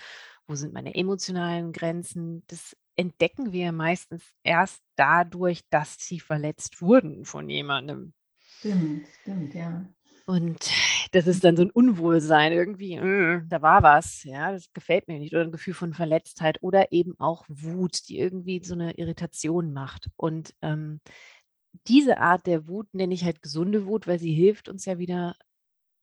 Wo 0.45 0.55
sind 0.55 0.73
meine 0.73 0.93
emotionalen 0.93 1.71
Grenzen? 1.71 2.43
Das 2.47 2.75
entdecken 2.99 3.53
wir 3.53 3.71
meistens 3.71 4.23
erst 4.43 4.83
dadurch, 4.97 5.61
dass 5.69 5.95
sie 5.99 6.19
verletzt 6.19 6.81
wurden 6.81 7.23
von 7.23 7.49
jemandem. 7.49 8.13
Stimmt, 8.57 9.07
stimmt, 9.21 9.53
ja. 9.53 9.85
Und 10.25 10.69
das 11.13 11.25
ist 11.25 11.45
dann 11.45 11.55
so 11.55 11.63
ein 11.63 11.71
Unwohlsein 11.71 12.51
irgendwie, 12.51 12.95
äh, 12.95 13.41
da 13.47 13.61
war 13.61 13.83
was, 13.83 14.23
ja, 14.25 14.51
das 14.51 14.73
gefällt 14.73 15.07
mir 15.07 15.17
nicht. 15.17 15.33
Oder 15.33 15.45
ein 15.45 15.51
Gefühl 15.53 15.73
von 15.73 15.93
Verletztheit 15.93 16.61
oder 16.61 16.91
eben 16.91 17.17
auch 17.19 17.45
Wut, 17.47 18.09
die 18.09 18.19
irgendwie 18.19 18.61
so 18.63 18.73
eine 18.73 18.91
Irritation 18.95 19.71
macht. 19.71 20.09
Und 20.17 20.53
ähm, 20.61 20.99
diese 21.87 22.17
Art 22.17 22.47
der 22.47 22.67
Wut 22.67 22.93
nenne 22.93 23.13
ich 23.13 23.23
halt 23.23 23.41
gesunde 23.41 23.85
Wut, 23.85 24.07
weil 24.07 24.19
sie 24.19 24.33
hilft 24.33 24.67
uns 24.67 24.83
ja 24.83 24.97
wieder, 24.99 25.35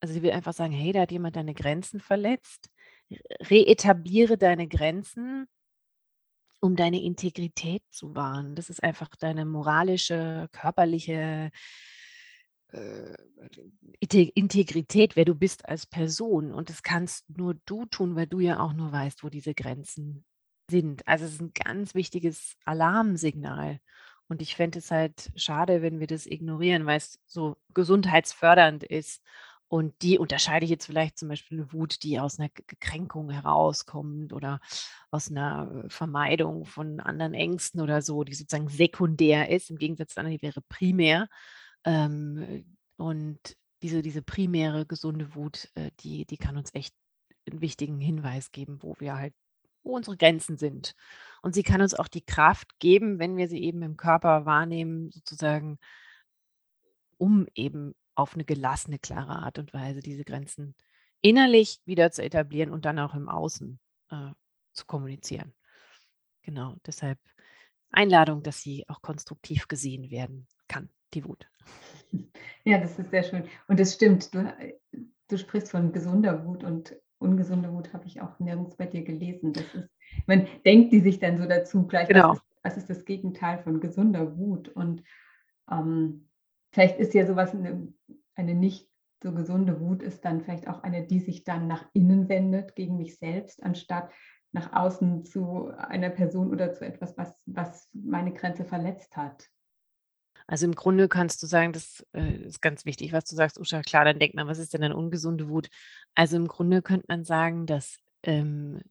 also 0.01 0.15
sie 0.15 0.23
will 0.23 0.31
einfach 0.31 0.55
sagen, 0.55 0.73
hey, 0.73 0.93
da 0.93 1.03
hat 1.03 1.13
jemand 1.13 1.37
deine 1.37 1.55
Grenzen 1.55 2.01
verletzt. 2.01 2.71
reetabliere 3.43 4.39
deine 4.39 4.67
Grenzen, 4.67 5.47
um 6.61 6.77
deine 6.77 7.03
Integrität 7.03 7.83
zu 7.91 8.15
wahren. 8.15 8.55
Das 8.55 8.71
ist 8.71 8.83
einfach 8.83 9.09
deine 9.17 9.45
moralische, 9.45 10.49
körperliche 10.53 11.51
äh, 12.73 13.15
Integrität, 14.01 15.17
wer 15.17 15.25
du 15.25 15.35
bist 15.35 15.69
als 15.69 15.87
Person. 15.87 16.53
Und 16.53 16.69
das 16.71 16.83
kannst 16.83 17.29
nur 17.31 17.55
du 17.67 17.87
tun, 17.87 18.17
weil 18.17 18.27
du 18.27 18.41
ja 18.41 18.61
auch 18.61 18.73
nur 18.73 18.93
weißt, 18.93 19.23
wo 19.23 19.29
diese 19.29 19.55
Grenzen 19.55 20.25
sind. 20.71 21.07
Also 21.07 21.25
es 21.25 21.35
ist 21.35 21.41
ein 21.41 21.53
ganz 21.53 21.95
wichtiges 21.95 22.57
Alarmsignal. 22.65 23.81
Und 24.29 24.43
ich 24.43 24.57
fände 24.57 24.81
es 24.81 24.91
halt 24.91 25.31
schade, 25.37 25.83
wenn 25.83 26.01
wir 26.01 26.09
das 26.09 26.27
ignorieren, 26.27 26.87
weil 26.87 26.97
es 26.97 27.21
so 27.27 27.57
gesundheitsfördernd 27.75 28.83
ist. 28.83 29.23
Und 29.69 30.01
die 30.03 30.19
unterscheide 30.19 30.65
ich 30.65 30.71
jetzt 30.71 30.87
vielleicht 30.87 31.19
zum 31.19 31.29
Beispiel 31.29 31.59
eine 31.59 31.73
Wut, 31.73 32.03
die 32.05 32.21
aus 32.21 32.39
einer 32.39 32.51
Kränkung 32.81 33.31
herauskommt 33.31 34.33
oder 34.33 34.61
aus 35.11 35.31
einer 35.31 35.85
äh, 35.85 35.91
Vermeidung 35.91 36.65
von 36.65 37.01
anderen 37.01 37.35
Ängsten 37.35 37.81
oder 37.81 38.01
so, 38.01 38.23
die 38.23 38.35
sozusagen 38.35 38.69
sekundär 38.69 39.51
ist, 39.51 39.71
im 39.71 39.79
Gegensatz 39.79 40.15
zu 40.15 40.21
anderen, 40.21 40.39
die 40.39 40.43
wäre 40.43 40.63
primär. 40.69 41.29
Ähm, 41.85 42.77
und 42.97 43.57
diese, 43.83 44.03
diese 44.03 44.23
primäre 44.23 44.87
gesunde 44.87 45.35
Wut, 45.35 45.69
äh, 45.75 45.91
die, 46.01 46.27
die 46.27 46.39
kann 46.39 46.57
uns 46.57 46.73
echt 46.75 46.95
einen 47.49 47.61
wichtigen 47.61 48.01
Hinweis 48.01 48.53
geben, 48.53 48.83
wo 48.83 48.95
wir 48.99 49.17
halt, 49.17 49.35
wo 49.83 49.97
unsere 49.97 50.17
Grenzen 50.17 50.59
sind. 50.59 50.95
Und 51.43 51.55
sie 51.55 51.63
kann 51.63 51.81
uns 51.81 51.95
auch 51.95 52.09
die 52.09 52.25
Kraft 52.25 52.79
geben, 52.79 53.19
wenn 53.19 53.37
wir 53.37 53.49
sie 53.49 53.63
eben 53.63 53.83
im 53.83 53.97
Körper 53.97 54.47
wahrnehmen, 54.47 55.11
sozusagen, 55.11 55.79
um 57.19 57.47
eben 57.55 57.95
auf 58.17 58.35
eine 58.35 58.45
gelassene, 58.45 58.99
klare 58.99 59.37
Art 59.37 59.59
und 59.59 59.73
Weise 59.73 60.01
diese 60.01 60.25
Grenzen 60.25 60.75
innerlich 61.21 61.81
wieder 61.85 62.11
zu 62.11 62.23
etablieren 62.23 62.71
und 62.71 62.85
dann 62.85 62.99
auch 62.99 63.15
im 63.15 63.29
Außen 63.29 63.79
äh, 64.11 64.31
zu 64.73 64.87
kommunizieren. 64.87 65.55
Genau, 66.43 66.75
deshalb 66.87 67.19
Einladung, 67.91 68.43
dass 68.43 68.61
sie 68.61 68.85
auch 68.89 69.03
konstruktiv 69.03 69.69
gesehen 69.69 70.11
werden 70.11 70.47
kann, 70.69 70.89
die 71.15 71.25
Wut. 71.25 71.49
Ja, 72.65 72.79
das 72.79 72.99
ist 72.99 73.11
sehr 73.11 73.23
schön. 73.23 73.45
Und 73.69 73.81
es 73.81 73.95
stimmt, 73.95 74.35
du, 74.35 74.53
du 75.29 75.39
sprichst 75.39 75.71
von 75.71 75.93
gesunder 75.93 76.45
Wut 76.45 76.65
und 76.65 76.97
ungesunde 77.19 77.73
Wut 77.73 77.93
habe 77.93 78.07
ich 78.07 78.21
auch 78.21 78.39
nirgends 78.39 78.77
bei 78.77 78.87
dir 78.87 79.03
gelesen. 79.03 79.53
Das 79.53 79.65
ist, 79.75 79.89
man 80.27 80.47
denkt 80.65 80.93
die 80.93 81.01
sich 81.01 81.19
dann 81.19 81.39
so 81.39 81.47
dazu, 81.47 81.87
gleich, 81.87 82.09
genau. 82.09 82.31
was, 82.31 82.37
ist, 82.39 82.45
was 82.63 82.77
ist 82.77 82.91
das 82.91 83.05
Gegenteil 83.05 83.59
von 83.63 83.81
gesunder 83.81 84.37
Wut? 84.37 84.69
Und 84.69 85.03
ähm, 85.71 86.26
vielleicht 86.77 86.99
ist 86.99 87.15
ja 87.15 87.25
sowas 87.27 87.55
eine, 87.55 87.89
eine 88.35 88.55
nicht 88.55 88.87
so 89.23 89.33
gesunde 89.33 89.81
Wut 89.81 90.03
ist 90.03 90.27
dann 90.27 90.43
vielleicht 90.43 90.69
auch 90.69 90.83
eine, 90.83 91.07
die 91.07 91.21
sich 91.21 91.43
dann 91.43 91.67
nach 91.67 91.87
innen 91.95 92.29
wendet, 92.29 92.77
gegen 92.77 92.99
mich 92.99 93.19
selbst, 93.19 93.63
anstatt 93.63 94.13
nach 94.53 94.75
außen 94.75 95.25
zu 95.25 95.69
einer 95.69 96.11
Person 96.11 96.51
oder 96.51 96.75
zu 96.75 96.85
etwas, 96.85 97.17
was, 97.17 97.35
was 97.47 97.89
meine 97.95 98.35
Grenze 98.35 98.67
verletzt 98.67 99.17
hat. 99.17 99.49
Also 100.47 100.67
im 100.67 100.75
Grunde 100.75 101.09
kannst 101.09 101.43
du 101.43 101.47
sagen, 101.47 101.73
das 101.73 102.07
äh, 102.13 102.43
ist 102.43 102.61
ganz 102.61 102.85
wichtig, 102.85 103.15
was 103.15 103.25
du 103.25 103.37
sagst, 103.37 103.59
Usha. 103.59 103.81
Klar, 103.81 104.05
dann 104.05 104.19
denkt 104.19 104.37
man, 104.37 104.47
was 104.47 104.59
ist 104.59 104.75
denn 104.75 104.85
eine 104.85 104.97
ungesunde 104.97 105.49
Wut? 105.49 105.71
Also 106.15 106.37
im 106.37 106.47
Grunde 106.47 106.83
könnte 106.83 107.07
man 107.09 107.25
sagen, 107.25 107.65
dass 107.65 107.97
ähm, 108.23 108.83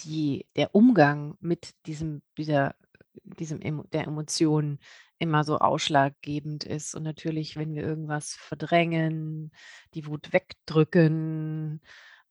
die, 0.00 0.46
der 0.56 0.74
Umgang 0.74 1.36
mit 1.40 1.70
diesem, 1.86 2.20
dieser, 2.36 2.74
diesem 3.24 3.60
der 3.90 4.06
Emotionen 4.06 4.78
immer 5.18 5.44
so 5.44 5.58
ausschlaggebend 5.58 6.64
ist. 6.64 6.94
Und 6.94 7.02
natürlich, 7.02 7.56
wenn 7.56 7.74
wir 7.74 7.82
irgendwas 7.82 8.34
verdrängen, 8.34 9.52
die 9.94 10.06
Wut 10.06 10.32
wegdrücken 10.32 11.80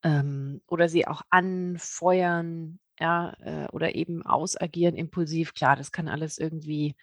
ähm, 0.04 0.62
oder 0.68 0.90
sie 0.90 1.08
auch 1.08 1.22
anfeuern, 1.30 2.80
ja, 3.00 3.34
äh, 3.40 3.68
oder 3.72 3.96
eben 3.96 4.24
ausagieren 4.24 4.96
impulsiv, 4.96 5.54
klar, 5.54 5.76
das 5.76 5.92
kann 5.92 6.08
alles 6.08 6.38
irgendwie 6.38 6.96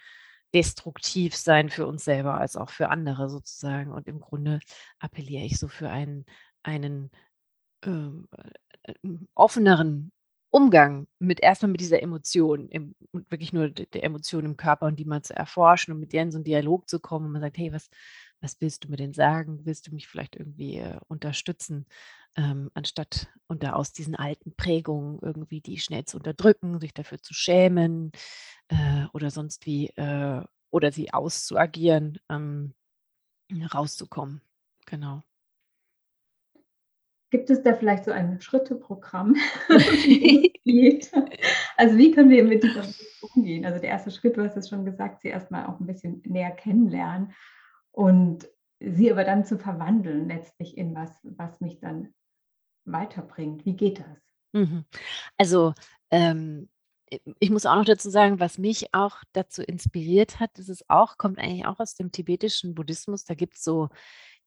destruktiv 0.55 1.37
sein 1.37 1.71
für 1.71 1.87
uns 1.87 2.05
selber 2.05 2.39
als 2.39 2.57
auch 2.57 2.71
für 2.71 2.91
andere 2.91 3.31
sozusagen. 3.31 3.93
Und 3.93 4.09
im 4.09 4.21
Grunde 4.21 4.61
appelliere 4.99 5.45
ich 5.45 5.59
so 5.59 5.69
für 5.69 5.91
einen, 5.91 6.25
einen 6.63 7.11
ähm, 7.85 8.29
äh, 8.83 8.95
offeneren 9.35 10.13
Umgang 10.51 11.07
mit 11.19 11.41
erstmal 11.41 11.71
mit 11.73 11.81
dieser 11.81 12.03
Emotion, 12.03 12.69
im, 12.69 12.95
wirklich 13.13 13.53
nur 13.53 13.69
der 13.71 14.05
Emotion 14.05 14.45
im 14.45 14.57
Körper 14.57 14.87
und 14.87 14.99
die 14.99 15.05
mal 15.05 15.23
zu 15.23 15.35
erforschen 15.35 15.93
und 15.93 16.01
mit 16.01 16.13
der 16.13 16.23
in 16.23 16.33
so 16.33 16.39
einen 16.39 16.45
Dialog 16.45 16.89
zu 16.89 17.01
kommen 17.01 17.27
und 17.27 17.33
man 17.33 17.43
sagt, 17.43 17.59
hey, 17.59 17.73
was, 17.73 17.91
was 18.41 18.61
willst 18.61 18.85
du 18.85 18.89
mir 18.89 18.97
denn 18.97 19.13
sagen? 19.13 19.61
Willst 19.65 19.87
du 19.87 19.95
mich 19.95 20.09
vielleicht 20.09 20.37
irgendwie 20.37 20.79
äh, 20.79 20.99
unterstützen, 21.09 21.87
ähm, 22.37 22.71
anstatt 22.75 23.29
unter 23.49 23.77
aus 23.77 23.93
diesen 23.93 24.15
alten 24.15 24.55
Prägungen 24.57 25.19
irgendwie 25.23 25.61
die 25.61 25.79
schnell 25.79 26.05
zu 26.05 26.19
unterdrücken, 26.19 26.81
sich 26.81 26.95
dafür 26.95 27.21
zu 27.21 27.35
schämen 27.35 28.13
äh, 28.69 29.07
oder 29.13 29.31
sonst 29.31 29.67
wie 29.67 29.89
äh, 29.97 30.43
oder 30.71 30.93
sie 30.93 31.13
auszuagieren, 31.13 32.19
ähm, 32.29 32.75
rauszukommen. 33.73 34.43
Genau. 34.87 35.23
Gibt 37.37 37.51
es 37.51 37.63
da 37.63 37.75
vielleicht 37.75 38.07
so 38.07 38.13
ein 38.13 38.41
Schritteprogramm? 38.41 39.37
also 39.69 39.87
wie 41.99 42.11
können 42.11 42.31
wir 42.31 42.45
mit 42.45 42.63
dieser 42.63 42.83
umgehen? 43.35 43.67
Also 43.67 43.79
der 43.79 43.91
erste 43.91 44.11
Schritt, 44.11 44.39
du 44.39 44.43
hast 44.43 44.57
es 44.57 44.71
schon 44.71 44.87
gesagt, 44.87 45.21
sie 45.21 45.29
erstmal 45.29 45.67
auch 45.67 45.79
ein 45.79 45.87
bisschen 45.87 46.23
näher 46.25 46.53
kennenlernen 46.53 47.35
und 47.91 48.49
sie 48.81 49.13
aber 49.13 49.25
dann 49.25 49.45
zu 49.45 49.59
verwandeln 49.59 50.31
letztlich 50.31 50.79
in 50.79 50.95
was, 50.95 51.11
was 51.25 51.61
mich 51.61 51.79
dann 51.79 52.15
weiterbringt. 52.87 53.67
Wie 53.67 53.77
geht 53.77 54.01
das? 54.01 54.17
Mhm. 54.55 54.87
Also 55.37 55.75
ähm, 56.11 56.71
ich 57.39 57.51
muss 57.51 57.67
auch 57.67 57.77
noch 57.77 57.85
dazu 57.85 58.09
sagen, 58.09 58.41
was 58.41 58.57
mich 58.57 58.95
auch 58.95 59.19
dazu 59.35 59.63
inspiriert 59.63 60.41
hat, 60.41 60.53
das 60.55 60.71
ist 60.71 60.89
auch, 60.89 61.19
kommt 61.19 61.39
eigentlich 61.39 61.67
auch 61.67 61.81
aus 61.81 61.97
dem 61.97 62.13
tibetischen 62.13 62.75
Buddhismus. 62.75 63.27
Da 63.27 63.35
gibt 63.35 63.57
es 63.57 63.63
so 63.63 63.91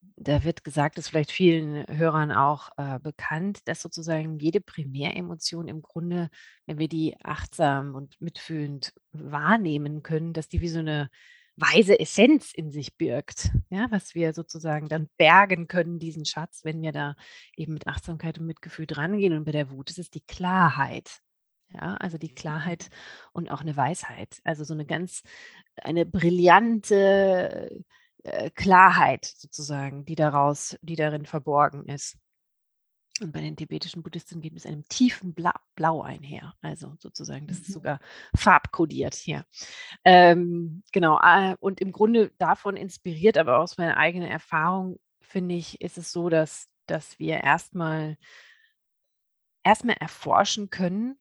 da 0.01 0.43
wird 0.43 0.63
gesagt, 0.63 0.97
ist 0.97 1.09
vielleicht 1.09 1.31
vielen 1.31 1.85
Hörern 1.87 2.31
auch 2.31 2.69
äh, 2.77 2.99
bekannt, 2.99 3.67
dass 3.67 3.81
sozusagen 3.81 4.37
jede 4.39 4.61
Primäremotion 4.61 5.67
im 5.67 5.81
Grunde, 5.81 6.29
wenn 6.65 6.77
wir 6.77 6.89
die 6.89 7.15
achtsam 7.23 7.95
und 7.95 8.19
mitfühlend 8.19 8.93
wahrnehmen 9.11 10.03
können, 10.03 10.33
dass 10.33 10.49
die 10.49 10.61
wie 10.61 10.67
so 10.67 10.79
eine 10.79 11.09
weise 11.55 11.99
Essenz 11.99 12.53
in 12.53 12.71
sich 12.71 12.95
birgt, 12.97 13.51
ja, 13.69 13.87
was 13.91 14.15
wir 14.15 14.33
sozusagen 14.33 14.87
dann 14.87 15.09
bergen 15.17 15.67
können, 15.67 15.99
diesen 15.99 16.25
Schatz, 16.25 16.61
wenn 16.63 16.81
wir 16.81 16.91
da 16.91 17.15
eben 17.55 17.73
mit 17.73 17.87
Achtsamkeit 17.87 18.39
und 18.39 18.45
Mitgefühl 18.45 18.87
drangehen. 18.87 19.33
Und 19.33 19.45
bei 19.45 19.51
der 19.51 19.69
Wut 19.69 19.89
ist 19.89 19.99
es 19.99 20.09
die 20.09 20.21
Klarheit. 20.21 21.19
Ja, 21.71 21.95
also 21.97 22.17
die 22.17 22.33
Klarheit 22.33 22.89
und 23.31 23.51
auch 23.51 23.61
eine 23.61 23.77
Weisheit. 23.77 24.39
Also 24.43 24.63
so 24.63 24.73
eine 24.73 24.85
ganz, 24.85 25.21
eine 25.75 26.05
brillante 26.05 27.83
äh, 28.23 28.49
Klarheit 28.51 29.25
sozusagen, 29.25 30.05
die 30.05 30.15
daraus, 30.15 30.77
die 30.81 30.95
darin 30.95 31.25
verborgen 31.25 31.85
ist. 31.85 32.17
Und 33.21 33.33
bei 33.33 33.41
den 33.41 33.57
tibetischen 33.57 34.01
Buddhisten 34.01 34.39
geht 34.39 34.55
es 34.55 34.65
einem 34.65 34.87
tiefen 34.87 35.33
Blau, 35.33 35.51
Blau 35.75 36.01
einher. 36.01 36.53
Also 36.61 36.95
sozusagen, 36.99 37.47
das 37.47 37.57
ist 37.59 37.69
mhm. 37.69 37.73
sogar 37.73 37.99
farbkodiert 38.35 39.15
hier. 39.15 39.45
Ähm, 40.05 40.83
genau. 40.91 41.19
Äh, 41.21 41.55
und 41.59 41.81
im 41.81 41.91
Grunde 41.91 42.31
davon 42.37 42.77
inspiriert, 42.77 43.37
aber 43.37 43.59
aus 43.59 43.77
meiner 43.77 43.97
eigenen 43.97 44.29
Erfahrung, 44.29 44.99
finde 45.21 45.55
ich, 45.55 45.81
ist 45.81 45.97
es 45.97 46.11
so, 46.11 46.29
dass, 46.29 46.69
dass 46.85 47.19
wir 47.19 47.43
erstmal 47.43 48.17
erstmal 49.63 49.97
erforschen 49.99 50.69
können, 50.69 51.19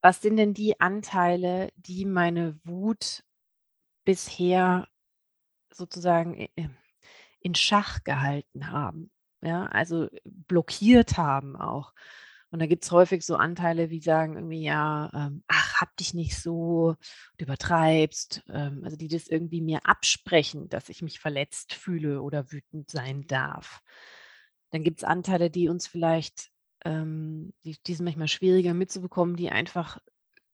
was 0.00 0.22
sind 0.22 0.36
denn 0.36 0.54
die 0.54 0.80
Anteile, 0.80 1.70
die 1.76 2.04
meine 2.04 2.58
Wut 2.64 3.24
bisher 4.04 4.86
sozusagen 5.76 6.48
in 7.40 7.54
Schach 7.54 8.02
gehalten 8.04 8.70
haben, 8.70 9.10
ja, 9.42 9.66
also 9.66 10.08
blockiert 10.24 11.16
haben 11.16 11.56
auch. 11.56 11.92
Und 12.50 12.60
da 12.60 12.66
gibt 12.66 12.84
es 12.84 12.92
häufig 12.92 13.24
so 13.24 13.36
Anteile, 13.36 13.90
wie 13.90 14.00
sagen 14.00 14.34
irgendwie, 14.34 14.62
ja, 14.62 15.10
ähm, 15.14 15.42
ach, 15.48 15.80
hab 15.80 15.96
dich 15.96 16.14
nicht 16.14 16.38
so, 16.40 16.96
du 17.38 17.44
übertreibst, 17.44 18.44
ähm, 18.48 18.82
also 18.84 18.96
die 18.96 19.08
das 19.08 19.26
irgendwie 19.26 19.60
mir 19.60 19.80
absprechen, 19.84 20.68
dass 20.68 20.88
ich 20.88 21.02
mich 21.02 21.18
verletzt 21.18 21.74
fühle 21.74 22.22
oder 22.22 22.50
wütend 22.52 22.90
sein 22.90 23.26
darf. 23.26 23.82
Dann 24.70 24.84
gibt 24.84 24.98
es 24.98 25.04
Anteile, 25.04 25.50
die 25.50 25.68
uns 25.68 25.86
vielleicht, 25.86 26.50
ähm, 26.84 27.52
die, 27.64 27.76
die 27.84 27.94
sind 27.94 28.04
manchmal 28.04 28.28
schwieriger 28.28 28.74
mitzubekommen, 28.74 29.36
die 29.36 29.50
einfach 29.50 29.98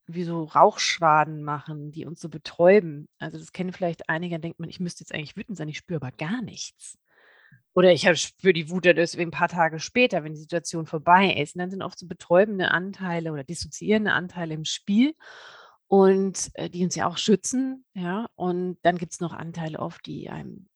wie 0.07 0.23
so 0.23 0.43
Rauchschwaden 0.43 1.43
machen, 1.43 1.91
die 1.91 2.05
uns 2.05 2.19
so 2.19 2.29
betäuben. 2.29 3.07
Also 3.19 3.37
das 3.37 3.51
kennen 3.51 3.73
vielleicht 3.73 4.09
einige, 4.09 4.39
denkt 4.39 4.59
man, 4.59 4.69
ich 4.69 4.79
müsste 4.79 5.03
jetzt 5.03 5.13
eigentlich 5.13 5.37
wütend 5.37 5.57
sein, 5.57 5.69
ich 5.69 5.77
spüre 5.77 6.01
aber 6.01 6.11
gar 6.11 6.41
nichts. 6.41 6.97
Oder 7.75 7.91
ich 7.91 8.07
spüre 8.21 8.53
die 8.53 8.69
Wut 8.69 8.85
deswegen 8.85 9.29
ein 9.29 9.31
paar 9.31 9.47
Tage 9.47 9.79
später, 9.79 10.23
wenn 10.23 10.33
die 10.33 10.39
Situation 10.39 10.85
vorbei 10.85 11.33
ist. 11.33 11.55
Und 11.55 11.59
dann 11.59 11.71
sind 11.71 11.81
oft 11.81 11.97
so 11.97 12.07
betäubende 12.07 12.69
Anteile 12.69 13.31
oder 13.31 13.43
dissoziierende 13.43 14.11
Anteile 14.11 14.53
im 14.53 14.65
Spiel 14.65 15.15
und 15.87 16.51
äh, 16.53 16.69
die 16.69 16.83
uns 16.83 16.95
ja 16.95 17.07
auch 17.07 17.17
schützen. 17.17 17.85
Ja, 17.93 18.27
und 18.35 18.77
dann 18.83 18.97
gibt 18.97 19.13
es 19.13 19.19
noch 19.19 19.33
Anteile 19.33 19.79
oft, 19.79 20.05
die 20.05 20.29
einem 20.29 20.67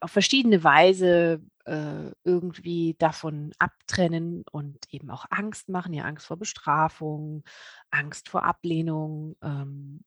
auf 0.00 0.10
verschiedene 0.10 0.64
Weise 0.64 1.42
äh, 1.64 2.10
irgendwie 2.24 2.96
davon 2.98 3.52
abtrennen 3.58 4.44
und 4.50 4.78
eben 4.92 5.10
auch 5.10 5.26
Angst 5.30 5.68
machen, 5.68 5.92
ja, 5.92 6.04
Angst 6.04 6.26
vor 6.26 6.36
Bestrafung, 6.36 7.44
Angst 7.90 8.28
vor 8.28 8.44
Ablehnung, 8.44 9.36
ähm, 9.42 10.04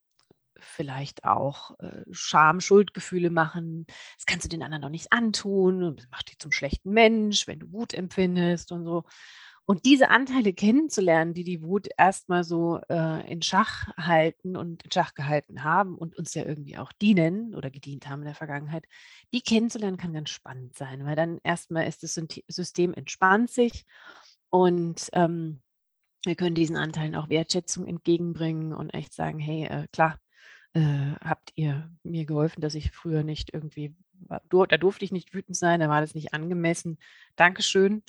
vielleicht 0.59 1.23
auch 1.23 1.77
äh, 1.79 2.03
Scham, 2.11 2.61
Schuldgefühle 2.61 3.29
machen. 3.29 3.85
Das 4.17 4.25
kannst 4.25 4.45
du 4.45 4.49
den 4.49 4.63
anderen 4.63 4.83
doch 4.83 4.89
nicht 4.89 5.11
antun. 5.11 5.95
Das 5.95 6.07
macht 6.09 6.29
dich 6.29 6.39
zum 6.39 6.51
schlechten 6.51 6.91
Mensch, 6.91 7.47
wenn 7.47 7.59
du 7.59 7.71
Wut 7.71 7.93
empfindest 7.93 8.71
und 8.71 8.85
so. 8.85 9.03
Und 9.65 9.85
diese 9.85 10.09
Anteile 10.09 10.53
kennenzulernen, 10.53 11.33
die 11.33 11.43
die 11.43 11.61
Wut 11.61 11.87
erstmal 11.97 12.43
so 12.43 12.79
äh, 12.89 13.31
in 13.31 13.41
Schach 13.41 13.87
halten 13.95 14.57
und 14.57 14.83
in 14.83 14.91
Schach 14.91 15.13
gehalten 15.13 15.63
haben 15.63 15.97
und 15.97 16.17
uns 16.17 16.33
ja 16.33 16.43
irgendwie 16.45 16.77
auch 16.77 16.91
dienen 16.91 17.55
oder 17.55 17.69
gedient 17.69 18.09
haben 18.09 18.21
in 18.21 18.25
der 18.25 18.35
Vergangenheit, 18.35 18.85
die 19.33 19.41
kennenzulernen 19.41 19.97
kann 19.97 20.13
ganz 20.13 20.29
spannend 20.29 20.75
sein, 20.75 21.05
weil 21.05 21.15
dann 21.15 21.39
erstmal 21.43 21.87
ist 21.87 22.03
das 22.03 22.19
System 22.47 22.93
entspannt 22.93 23.49
sich 23.51 23.85
und 24.49 25.09
ähm, 25.13 25.61
wir 26.25 26.35
können 26.35 26.55
diesen 26.55 26.77
Anteilen 26.77 27.15
auch 27.15 27.29
Wertschätzung 27.29 27.87
entgegenbringen 27.87 28.73
und 28.73 28.93
echt 28.93 29.13
sagen, 29.13 29.39
hey, 29.39 29.65
äh, 29.65 29.87
klar, 29.91 30.19
äh, 30.73 31.13
habt 31.23 31.51
ihr 31.55 31.89
mir 32.03 32.25
geholfen, 32.25 32.61
dass 32.61 32.75
ich 32.75 32.91
früher 32.91 33.23
nicht 33.23 33.53
irgendwie, 33.53 33.95
da 34.27 34.77
durfte 34.77 35.05
ich 35.05 35.11
nicht 35.11 35.33
wütend 35.33 35.57
sein, 35.57 35.79
da 35.79 35.89
war 35.89 36.01
das 36.01 36.13
nicht 36.13 36.33
angemessen. 36.33 36.99
Dankeschön. 37.35 38.03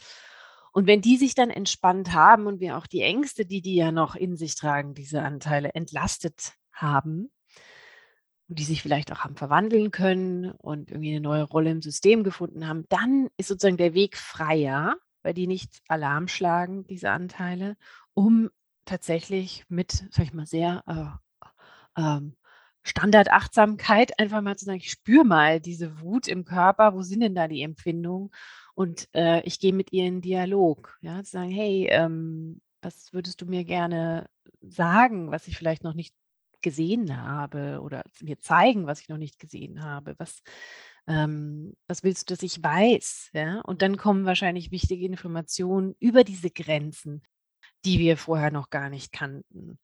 Und 0.73 0.87
wenn 0.87 1.03
die 1.03 1.19
sich 1.19 1.35
dann 1.35 1.51
entspannt 1.51 2.13
haben 2.15 2.47
und 2.47 2.61
wir 2.61 2.79
auch 2.79 2.87
die 2.87 3.03
Ängste, 3.03 3.45
die 3.45 3.61
die 3.61 3.75
ja 3.75 3.93
noch 3.93 4.17
in 4.17 4.37
sich 4.37 4.55
tragen, 4.55 4.95
diese 4.95 5.23
Anteile 5.23 5.75
entlastet 5.75 6.55
haben 6.73 7.31
und 8.49 8.59
die 8.59 8.65
sich 8.65 8.83
vielleicht 8.83 9.13
auch 9.13 9.21
haben 9.21 9.37
verwandeln 9.37 9.91
können 9.91 10.51
und 10.51 10.91
irgendwie 10.91 11.11
eine 11.11 11.21
neue 11.21 11.45
Rolle 11.45 11.71
im 11.71 11.83
System 11.83 12.25
gefunden 12.25 12.67
haben, 12.67 12.85
dann 12.89 13.29
ist 13.37 13.49
sozusagen 13.49 13.77
der 13.77 13.95
Weg 13.95 14.17
freier, 14.17 14.97
weil 15.23 15.35
die 15.35 15.47
nicht 15.47 15.81
Alarm 15.89 16.27
schlagen, 16.27 16.87
diese 16.87 17.11
Anteile, 17.11 17.77
um 18.15 18.51
tatsächlich 18.87 19.65
mit, 19.69 19.93
sag 20.11 20.25
ich 20.25 20.33
mal, 20.33 20.47
sehr 20.47 20.83
äh, 20.87 22.01
ähm, 22.01 22.37
Standardachtsamkeit 22.83 24.19
einfach 24.19 24.41
mal 24.41 24.57
zu 24.57 24.65
sagen, 24.65 24.79
ich 24.79 24.91
spüre 24.91 25.25
mal 25.25 25.61
diese 25.61 26.01
Wut 26.01 26.27
im 26.27 26.45
Körper, 26.45 26.95
wo 26.95 27.03
sind 27.03 27.21
denn 27.21 27.35
da 27.35 27.47
die 27.47 27.63
Empfindungen? 27.63 28.31
Und 28.75 29.09
äh, 29.15 29.43
ich 29.43 29.61
gehe 29.61 29.73
mit 29.73 29.93
ihr 29.93 30.07
in 30.07 30.21
Dialog, 30.21 30.99
ja, 31.03 31.23
zu 31.23 31.31
sagen, 31.33 31.51
hey, 31.51 31.89
ähm, 31.91 32.61
was 32.81 33.13
würdest 33.13 33.41
du 33.41 33.47
mir 33.47 33.65
gerne 33.65 34.29
sagen, 34.61 35.31
was 35.31 35.47
ich 35.47 35.57
vielleicht 35.57 35.85
noch 35.85 35.95
nicht 35.95 36.15
gesehen 36.63 37.21
habe 37.21 37.81
oder 37.83 38.05
mir 38.21 38.39
zeigen, 38.41 38.87
was 38.87 39.01
ich 39.01 39.09
noch 39.09 39.19
nicht 39.19 39.39
gesehen 39.39 39.83
habe? 39.85 40.15
Was, 40.19 40.43
ähm, 41.07 41.75
was 41.89 42.03
willst 42.03 42.31
du, 42.31 42.35
dass 42.35 42.43
ich 42.43 42.63
weiß? 42.63 43.31
Ja? 43.35 43.61
Und 43.61 43.83
dann 43.83 43.97
kommen 43.97 44.25
wahrscheinlich 44.25 44.71
wichtige 44.71 45.05
Informationen 45.07 45.95
über 45.99 46.25
diese 46.25 46.51
Grenzen, 46.51 47.23
die 47.85 47.99
wir 47.99 48.17
vorher 48.17 48.51
noch 48.51 48.71
gar 48.71 48.89
nicht 48.89 49.13
kannten. 49.13 49.79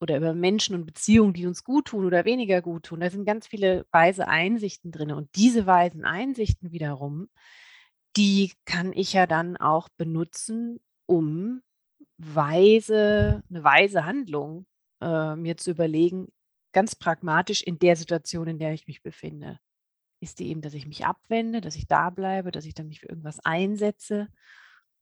Oder 0.00 0.16
über 0.16 0.34
Menschen 0.34 0.74
und 0.74 0.86
Beziehungen, 0.86 1.32
die 1.34 1.46
uns 1.46 1.64
gut 1.64 1.86
tun 1.86 2.04
oder 2.04 2.24
weniger 2.24 2.62
gut 2.62 2.84
tun. 2.84 3.00
Da 3.00 3.10
sind 3.10 3.24
ganz 3.24 3.46
viele 3.46 3.86
weise 3.90 4.28
Einsichten 4.28 4.92
drin. 4.92 5.12
Und 5.12 5.34
diese 5.36 5.66
weisen 5.66 6.04
Einsichten 6.04 6.72
wiederum, 6.72 7.28
die 8.16 8.52
kann 8.64 8.92
ich 8.92 9.12
ja 9.12 9.26
dann 9.26 9.56
auch 9.56 9.88
benutzen, 9.90 10.80
um 11.06 11.62
weise, 12.16 13.42
eine 13.48 13.64
weise 13.64 14.04
Handlung 14.04 14.66
äh, 15.00 15.36
mir 15.36 15.56
zu 15.56 15.70
überlegen, 15.70 16.32
ganz 16.72 16.94
pragmatisch 16.94 17.62
in 17.62 17.78
der 17.78 17.96
Situation, 17.96 18.48
in 18.48 18.58
der 18.58 18.72
ich 18.72 18.86
mich 18.86 19.02
befinde. 19.02 19.58
Ist 20.20 20.38
die 20.38 20.48
eben, 20.48 20.60
dass 20.60 20.74
ich 20.74 20.86
mich 20.86 21.04
abwende, 21.04 21.60
dass 21.60 21.76
ich 21.76 21.86
da 21.86 22.10
bleibe, 22.10 22.50
dass 22.50 22.64
ich 22.64 22.74
dann 22.74 22.88
mich 22.88 23.00
für 23.00 23.08
irgendwas 23.08 23.40
einsetze. 23.40 24.28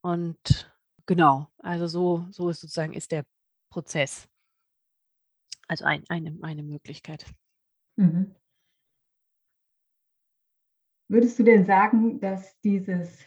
Und 0.00 0.72
genau, 1.06 1.48
also 1.58 1.86
so, 1.86 2.26
so 2.30 2.48
ist 2.48 2.60
sozusagen 2.60 2.92
ist 2.92 3.12
der 3.12 3.24
Prozess. 3.70 4.28
Also 5.68 5.84
ein, 5.84 6.04
eine, 6.08 6.36
eine 6.42 6.62
Möglichkeit. 6.62 7.26
Mhm. 7.96 8.34
Würdest 11.12 11.38
du 11.38 11.42
denn 11.42 11.66
sagen, 11.66 12.20
dass 12.20 12.58
dieses 12.62 13.18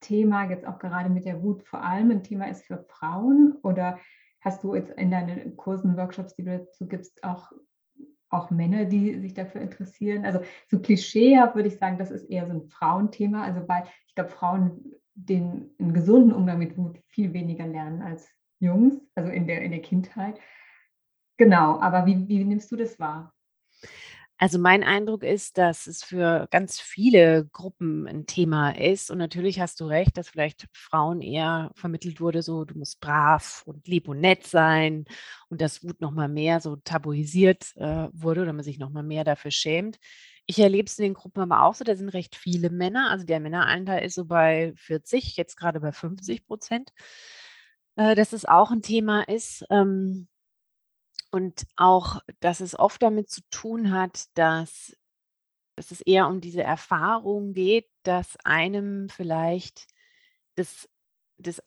Thema 0.00 0.48
jetzt 0.48 0.66
auch 0.66 0.78
gerade 0.78 1.10
mit 1.10 1.26
der 1.26 1.42
Wut 1.42 1.62
vor 1.62 1.84
allem 1.84 2.10
ein 2.10 2.22
Thema 2.22 2.48
ist 2.48 2.64
für 2.64 2.78
Frauen? 2.88 3.52
Oder 3.62 3.98
hast 4.40 4.64
du 4.64 4.74
jetzt 4.74 4.92
in 4.92 5.10
deinen 5.10 5.54
Kursen, 5.58 5.98
Workshops, 5.98 6.34
die 6.36 6.42
du 6.42 6.56
dazu 6.56 6.88
gibst, 6.88 7.22
auch, 7.22 7.52
auch 8.30 8.50
Männer, 8.50 8.86
die 8.86 9.18
sich 9.18 9.34
dafür 9.34 9.60
interessieren? 9.60 10.24
Also 10.24 10.40
so 10.68 10.80
klischeehaft 10.80 11.54
würde 11.54 11.68
ich 11.68 11.76
sagen, 11.76 11.98
das 11.98 12.10
ist 12.10 12.30
eher 12.30 12.46
so 12.46 12.54
ein 12.54 12.64
Frauenthema. 12.64 13.44
Also 13.44 13.68
weil 13.68 13.84
ich 14.06 14.14
glaube, 14.14 14.30
Frauen 14.30 14.82
den 15.14 15.68
einen 15.78 15.92
gesunden 15.92 16.32
Umgang 16.32 16.60
mit 16.60 16.78
Wut 16.78 16.98
viel 17.08 17.34
weniger 17.34 17.66
lernen 17.66 18.00
als 18.00 18.26
Jungs, 18.58 18.98
also 19.14 19.30
in 19.30 19.46
der, 19.46 19.60
in 19.60 19.72
der 19.72 19.82
Kindheit. 19.82 20.40
Genau, 21.36 21.78
aber 21.78 22.06
wie, 22.06 22.26
wie 22.26 22.42
nimmst 22.42 22.72
du 22.72 22.76
das 22.76 22.98
wahr? 22.98 23.34
Also 24.42 24.58
mein 24.58 24.82
Eindruck 24.82 25.22
ist, 25.22 25.56
dass 25.56 25.86
es 25.86 26.02
für 26.02 26.48
ganz 26.50 26.80
viele 26.80 27.46
Gruppen 27.52 28.08
ein 28.08 28.26
Thema 28.26 28.72
ist. 28.72 29.08
Und 29.08 29.18
natürlich 29.18 29.60
hast 29.60 29.78
du 29.80 29.84
recht, 29.84 30.18
dass 30.18 30.30
vielleicht 30.30 30.66
Frauen 30.72 31.20
eher 31.20 31.70
vermittelt 31.76 32.20
wurde, 32.20 32.42
so 32.42 32.64
du 32.64 32.76
musst 32.76 32.98
brav 32.98 33.62
und 33.66 33.86
lieb 33.86 34.08
und 34.08 34.18
nett 34.18 34.44
sein 34.44 35.04
und 35.48 35.60
dass 35.60 35.84
Wut 35.84 36.00
nochmal 36.00 36.28
mehr 36.28 36.60
so 36.60 36.74
tabuisiert 36.74 37.70
äh, 37.76 38.08
wurde 38.12 38.42
oder 38.42 38.52
man 38.52 38.64
sich 38.64 38.80
nochmal 38.80 39.04
mehr 39.04 39.22
dafür 39.22 39.52
schämt. 39.52 39.98
Ich 40.46 40.58
erlebe 40.58 40.86
es 40.86 40.98
in 40.98 41.04
den 41.04 41.14
Gruppen 41.14 41.40
aber 41.40 41.62
auch 41.62 41.76
so, 41.76 41.84
da 41.84 41.94
sind 41.94 42.08
recht 42.08 42.34
viele 42.34 42.70
Männer. 42.70 43.10
Also 43.10 43.24
der 43.24 43.38
Männeranteil 43.38 44.04
ist 44.04 44.16
so 44.16 44.24
bei 44.24 44.72
40, 44.74 45.36
jetzt 45.36 45.54
gerade 45.56 45.78
bei 45.78 45.92
50 45.92 46.44
Prozent. 46.48 46.90
Äh, 47.94 48.16
dass 48.16 48.32
es 48.32 48.44
auch 48.44 48.72
ein 48.72 48.82
Thema 48.82 49.22
ist. 49.28 49.64
Ähm, 49.70 50.26
und 51.32 51.66
auch, 51.76 52.20
dass 52.40 52.60
es 52.60 52.78
oft 52.78 53.02
damit 53.02 53.30
zu 53.30 53.40
tun 53.50 53.90
hat, 53.90 54.26
dass, 54.34 54.96
dass 55.76 55.90
es 55.90 56.02
eher 56.02 56.28
um 56.28 56.40
diese 56.40 56.62
Erfahrung 56.62 57.54
geht, 57.54 57.88
dass 58.02 58.36
einem 58.44 59.08
vielleicht 59.08 59.86
das, 60.56 60.88
das 61.38 61.62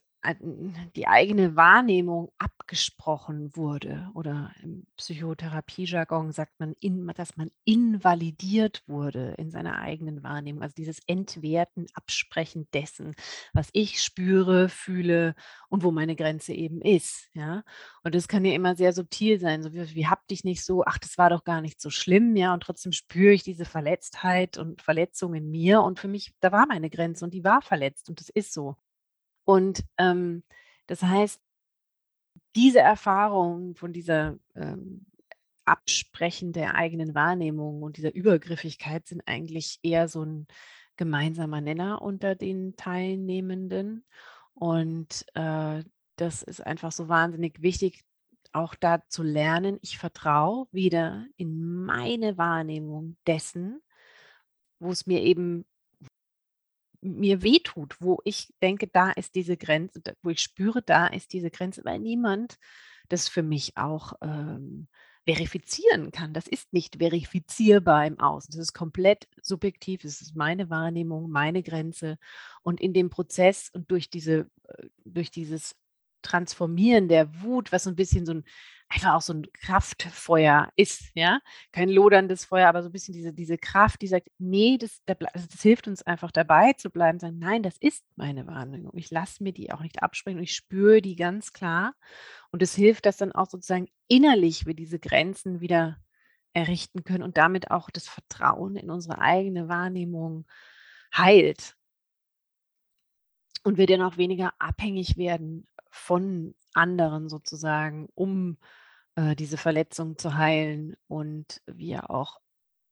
die 0.96 1.08
eigene 1.08 1.56
Wahrnehmung 1.56 2.32
abgesprochen 2.38 3.56
wurde 3.56 4.10
oder 4.14 4.52
im 4.62 4.86
Psychotherapiejargon 4.98 6.32
sagt 6.32 6.60
man, 6.60 6.74
in, 6.80 7.08
dass 7.16 7.38
man 7.38 7.52
invalidiert 7.64 8.84
wurde 8.88 9.36
in 9.38 9.52
seiner 9.52 9.80
eigenen 9.80 10.24
Wahrnehmung. 10.24 10.62
Also 10.62 10.74
dieses 10.76 11.00
Entwerten, 11.08 11.86
Absprechen 11.94 12.68
dessen, 12.74 13.16
was 13.54 13.70
ich 13.74 14.02
spüre, 14.02 14.70
fühle 14.70 15.36
und 15.70 15.84
wo 15.84 15.92
meine 15.92 16.16
Grenze 16.16 16.54
eben 16.54 16.82
ist. 16.82 17.30
Ja? 17.34 17.64
Und 18.04 18.16
das 18.16 18.28
kann 18.28 18.46
ja 18.46 18.54
immer 18.54 18.76
sehr 18.76 18.94
subtil 18.94 19.40
sein, 19.40 19.64
so 19.64 19.74
wie, 19.74 19.96
wie 19.96 20.08
hab 20.08 20.28
dich 20.28 20.44
nicht 20.44 20.64
so, 20.64 20.84
ach, 20.86 20.98
das 20.98 21.18
war 21.18 21.30
doch 21.30 21.44
gar 21.44 21.62
nicht 21.62 21.82
so 21.82 21.90
schlimm, 21.90 22.36
ja, 22.36 22.54
und 22.54 22.62
trotzdem 22.62 22.92
spüre 22.92 23.34
ich 23.34 23.44
diese 23.44 23.66
Verletztheit 23.66 24.58
und 24.58 24.82
Verletzung 24.82 25.34
in 25.34 25.50
mir 25.52 25.82
und 25.82 26.00
für 26.00 26.08
mich, 26.08 26.34
da 26.40 26.52
war 26.52 26.66
meine 26.68 26.90
Grenze 26.90 27.26
und 27.26 27.34
die 27.34 27.44
war 27.44 27.62
verletzt 27.62 28.10
und 28.10 28.20
das 28.20 28.30
ist 28.30 28.54
so. 28.54 28.76
Und 29.46 29.84
ähm, 29.98 30.44
das 30.88 31.02
heißt, 31.02 31.40
diese 32.56 32.80
Erfahrung 32.80 33.76
von 33.76 33.94
dieser 33.94 34.38
ähm, 34.56 35.06
Absprechen 35.66 36.54
der 36.54 36.76
eigenen 36.76 37.16
Wahrnehmung 37.16 37.82
und 37.82 37.98
dieser 37.98 38.14
Übergriffigkeit 38.14 39.08
sind 39.08 39.22
eigentlich 39.26 39.80
eher 39.84 40.08
so 40.08 40.24
ein 40.24 40.48
gemeinsamer 40.98 41.62
Nenner 41.62 42.02
unter 42.02 42.36
den 42.36 42.76
Teilnehmenden. 42.76 44.06
Und 44.54 45.26
äh, 45.34 45.84
das 46.16 46.44
ist 46.44 46.66
einfach 46.66 46.92
so 46.92 47.10
wahnsinnig 47.10 47.62
wichtig, 47.62 48.06
auch 48.54 48.74
da 48.74 49.02
zu 49.10 49.22
lernen, 49.22 49.80
ich 49.82 49.98
vertraue 49.98 50.68
wieder 50.72 51.26
in 51.36 51.84
meine 51.84 52.38
Wahrnehmung 52.38 53.18
dessen, 53.28 53.82
wo 54.80 54.92
es 54.92 55.06
mir 55.08 55.22
eben 55.24 55.66
mir 57.06 57.44
wehtut, 57.44 57.96
wo 58.02 58.20
ich 58.24 58.54
denke, 58.62 58.88
da 58.88 59.12
ist 59.12 59.36
diese 59.36 59.58
Grenze, 59.58 60.02
wo 60.22 60.30
ich 60.30 60.41
spüre, 60.41 60.82
da 60.82 61.08
ist 61.08 61.34
diese 61.34 61.52
Grenze, 61.52 61.84
weil 61.86 62.00
niemand 62.00 62.58
das 63.10 63.28
für 63.28 63.44
mich 63.44 63.78
auch 63.78 64.13
ähm, 64.22 64.88
verifizieren 65.26 66.12
kann. 66.12 66.34
Das 66.34 66.48
ist 66.48 66.72
nicht 66.72 66.98
verifizierbar 66.98 68.06
im 68.06 68.20
Außen. 68.20 68.52
Das 68.52 68.60
ist 68.60 68.74
komplett 68.74 69.28
subjektiv. 69.41 70.04
Es 70.04 70.22
ist 70.22 70.36
meine 70.36 70.70
Wahrnehmung, 70.70 71.30
meine 71.30 71.63
Grenze. 71.63 72.18
Und 72.62 72.80
in 72.80 72.94
dem 72.94 73.10
Prozess 73.10 73.72
und 73.74 73.89
durch 73.89 74.10
diese, 74.10 74.50
äh, 74.68 74.88
durch 75.04 75.32
dieses 75.32 75.76
Transformieren 76.26 77.08
der 77.08 77.42
Wut, 77.42 77.72
was 77.72 77.84
so 77.86 77.92
ein 77.92 77.96
bisschen 77.96 78.26
so 78.26 78.34
ein 78.34 78.44
einfach 78.90 79.16
auch 79.16 79.22
so 79.22 79.34
ein 79.34 79.48
Kraftfeuer 79.54 80.70
ist, 80.76 81.12
ja. 81.16 81.40
Kein 81.72 81.90
loderndes 81.90 82.46
Feuer, 82.46 82.68
aber 82.70 82.84
so 82.84 82.90
ein 82.90 82.92
bisschen 82.92 83.14
diese, 83.14 83.34
diese 83.34 83.58
Kraft, 83.58 84.02
die 84.02 84.08
sagt, 84.08 84.30
nee, 84.38 84.78
das, 84.78 85.02
also 85.08 85.48
das 85.52 85.62
hilft 85.62 85.88
uns 85.88 86.04
einfach 86.04 86.32
dabei 86.32 86.74
zu 86.74 86.90
bleiben, 86.90 87.20
sagen, 87.20 87.40
nein, 87.40 87.64
das 87.64 87.78
ist 87.78 88.04
meine 88.16 88.48
Wahrnehmung. 88.48 88.92
Ich 88.96 89.12
lasse 89.12 89.44
mir 89.44 89.54
die 89.54 89.72
auch 89.72 89.82
nicht 89.82 90.04
abspringen 90.04 90.40
und 90.40 90.44
ich 90.44 90.56
spüre 90.56 91.02
die 91.02 91.16
ganz 91.16 91.54
klar. 91.54 91.94
Und 92.52 92.62
es 92.62 92.76
hilft, 92.76 93.06
dass 93.06 93.18
dann 93.18 93.32
auch 93.32 93.50
sozusagen 93.50 93.88
innerlich 94.08 94.66
wir 94.66 94.76
diese 94.76 95.00
Grenzen 95.00 95.62
wieder 95.62 95.98
errichten 96.54 97.04
können 97.04 97.24
und 97.24 97.38
damit 97.38 97.72
auch 97.72 97.90
das 97.90 98.08
Vertrauen 98.08 98.76
in 98.78 98.90
unsere 98.90 99.20
eigene 99.20 99.68
Wahrnehmung 99.68 100.46
heilt. 101.14 101.76
Und 103.65 103.80
wir 103.80 103.88
dann 103.88 104.04
auch 104.04 104.17
weniger 104.17 104.54
abhängig 104.60 105.17
werden 105.17 105.67
von 105.89 106.54
anderen 106.75 107.30
sozusagen, 107.30 108.08
um 108.13 108.58
äh, 109.15 109.36
diese 109.36 109.58
Verletzung 109.58 110.19
zu 110.19 110.36
heilen. 110.36 110.95
Und 111.08 111.62
wir 111.65 112.12
auch, 112.12 112.39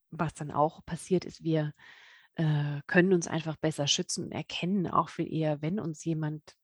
was 0.10 0.34
dann 0.34 0.50
auch 0.50 0.84
passiert 0.84 1.26
ist, 1.26 1.44
wir 1.44 1.74
äh, 2.36 2.82
können 2.88 3.14
uns 3.14 3.28
einfach 3.28 3.56
besser 3.56 3.86
schützen 3.86 4.26
und 4.26 4.32
erkennen 4.32 4.88
auch 4.88 5.10
viel 5.10 5.32
eher, 5.32 5.62
wenn 5.62 5.80
uns 5.80 6.04
jemand 6.06 6.56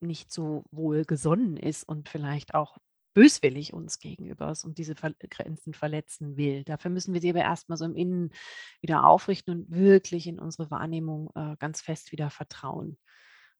nicht 0.00 0.30
so 0.30 0.64
wohl 0.70 1.06
gesonnen 1.06 1.56
ist 1.56 1.82
und 1.88 2.10
vielleicht 2.10 2.54
auch 2.54 2.76
böswillig 3.14 3.72
uns 3.72 3.98
gegenüber 3.98 4.50
ist 4.50 4.64
und 4.64 4.76
diese 4.76 4.94
Ver 4.94 5.14
Grenzen 5.30 5.72
verletzen 5.72 6.36
will. 6.36 6.62
Dafür 6.64 6.90
müssen 6.90 7.14
wir 7.14 7.22
sie 7.22 7.30
aber 7.30 7.40
erstmal 7.40 7.78
so 7.78 7.86
im 7.86 7.96
Innen 7.96 8.32
wieder 8.82 9.06
aufrichten 9.06 9.54
und 9.54 9.70
wirklich 9.70 10.26
in 10.26 10.38
unsere 10.38 10.70
Wahrnehmung 10.70 11.30
äh, 11.34 11.56
ganz 11.58 11.80
fest 11.80 12.12
wieder 12.12 12.28
vertrauen. 12.28 12.98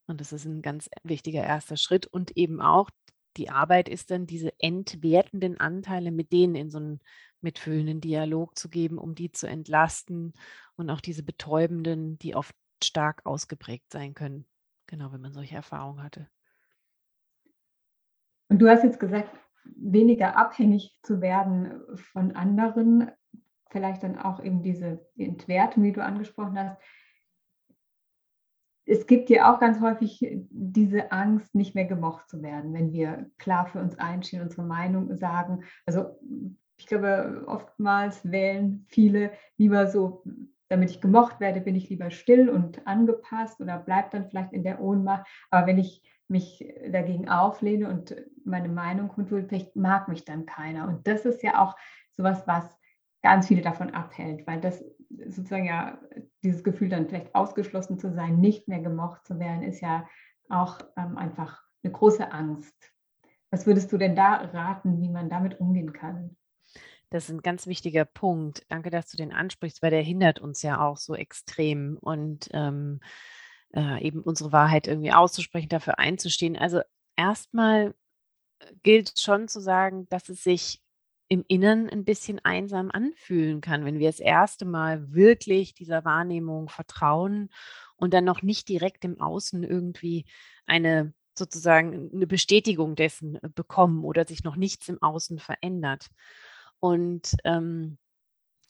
Und 0.07 0.21
das 0.21 0.31
ist 0.33 0.45
ein 0.45 0.61
ganz 0.61 0.89
wichtiger 1.03 1.43
erster 1.43 1.77
Schritt. 1.77 2.07
Und 2.07 2.35
eben 2.37 2.61
auch 2.61 2.89
die 3.35 3.49
Arbeit 3.49 3.87
ist 3.87 4.09
dann, 4.09 4.25
diese 4.25 4.51
entwertenden 4.59 5.59
Anteile 5.59 6.11
mit 6.11 6.31
denen 6.31 6.55
in 6.55 6.71
so 6.71 6.79
einen 6.79 6.99
mitfühlenden 7.41 8.01
Dialog 8.01 8.57
zu 8.57 8.69
geben, 8.69 8.97
um 8.97 9.13
die 9.13 9.31
zu 9.31 9.47
entlasten 9.47 10.33
und 10.75 10.89
auch 10.89 11.01
diese 11.01 11.23
betäubenden, 11.23 12.17
die 12.17 12.35
oft 12.35 12.55
stark 12.83 13.25
ausgeprägt 13.25 13.91
sein 13.91 14.13
können. 14.13 14.47
Genau, 14.87 15.11
wenn 15.11 15.21
man 15.21 15.33
solche 15.33 15.55
Erfahrungen 15.55 16.01
hatte. 16.01 16.27
Und 18.49 18.59
du 18.59 18.69
hast 18.69 18.83
jetzt 18.83 18.99
gesagt, 18.99 19.29
weniger 19.75 20.37
abhängig 20.37 20.97
zu 21.03 21.21
werden 21.21 21.81
von 21.95 22.35
anderen, 22.35 23.11
vielleicht 23.69 24.03
dann 24.03 24.17
auch 24.17 24.41
eben 24.41 24.63
diese 24.63 25.05
Entwertung, 25.17 25.83
die 25.83 25.91
du 25.91 26.03
angesprochen 26.03 26.57
hast. 26.57 26.81
Es 28.87 29.05
gibt 29.05 29.29
ja 29.29 29.53
auch 29.53 29.59
ganz 29.59 29.81
häufig 29.81 30.25
diese 30.49 31.11
Angst, 31.11 31.53
nicht 31.53 31.75
mehr 31.75 31.85
gemocht 31.85 32.29
zu 32.29 32.41
werden, 32.41 32.73
wenn 32.73 32.93
wir 32.93 33.29
klar 33.37 33.67
für 33.67 33.79
uns 33.79 33.99
einstehen, 33.99 34.41
unsere 34.41 34.63
Meinung 34.63 35.13
sagen. 35.15 35.63
Also 35.85 36.17
ich 36.77 36.87
glaube, 36.87 37.43
oftmals 37.47 38.29
wählen 38.31 38.85
viele 38.87 39.31
lieber 39.57 39.87
so, 39.87 40.23
damit 40.69 40.89
ich 40.89 41.01
gemocht 41.01 41.39
werde, 41.39 41.61
bin 41.61 41.75
ich 41.75 41.89
lieber 41.89 42.11
still 42.11 42.49
und 42.49 42.87
angepasst 42.87 43.59
oder 43.59 43.77
bleibe 43.77 44.09
dann 44.11 44.29
vielleicht 44.29 44.53
in 44.53 44.63
der 44.63 44.81
Ohnmacht. 44.81 45.27
Aber 45.49 45.67
wenn 45.67 45.77
ich 45.77 46.01
mich 46.29 46.65
dagegen 46.89 47.29
auflehne 47.29 47.89
und 47.89 48.15
meine 48.45 48.69
Meinung 48.69 49.09
kundtue, 49.09 49.43
vielleicht 49.43 49.75
mag 49.75 50.07
mich 50.07 50.23
dann 50.25 50.45
keiner. 50.45 50.87
Und 50.87 51.07
das 51.07 51.25
ist 51.25 51.43
ja 51.43 51.61
auch 51.61 51.75
sowas, 52.11 52.45
was 52.47 52.65
ganz 53.23 53.47
viele 53.47 53.61
davon 53.61 53.93
abhält, 53.93 54.45
weil 54.45 54.61
das 54.61 54.83
sozusagen 55.09 55.65
ja 55.65 55.99
dieses 56.43 56.63
Gefühl 56.63 56.89
dann 56.89 57.07
vielleicht 57.07 57.33
ausgeschlossen 57.35 57.99
zu 57.99 58.13
sein, 58.13 58.39
nicht 58.39 58.67
mehr 58.67 58.79
gemocht 58.79 59.25
zu 59.25 59.39
werden, 59.39 59.63
ist 59.63 59.81
ja 59.81 60.07
auch 60.49 60.79
ähm, 60.95 61.17
einfach 61.17 61.61
eine 61.83 61.93
große 61.93 62.31
Angst. 62.31 62.75
Was 63.49 63.65
würdest 63.65 63.91
du 63.91 63.97
denn 63.97 64.15
da 64.15 64.35
raten, 64.35 65.01
wie 65.01 65.09
man 65.09 65.29
damit 65.29 65.59
umgehen 65.59 65.93
kann? 65.93 66.35
Das 67.09 67.25
ist 67.25 67.29
ein 67.29 67.41
ganz 67.41 67.67
wichtiger 67.67 68.03
Punkt. 68.03 68.65
Danke, 68.67 68.89
dass 68.89 69.09
du 69.09 69.15
den 69.15 69.31
ansprichst, 69.31 69.81
weil 69.81 69.91
der 69.91 70.01
hindert 70.01 70.39
uns 70.39 70.61
ja 70.61 70.85
auch 70.85 70.97
so 70.97 71.15
extrem. 71.15 71.97
Und 72.01 72.49
ähm, 72.51 72.99
äh, 73.73 74.03
eben 74.03 74.21
unsere 74.21 74.51
Wahrheit 74.51 74.87
irgendwie 74.87 75.13
auszusprechen, 75.13 75.69
dafür 75.69 75.99
einzustehen. 75.99 76.57
Also 76.57 76.81
erstmal 77.15 77.93
gilt 78.83 79.19
schon 79.19 79.47
zu 79.47 79.59
sagen, 79.59 80.07
dass 80.09 80.29
es 80.29 80.43
sich 80.43 80.81
im 81.29 81.43
Inneren 81.47 81.89
ein 81.89 82.05
bisschen 82.05 82.39
einsam 82.43 82.89
anfühlen 82.91 83.61
kann, 83.61 83.85
wenn 83.85 83.99
wir 83.99 84.07
das 84.07 84.19
erste 84.19 84.65
Mal 84.65 85.13
wirklich 85.13 85.73
dieser 85.73 86.05
Wahrnehmung 86.05 86.69
vertrauen 86.69 87.49
und 87.97 88.13
dann 88.13 88.23
noch 88.23 88.41
nicht 88.41 88.69
direkt 88.69 89.03
im 89.03 89.19
Außen 89.19 89.63
irgendwie 89.63 90.25
eine 90.65 91.13
sozusagen 91.37 92.09
eine 92.13 92.27
Bestätigung 92.27 92.95
dessen 92.95 93.35
äh, 93.35 93.49
bekommen 93.53 94.03
oder 94.03 94.25
sich 94.25 94.43
noch 94.43 94.55
nichts 94.55 94.89
im 94.89 95.01
Außen 95.01 95.39
verändert. 95.39 96.07
Und 96.79 97.35
ähm, 97.43 97.97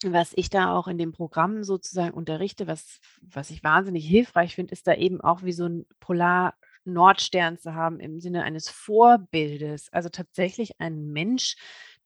was 0.03 0.33
ich 0.35 0.49
da 0.49 0.75
auch 0.75 0.87
in 0.87 0.97
dem 0.97 1.11
Programm 1.11 1.63
sozusagen 1.63 2.13
unterrichte, 2.13 2.67
was, 2.67 2.99
was 3.21 3.49
ich 3.49 3.63
wahnsinnig 3.63 4.07
hilfreich 4.07 4.55
finde, 4.55 4.73
ist 4.73 4.85
da 4.87 4.93
eben 4.93 5.21
auch 5.21 5.43
wie 5.43 5.53
so 5.53 5.65
ein 5.65 5.85
Polar-Nordstern 5.99 7.57
zu 7.57 7.73
haben 7.73 7.99
im 7.99 8.19
Sinne 8.19 8.43
eines 8.43 8.69
Vorbildes. 8.69 9.91
Also 9.91 10.09
tatsächlich 10.09 10.79
ein 10.79 11.07
Mensch, 11.07 11.55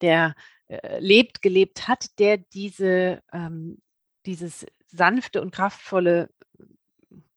der 0.02 0.36
äh, 0.68 1.00
lebt, 1.00 1.42
gelebt 1.42 1.88
hat, 1.88 2.18
der 2.20 2.38
diese, 2.38 3.22
ähm, 3.34 3.82
dieses 4.26 4.66
sanfte 4.88 5.42
und 5.42 5.52
kraftvolle, 5.52 6.30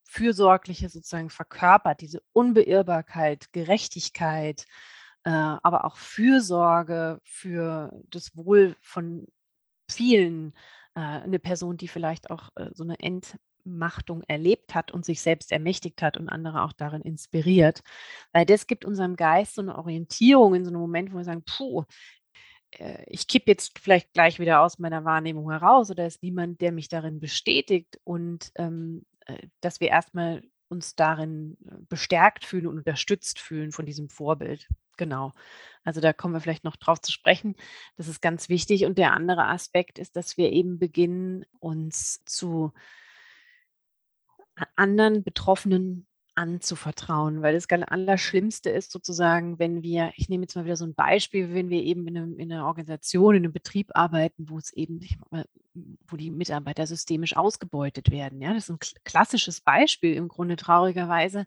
fürsorgliche 0.04 0.88
sozusagen 0.88 1.30
verkörpert, 1.30 2.00
diese 2.00 2.22
Unbeirrbarkeit, 2.32 3.52
Gerechtigkeit, 3.52 4.64
äh, 5.24 5.30
aber 5.30 5.84
auch 5.84 5.96
Fürsorge 5.96 7.20
für 7.24 7.90
das 8.10 8.36
Wohl 8.36 8.76
von 8.80 9.26
vielen 9.90 10.52
äh, 10.94 11.00
eine 11.00 11.38
Person, 11.38 11.76
die 11.76 11.88
vielleicht 11.88 12.30
auch 12.30 12.50
äh, 12.54 12.70
so 12.72 12.84
eine 12.84 12.96
Entmachtung 13.00 14.22
erlebt 14.28 14.74
hat 14.74 14.92
und 14.92 15.04
sich 15.04 15.20
selbst 15.20 15.50
ermächtigt 15.50 16.02
hat 16.02 16.16
und 16.16 16.28
andere 16.28 16.62
auch 16.62 16.72
darin 16.72 17.02
inspiriert. 17.02 17.82
Weil 18.32 18.46
das 18.46 18.66
gibt 18.66 18.84
unserem 18.84 19.16
Geist 19.16 19.54
so 19.56 19.62
eine 19.62 19.76
Orientierung 19.76 20.54
in 20.54 20.64
so 20.64 20.70
einem 20.70 20.80
Moment, 20.80 21.12
wo 21.12 21.16
wir 21.16 21.24
sagen, 21.24 21.44
puh, 21.44 21.84
ich 23.06 23.26
kippe 23.28 23.50
jetzt 23.50 23.78
vielleicht 23.78 24.12
gleich 24.12 24.38
wieder 24.38 24.60
aus 24.60 24.78
meiner 24.78 25.04
Wahrnehmung 25.04 25.50
heraus 25.50 25.90
oder 25.90 26.06
ist 26.06 26.22
niemand, 26.22 26.60
der 26.60 26.72
mich 26.72 26.88
darin 26.88 27.20
bestätigt 27.20 28.00
und 28.04 28.52
ähm, 28.56 29.04
äh, 29.26 29.46
dass 29.60 29.80
wir 29.80 29.88
erstmal 29.88 30.42
uns 30.68 30.96
darin 30.96 31.56
äh, 31.66 31.76
bestärkt 31.88 32.44
fühlen 32.44 32.66
und 32.66 32.78
unterstützt 32.78 33.38
fühlen 33.38 33.72
von 33.72 33.86
diesem 33.86 34.08
Vorbild. 34.08 34.68
Genau. 34.96 35.32
Also 35.82 36.00
da 36.00 36.12
kommen 36.12 36.34
wir 36.34 36.40
vielleicht 36.40 36.64
noch 36.64 36.76
drauf 36.76 37.00
zu 37.00 37.12
sprechen. 37.12 37.56
Das 37.96 38.08
ist 38.08 38.22
ganz 38.22 38.48
wichtig. 38.48 38.84
Und 38.84 38.98
der 38.98 39.12
andere 39.12 39.46
Aspekt 39.46 39.98
ist, 39.98 40.16
dass 40.16 40.36
wir 40.36 40.52
eben 40.52 40.78
beginnen, 40.78 41.44
uns 41.58 42.24
zu 42.24 42.72
anderen 44.76 45.24
Betroffenen 45.24 46.06
anzuvertrauen, 46.34 47.42
weil 47.42 47.54
das 47.54 47.68
Allerschlimmste 47.70 48.70
ist 48.70 48.90
sozusagen, 48.90 49.58
wenn 49.58 49.82
wir, 49.82 50.12
ich 50.16 50.28
nehme 50.28 50.42
jetzt 50.42 50.56
mal 50.56 50.64
wieder 50.64 50.76
so 50.76 50.84
ein 50.84 50.94
Beispiel, 50.94 51.54
wenn 51.54 51.70
wir 51.70 51.82
eben 51.82 52.06
in, 52.06 52.16
einem, 52.16 52.38
in 52.38 52.52
einer 52.52 52.66
Organisation, 52.66 53.36
in 53.36 53.44
einem 53.44 53.52
Betrieb 53.52 53.90
arbeiten, 53.94 54.48
wo 54.48 54.58
es 54.58 54.72
eben, 54.72 55.00
wo 56.06 56.16
die 56.16 56.30
Mitarbeiter 56.30 56.86
systemisch 56.86 57.36
ausgebeutet 57.36 58.10
werden. 58.10 58.40
Ja, 58.40 58.54
das 58.54 58.68
ist 58.68 58.70
ein 58.70 59.02
klassisches 59.04 59.60
Beispiel 59.60 60.14
im 60.14 60.28
Grunde 60.28 60.56
traurigerweise. 60.56 61.46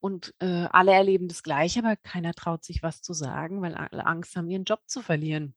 Und 0.00 0.34
äh, 0.40 0.66
alle 0.70 0.92
erleben 0.92 1.28
das 1.28 1.42
Gleiche, 1.42 1.80
aber 1.80 1.96
keiner 1.96 2.34
traut 2.34 2.64
sich 2.64 2.82
was 2.82 3.02
zu 3.02 3.12
sagen, 3.14 3.62
weil 3.62 3.74
alle 3.74 4.06
Angst 4.06 4.36
haben, 4.36 4.50
ihren 4.50 4.64
Job 4.64 4.80
zu 4.86 5.00
verlieren 5.02 5.54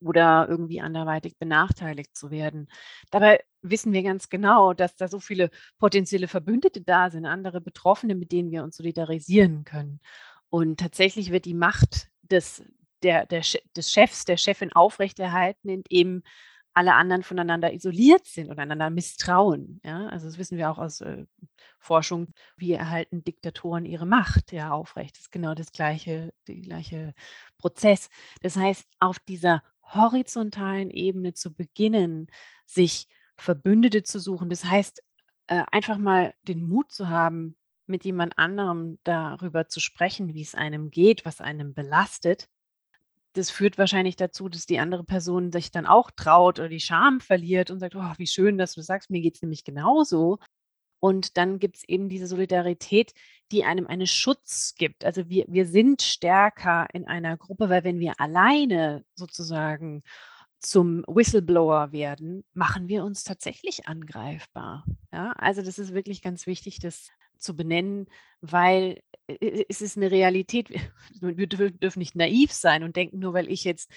oder 0.00 0.46
irgendwie 0.48 0.80
anderweitig 0.80 1.38
benachteiligt 1.38 2.16
zu 2.16 2.30
werden. 2.30 2.68
Dabei 3.10 3.44
wissen 3.62 3.92
wir 3.92 4.02
ganz 4.02 4.28
genau, 4.28 4.72
dass 4.72 4.96
da 4.96 5.08
so 5.08 5.20
viele 5.20 5.50
potenzielle 5.78 6.28
Verbündete 6.28 6.80
da 6.80 7.10
sind, 7.10 7.26
andere 7.26 7.60
Betroffene, 7.60 8.14
mit 8.14 8.32
denen 8.32 8.50
wir 8.50 8.64
uns 8.64 8.76
solidarisieren 8.76 9.64
können. 9.64 10.00
Und 10.48 10.80
tatsächlich 10.80 11.30
wird 11.30 11.44
die 11.44 11.54
Macht 11.54 12.08
des, 12.22 12.64
der, 13.02 13.26
der, 13.26 13.42
des 13.76 13.92
Chefs, 13.92 14.24
der 14.24 14.36
Chefin 14.36 14.72
aufrechterhalten, 14.72 15.68
indem 15.68 16.22
alle 16.72 16.94
anderen 16.94 17.22
voneinander 17.22 17.72
isoliert 17.72 18.26
sind 18.26 18.48
und 18.48 18.58
einander 18.58 18.90
misstrauen. 18.90 19.80
Ja? 19.84 20.06
Also 20.06 20.26
das 20.26 20.38
wissen 20.38 20.56
wir 20.56 20.70
auch 20.70 20.78
aus 20.78 21.00
äh, 21.00 21.26
Forschung, 21.78 22.28
wie 22.56 22.72
erhalten 22.72 23.24
Diktatoren 23.24 23.84
ihre 23.84 24.06
Macht 24.06 24.52
ja 24.52 24.70
aufrecht. 24.70 25.16
Das 25.16 25.22
ist 25.22 25.32
genau 25.32 25.54
das 25.54 25.72
gleiche, 25.72 26.32
der 26.46 26.56
gleiche 26.56 27.14
Prozess. 27.58 28.08
Das 28.42 28.56
heißt, 28.56 28.86
auf 29.00 29.18
dieser 29.18 29.62
horizontalen 29.94 30.90
Ebene 30.90 31.34
zu 31.34 31.52
beginnen, 31.52 32.28
sich 32.66 33.08
Verbündete 33.36 34.02
zu 34.02 34.18
suchen. 34.18 34.50
Das 34.50 34.64
heißt, 34.64 35.02
äh, 35.46 35.64
einfach 35.70 35.98
mal 35.98 36.34
den 36.42 36.62
Mut 36.68 36.92
zu 36.92 37.08
haben, 37.08 37.56
mit 37.86 38.04
jemand 38.04 38.38
anderem 38.38 38.98
darüber 39.04 39.68
zu 39.68 39.80
sprechen, 39.80 40.32
wie 40.32 40.42
es 40.42 40.54
einem 40.54 40.90
geht, 40.90 41.24
was 41.24 41.40
einem 41.40 41.74
belastet. 41.74 42.48
Das 43.34 43.50
führt 43.50 43.78
wahrscheinlich 43.78 44.16
dazu, 44.16 44.48
dass 44.48 44.66
die 44.66 44.78
andere 44.78 45.04
Person 45.04 45.52
sich 45.52 45.70
dann 45.70 45.86
auch 45.86 46.10
traut 46.10 46.58
oder 46.58 46.68
die 46.68 46.80
Scham 46.80 47.20
verliert 47.20 47.70
und 47.70 47.80
sagt, 47.80 47.94
oh, 47.96 48.12
wie 48.16 48.26
schön, 48.26 48.58
dass 48.58 48.74
du 48.74 48.82
sagst, 48.82 49.10
mir 49.10 49.20
geht 49.20 49.36
es 49.36 49.42
nämlich 49.42 49.64
genauso. 49.64 50.38
Und 51.00 51.36
dann 51.36 51.58
gibt 51.58 51.78
es 51.78 51.84
eben 51.88 52.08
diese 52.08 52.26
Solidarität, 52.26 53.14
die 53.50 53.64
einem 53.64 53.86
einen 53.86 54.06
Schutz 54.06 54.74
gibt. 54.76 55.04
Also 55.04 55.28
wir, 55.28 55.46
wir 55.48 55.66
sind 55.66 56.02
stärker 56.02 56.86
in 56.92 57.06
einer 57.06 57.36
Gruppe, 57.36 57.68
weil 57.68 57.84
wenn 57.84 57.98
wir 57.98 58.20
alleine 58.20 59.04
sozusagen 59.14 60.02
zum 60.60 61.04
Whistleblower 61.08 61.90
werden, 61.90 62.44
machen 62.52 62.88
wir 62.88 63.02
uns 63.02 63.24
tatsächlich 63.24 63.88
angreifbar. 63.88 64.84
Ja, 65.12 65.32
also 65.32 65.62
das 65.62 65.78
ist 65.78 65.94
wirklich 65.94 66.20
ganz 66.22 66.46
wichtig, 66.46 66.78
das 66.80 67.08
zu 67.38 67.56
benennen, 67.56 68.06
weil 68.42 69.02
es 69.26 69.80
ist 69.80 69.96
eine 69.96 70.10
Realität. 70.10 70.68
Wir 71.20 71.46
dürfen 71.46 71.98
nicht 71.98 72.14
naiv 72.14 72.52
sein 72.52 72.84
und 72.84 72.96
denken, 72.96 73.18
nur 73.18 73.32
weil 73.32 73.50
ich 73.50 73.64
jetzt 73.64 73.90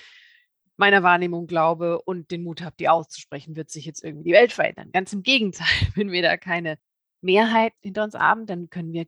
meiner 0.78 1.04
Wahrnehmung 1.04 1.48
glaube 1.48 2.02
und 2.02 2.32
den 2.32 2.44
Mut 2.44 2.62
habe, 2.62 2.76
die 2.80 2.90
auszusprechen, 2.90 3.56
wird 3.56 3.70
sich 3.70 3.86
jetzt 3.86 4.04
irgendwie 4.04 4.30
die 4.30 4.34
Welt 4.34 4.54
verändern. 4.54 4.92
Ganz 4.92 5.14
im 5.14 5.22
Gegenteil, 5.22 5.68
wenn 5.96 6.12
wir 6.12 6.22
da 6.22 6.38
keine 6.38 6.78
Mehrheit 7.24 7.74
hinter 7.82 8.04
uns 8.04 8.16
haben, 8.16 8.46
dann 8.46 8.70
können 8.70 8.94
wir 8.94 9.06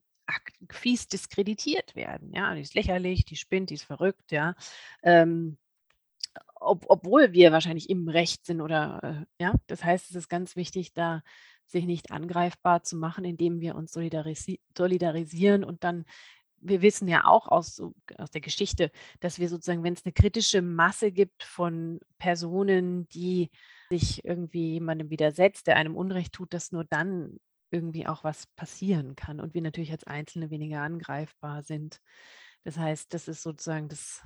fies 0.72 1.07
diskreditiert 1.07 1.95
werden. 1.95 2.34
Ja, 2.34 2.55
die 2.55 2.61
ist 2.61 2.74
lächerlich, 2.74 3.26
die 3.26 3.36
spinnt, 3.36 3.70
die 3.70 3.76
ist 3.76 3.84
verrückt, 3.84 4.32
ja. 4.32 4.55
Ähm, 5.03 5.57
ob, 6.55 6.86
obwohl 6.89 7.34
wir 7.34 7.51
wahrscheinlich 7.51 7.89
im 7.89 8.09
Recht 8.09 8.45
sind 8.45 8.61
oder 8.61 9.28
äh, 9.39 9.43
ja, 9.43 9.53
das 9.68 9.84
heißt, 9.84 10.09
es 10.09 10.16
ist 10.16 10.30
ganz 10.30 10.55
wichtig, 10.55 10.93
da 10.93 11.22
sich 11.68 11.86
nicht 11.86 12.11
angreifbar 12.11 12.84
zu 12.84 12.95
machen, 12.95 13.26
indem 13.26 13.59
wir 13.59 13.76
uns 13.76 13.91
solidarisi 13.91 14.59
solidarisieren 14.76 15.63
und 15.63 15.84
dann 15.84 16.05
wir 16.68 16.82
wissen 16.82 17.07
ja 17.07 17.26
auch 17.26 17.47
aus, 17.47 17.82
aus 18.18 18.32
der 18.32 18.41
Geschichte, 18.41 18.91
dass 19.20 19.38
wir 19.39 19.49
sozusagen, 19.49 19.84
wenn 19.84 19.93
es 19.93 20.05
eine 20.05 20.13
kritische 20.13 20.63
Masse 20.63 21.11
gibt 21.11 21.43
von 21.43 21.99
Personen, 22.18 23.07
die 23.09 23.51
sich 23.89 24.26
irgendwie 24.26 24.74
jemandem 24.74 25.11
widersetzt, 25.11 25.68
der 25.68 25.76
einem 25.76 25.95
Unrecht 25.95 26.34
tut, 26.34 26.53
dass 26.53 26.72
nur 26.72 26.84
dann 26.84 27.38
irgendwie 27.76 28.07
auch 28.07 28.23
was 28.23 28.47
passieren 28.55 29.15
kann 29.17 29.41
und 29.41 29.53
wir 29.53 29.61
natürlich 29.61 29.91
als 29.91 30.05
Einzelne 30.05 30.49
weniger 30.49 30.82
angreifbar 30.82 31.61
sind. 31.61 32.01
Das 32.63 32.78
heißt, 32.78 33.13
das 33.13 33.28
ist 33.28 33.43
sozusagen 33.43 33.89
das, 33.89 34.23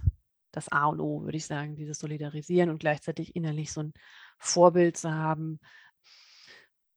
das 0.51 0.69
A 0.71 0.85
und 0.85 0.99
O, 1.01 1.23
würde 1.23 1.37
ich 1.37 1.47
sagen, 1.47 1.75
dieses 1.75 1.97
Solidarisieren 1.99 2.69
und 2.69 2.79
gleichzeitig 2.79 3.35
innerlich 3.35 3.73
so 3.73 3.81
ein 3.81 3.93
Vorbild 4.37 4.97
zu 4.97 5.11
haben 5.11 5.59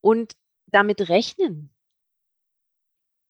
und 0.03 0.34
damit 0.66 1.09
rechnen, 1.09 1.72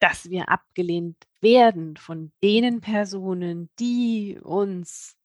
dass 0.01 0.29
wir 0.29 0.49
abgelehnt 0.49 1.17
werden 1.41 1.97
von 1.97 2.33
den 2.43 2.81
Personen, 2.81 3.71
die 3.79 4.37
uns 4.43 5.17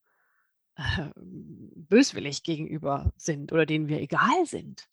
äh, 0.75 1.09
böswillig 1.15 2.43
gegenüber 2.43 3.11
sind 3.17 3.51
oder 3.51 3.65
denen 3.65 3.87
wir 3.87 3.99
egal 3.99 4.45
sind. 4.45 4.87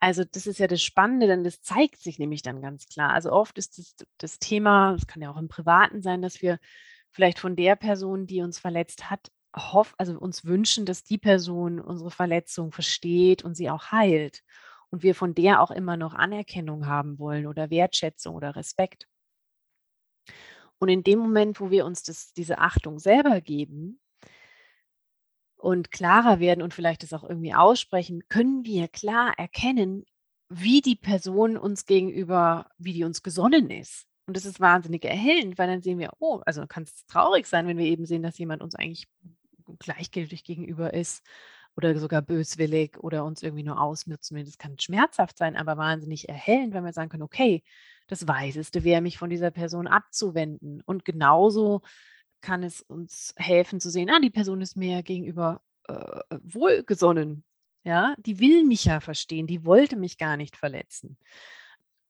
Also 0.00 0.24
das 0.24 0.46
ist 0.46 0.58
ja 0.58 0.66
das 0.66 0.82
Spannende, 0.82 1.26
denn 1.26 1.44
das 1.44 1.60
zeigt 1.60 1.98
sich 1.98 2.18
nämlich 2.18 2.40
dann 2.42 2.62
ganz 2.62 2.86
klar. 2.86 3.12
Also 3.12 3.30
oft 3.32 3.58
ist 3.58 3.78
das, 3.78 3.94
das 4.18 4.38
Thema, 4.38 4.94
es 4.94 5.06
kann 5.06 5.22
ja 5.22 5.30
auch 5.30 5.36
im 5.36 5.48
Privaten 5.48 6.00
sein, 6.02 6.22
dass 6.22 6.40
wir 6.40 6.58
vielleicht 7.12 7.38
von 7.38 7.54
der 7.54 7.76
Person, 7.76 8.26
die 8.26 8.40
uns 8.40 8.58
verletzt 8.58 9.10
hat, 9.10 9.30
hoff, 9.54 9.94
also 9.98 10.18
uns 10.18 10.44
wünschen, 10.44 10.86
dass 10.86 11.04
die 11.04 11.18
Person 11.18 11.80
unsere 11.80 12.10
Verletzung 12.10 12.72
versteht 12.72 13.44
und 13.44 13.54
sie 13.54 13.68
auch 13.70 13.92
heilt. 13.92 14.42
Und 14.90 15.02
wir 15.02 15.14
von 15.14 15.34
der 15.34 15.60
auch 15.60 15.70
immer 15.70 15.96
noch 15.96 16.14
Anerkennung 16.14 16.86
haben 16.86 17.18
wollen 17.18 17.46
oder 17.46 17.70
Wertschätzung 17.70 18.34
oder 18.34 18.56
Respekt. 18.56 19.06
Und 20.78 20.88
in 20.88 21.04
dem 21.04 21.18
Moment, 21.18 21.60
wo 21.60 21.70
wir 21.70 21.84
uns 21.84 22.02
das, 22.02 22.32
diese 22.32 22.58
Achtung 22.58 22.98
selber 22.98 23.40
geben, 23.40 24.00
und 25.60 25.90
klarer 25.90 26.40
werden 26.40 26.62
und 26.62 26.74
vielleicht 26.74 27.02
das 27.02 27.12
auch 27.12 27.24
irgendwie 27.24 27.54
aussprechen, 27.54 28.22
können 28.28 28.64
wir 28.64 28.88
klar 28.88 29.34
erkennen, 29.38 30.04
wie 30.48 30.80
die 30.80 30.96
Person 30.96 31.56
uns 31.56 31.86
gegenüber, 31.86 32.70
wie 32.78 32.92
die 32.92 33.04
uns 33.04 33.22
gesonnen 33.22 33.70
ist. 33.70 34.06
Und 34.26 34.36
das 34.36 34.44
ist 34.44 34.60
wahnsinnig 34.60 35.04
erhellend, 35.04 35.58
weil 35.58 35.68
dann 35.68 35.82
sehen 35.82 35.98
wir, 35.98 36.10
oh, 36.18 36.40
also 36.46 36.66
kann 36.66 36.84
es 36.84 37.06
traurig 37.06 37.46
sein, 37.46 37.66
wenn 37.66 37.78
wir 37.78 37.86
eben 37.86 38.06
sehen, 38.06 38.22
dass 38.22 38.38
jemand 38.38 38.62
uns 38.62 38.74
eigentlich 38.74 39.08
gleichgültig 39.78 40.44
gegenüber 40.44 40.94
ist 40.94 41.22
oder 41.76 41.96
sogar 41.98 42.22
böswillig 42.22 42.98
oder 42.98 43.24
uns 43.24 43.42
irgendwie 43.42 43.62
nur 43.62 43.80
ausnutzen 43.80 44.36
Das 44.44 44.58
kann 44.58 44.78
schmerzhaft 44.78 45.38
sein, 45.38 45.56
aber 45.56 45.76
wahnsinnig 45.76 46.28
erhellend, 46.28 46.74
wenn 46.74 46.84
wir 46.84 46.92
sagen 46.92 47.10
können, 47.10 47.22
okay, 47.22 47.62
das 48.08 48.26
Weiseste 48.26 48.82
wäre, 48.82 49.00
mich 49.00 49.18
von 49.18 49.30
dieser 49.30 49.50
Person 49.50 49.86
abzuwenden. 49.86 50.82
Und 50.84 51.04
genauso 51.04 51.82
kann 52.40 52.62
es 52.62 52.82
uns 52.82 53.34
helfen 53.36 53.80
zu 53.80 53.90
sehen, 53.90 54.10
ah, 54.10 54.20
die 54.20 54.30
Person 54.30 54.60
ist 54.60 54.76
mir 54.76 55.02
gegenüber 55.02 55.60
äh, 55.88 56.20
wohlgesonnen. 56.42 57.44
Ja, 57.84 58.14
die 58.18 58.38
will 58.40 58.64
mich 58.64 58.84
ja 58.84 59.00
verstehen, 59.00 59.46
die 59.46 59.64
wollte 59.64 59.96
mich 59.96 60.18
gar 60.18 60.36
nicht 60.36 60.56
verletzen. 60.56 61.16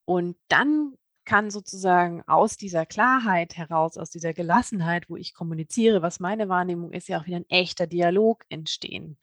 Und 0.05 0.37
dann 0.49 0.97
kann 1.24 1.51
sozusagen 1.51 2.24
aus 2.26 2.57
dieser 2.57 2.87
Klarheit 2.87 3.57
heraus, 3.57 3.97
aus 3.97 4.11
dieser 4.11 4.35
Gelassenheit, 4.35 5.09
wo 5.09 5.16
ich 5.16 5.33
kommuniziere, 5.33 6.03
was 6.03 6.18
meine 6.18 6.49
Wahrnehmung 6.49 6.93
ist, 6.93 7.09
ja 7.09 7.20
auch 7.20 7.26
wieder 7.26 7.37
ein 7.37 7.49
echter 7.49 7.87
Dialog 7.87 8.45
entstehen. 8.49 9.16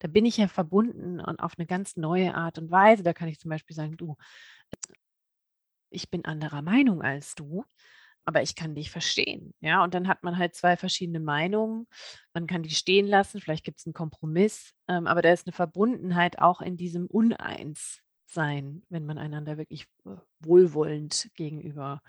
Da 0.00 0.08
bin 0.08 0.26
ich 0.26 0.38
ja 0.38 0.48
verbunden 0.48 1.20
und 1.20 1.38
auf 1.38 1.52
eine 1.56 1.66
ganz 1.66 1.96
neue 1.96 2.34
Art 2.34 2.58
und 2.58 2.72
Weise. 2.72 3.04
Da 3.04 3.12
kann 3.12 3.28
ich 3.28 3.38
zum 3.38 3.50
Beispiel 3.50 3.76
sagen, 3.76 3.96
du, 3.96 4.16
ich 5.90 6.10
bin 6.10 6.24
anderer 6.24 6.62
Meinung 6.62 7.02
als 7.02 7.36
du 7.36 7.64
aber 8.24 8.42
ich 8.42 8.54
kann 8.54 8.74
dich 8.74 8.90
verstehen. 8.90 9.54
Ja, 9.60 9.82
und 9.82 9.94
dann 9.94 10.08
hat 10.08 10.22
man 10.22 10.38
halt 10.38 10.54
zwei 10.54 10.76
verschiedene 10.76 11.20
Meinungen. 11.20 11.86
Man 12.34 12.46
kann 12.46 12.62
die 12.62 12.70
stehen 12.70 13.06
lassen, 13.06 13.40
vielleicht 13.40 13.64
gibt 13.64 13.80
es 13.80 13.86
einen 13.86 13.94
Kompromiss, 13.94 14.74
ähm, 14.88 15.06
aber 15.06 15.22
da 15.22 15.32
ist 15.32 15.46
eine 15.46 15.52
Verbundenheit 15.52 16.38
auch 16.38 16.60
in 16.60 16.76
diesem 16.76 17.06
Uneins-Sein, 17.06 18.82
wenn 18.88 19.06
man 19.06 19.18
einander 19.18 19.58
wirklich 19.58 19.86
äh, 20.06 20.16
wohlwollend 20.40 21.30
gegenüber, 21.34 22.02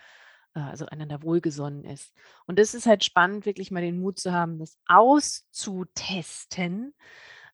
äh, 0.56 0.60
also 0.60 0.86
einander 0.86 1.24
wohlgesonnen 1.24 1.84
ist. 1.86 2.14
Und 2.46 2.60
das 2.60 2.74
ist 2.74 2.86
halt 2.86 3.04
spannend, 3.04 3.46
wirklich 3.46 3.72
mal 3.72 3.82
den 3.82 4.00
Mut 4.00 4.20
zu 4.20 4.32
haben, 4.32 4.60
das 4.60 4.78
auszutesten. 4.86 6.94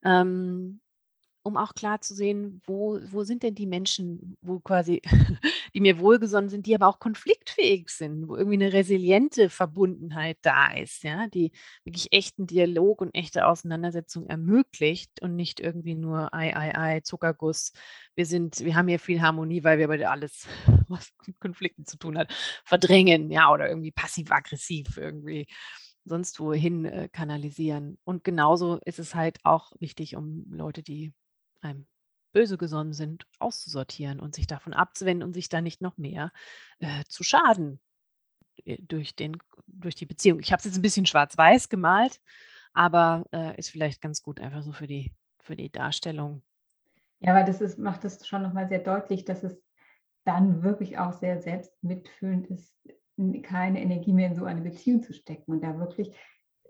Ähm, 0.03 0.81
um 1.43 1.57
auch 1.57 1.73
klar 1.73 2.01
zu 2.01 2.13
sehen, 2.13 2.61
wo, 2.65 2.99
wo 3.11 3.23
sind 3.23 3.43
denn 3.43 3.55
die 3.55 3.65
Menschen, 3.65 4.37
wo 4.41 4.59
quasi, 4.59 5.01
die 5.73 5.81
mir 5.81 5.99
wohlgesonnen 5.99 6.49
sind, 6.49 6.65
die 6.65 6.75
aber 6.75 6.87
auch 6.87 6.99
konfliktfähig 6.99 7.89
sind, 7.89 8.27
wo 8.27 8.35
irgendwie 8.35 8.63
eine 8.63 8.73
resiliente 8.73 9.49
Verbundenheit 9.49 10.37
da 10.41 10.73
ist, 10.73 11.03
ja, 11.03 11.27
die 11.27 11.51
wirklich 11.83 12.11
echten 12.11 12.47
Dialog 12.47 13.01
und 13.01 13.15
echte 13.15 13.45
Auseinandersetzung 13.45 14.27
ermöglicht 14.27 15.21
und 15.21 15.35
nicht 15.35 15.59
irgendwie 15.59 15.95
nur 15.95 16.33
Ei, 16.33 16.55
Ei, 16.55 16.75
Ei, 16.75 16.99
Zuckerguss. 17.01 17.71
Wir 18.15 18.25
sind, 18.25 18.59
wir 18.63 18.75
haben 18.75 18.87
hier 18.87 18.99
viel 18.99 19.21
Harmonie, 19.21 19.63
weil 19.63 19.79
wir 19.79 19.87
bei 19.87 20.07
alles, 20.07 20.47
was 20.87 21.11
mit 21.25 21.39
Konflikten 21.39 21.85
zu 21.85 21.97
tun 21.97 22.17
hat, 22.17 22.33
verdrängen, 22.65 23.31
ja, 23.31 23.51
oder 23.51 23.69
irgendwie 23.69 23.91
passiv-aggressiv 23.91 24.97
irgendwie 24.97 25.47
sonst 26.05 26.39
wohin 26.39 26.85
äh, 26.85 27.09
kanalisieren. 27.09 27.97
Und 28.03 28.23
genauso 28.23 28.79
ist 28.85 28.99
es 28.99 29.15
halt 29.15 29.37
auch 29.43 29.71
wichtig, 29.79 30.15
um 30.15 30.45
Leute, 30.49 30.83
die 30.83 31.13
einem 31.61 31.87
böse 32.31 32.57
gesonnen 32.57 32.93
sind, 32.93 33.25
auszusortieren 33.39 34.19
und 34.19 34.35
sich 34.35 34.47
davon 34.47 34.73
abzuwenden 34.73 35.27
und 35.27 35.33
sich 35.33 35.49
da 35.49 35.61
nicht 35.61 35.81
noch 35.81 35.97
mehr 35.97 36.31
äh, 36.79 37.03
zu 37.07 37.23
schaden 37.23 37.79
äh, 38.65 38.77
durch, 38.81 39.15
den, 39.15 39.37
durch 39.67 39.95
die 39.95 40.05
Beziehung. 40.05 40.39
Ich 40.39 40.51
habe 40.51 40.59
es 40.59 40.65
jetzt 40.65 40.77
ein 40.77 40.83
bisschen 40.83 41.05
schwarz-weiß 41.05 41.69
gemalt, 41.69 42.21
aber 42.73 43.25
äh, 43.31 43.57
ist 43.57 43.69
vielleicht 43.69 44.01
ganz 44.01 44.21
gut 44.21 44.39
einfach 44.39 44.61
so 44.61 44.71
für 44.71 44.87
die, 44.87 45.11
für 45.41 45.55
die 45.55 45.71
Darstellung. 45.71 46.43
Ja, 47.19 47.33
weil 47.33 47.45
das 47.45 47.61
ist, 47.61 47.79
macht 47.79 48.05
es 48.05 48.25
schon 48.27 48.43
nochmal 48.43 48.69
sehr 48.69 48.79
deutlich, 48.79 49.25
dass 49.25 49.43
es 49.43 49.59
dann 50.23 50.63
wirklich 50.63 50.97
auch 50.99 51.13
sehr 51.13 51.41
selbstmitfühlend 51.41 52.47
ist, 52.47 52.75
keine 53.43 53.81
Energie 53.81 54.13
mehr 54.13 54.27
in 54.27 54.35
so 54.35 54.45
eine 54.45 54.61
Beziehung 54.61 55.03
zu 55.03 55.13
stecken 55.13 55.51
und 55.51 55.61
da 55.61 55.77
wirklich 55.77 56.15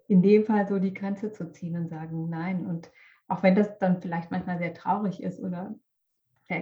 in 0.08 0.24
dem 0.24 0.46
Fall 0.46 0.68
so 0.68 0.80
die 0.80 0.94
Grenze 0.94 1.32
zu 1.32 1.52
ziehen 1.52 1.78
und 1.78 1.90
sagen, 1.90 2.30
nein. 2.30 2.66
Und 2.66 2.92
auch 3.30 3.44
wenn 3.44 3.56
das 3.56 3.78
dann 3.78 4.02
vielleicht 4.02 4.32
manchmal 4.32 4.58
sehr 4.58 4.74
traurig 4.74 5.24
ist 5.24 5.40
oder 5.40 5.76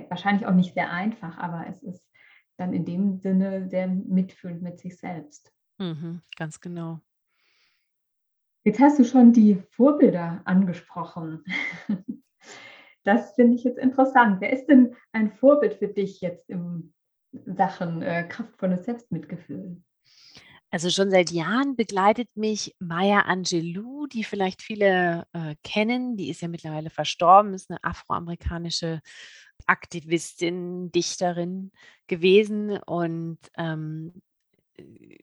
wahrscheinlich 0.10 0.46
auch 0.46 0.54
nicht 0.54 0.74
sehr 0.74 0.92
einfach, 0.92 1.38
aber 1.38 1.66
es 1.68 1.82
ist 1.82 2.06
dann 2.58 2.74
in 2.74 2.86
dem 2.86 3.20
Sinne 3.20 3.70
sehr 3.70 3.88
mitfühlend 3.88 4.62
mit 4.62 4.80
sich 4.80 4.98
selbst. 4.98 5.54
Mhm, 5.78 6.22
ganz 6.36 6.60
genau. 6.60 7.00
Jetzt 8.64 8.80
hast 8.82 9.00
du 9.00 9.06
schon 9.06 9.32
die 9.32 9.56
Vorbilder 9.72 10.42
angesprochen. 10.46 11.44
Das 13.04 13.36
finde 13.36 13.56
ich 13.56 13.64
jetzt 13.64 13.78
interessant. 13.78 14.42
Wer 14.42 14.52
ist 14.52 14.66
denn 14.66 14.94
ein 15.14 15.32
Vorbild 15.32 15.76
für 15.76 15.88
dich 15.88 16.20
jetzt 16.20 16.50
in 16.50 16.94
Sachen 17.32 18.02
äh, 18.02 18.28
kraftvolles 18.28 18.84
Selbstmitgefühl? 18.84 19.82
Also 20.70 20.90
schon 20.90 21.10
seit 21.10 21.32
Jahren 21.32 21.78
begleitet 21.78 22.30
mich 22.36 22.76
Maya 22.80 23.22
Angelou, 23.22 24.06
die 24.08 24.26
vielleicht 24.26 24.62
viele 24.62 25.26
äh, 25.32 25.56
kennen. 25.64 26.18
Die 26.18 26.30
ist 26.30 26.42
ja 26.42 26.50
mittlerweile 26.50 26.90
verstorben, 26.90 27.54
ist 27.54 27.70
eine 27.70 27.84
afroamerikanische 27.84 29.02
Aktivistin, 29.66 30.92
Dichterin 30.92 31.72
gewesen 32.08 32.78
und 32.86 33.40
ähm, 33.58 34.22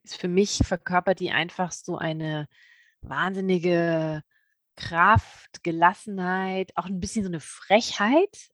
für 0.07 0.29
mich 0.29 0.59
verkörpert 0.65 1.21
die 1.21 1.31
einfach 1.31 1.73
so 1.73 1.99
eine 1.99 2.49
wahnsinnige 3.03 4.23
Kraft, 4.77 5.63
Gelassenheit, 5.63 6.73
auch 6.75 6.87
ein 6.87 7.01
bisschen 7.01 7.23
so 7.23 7.31
eine 7.31 7.41
Frechheit 7.41 8.51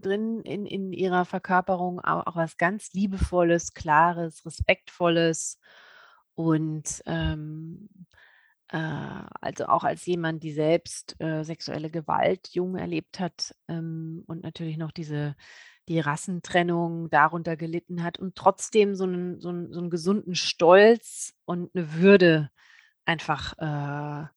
drin 0.00 0.40
in, 0.42 0.66
in 0.66 0.92
ihrer 0.92 1.24
Verkörperung, 1.24 2.00
auch, 2.00 2.26
auch 2.26 2.36
was 2.36 2.56
ganz 2.56 2.92
Liebevolles, 2.92 3.74
Klares, 3.74 4.44
Respektvolles 4.46 5.58
und 6.34 7.02
ähm, 7.06 7.88
äh, 8.68 9.22
also 9.40 9.66
auch 9.66 9.84
als 9.84 10.06
jemand, 10.06 10.42
die 10.42 10.52
selbst 10.52 11.20
äh, 11.20 11.42
sexuelle 11.44 11.90
Gewalt 11.90 12.48
jung 12.48 12.76
erlebt 12.76 13.20
hat 13.20 13.54
ähm, 13.68 14.24
und 14.26 14.42
natürlich 14.42 14.76
noch 14.76 14.92
diese 14.92 15.36
die 15.90 15.98
Rassentrennung 15.98 17.10
darunter 17.10 17.56
gelitten 17.56 18.04
hat 18.04 18.16
und 18.16 18.36
trotzdem 18.36 18.94
so 18.94 19.04
einen, 19.04 19.40
so 19.40 19.48
einen, 19.48 19.72
so 19.72 19.80
einen 19.80 19.90
gesunden 19.90 20.36
Stolz 20.36 21.34
und 21.46 21.74
eine 21.74 21.94
Würde 21.94 22.50
einfach 23.04 23.54
äh, 23.58 24.28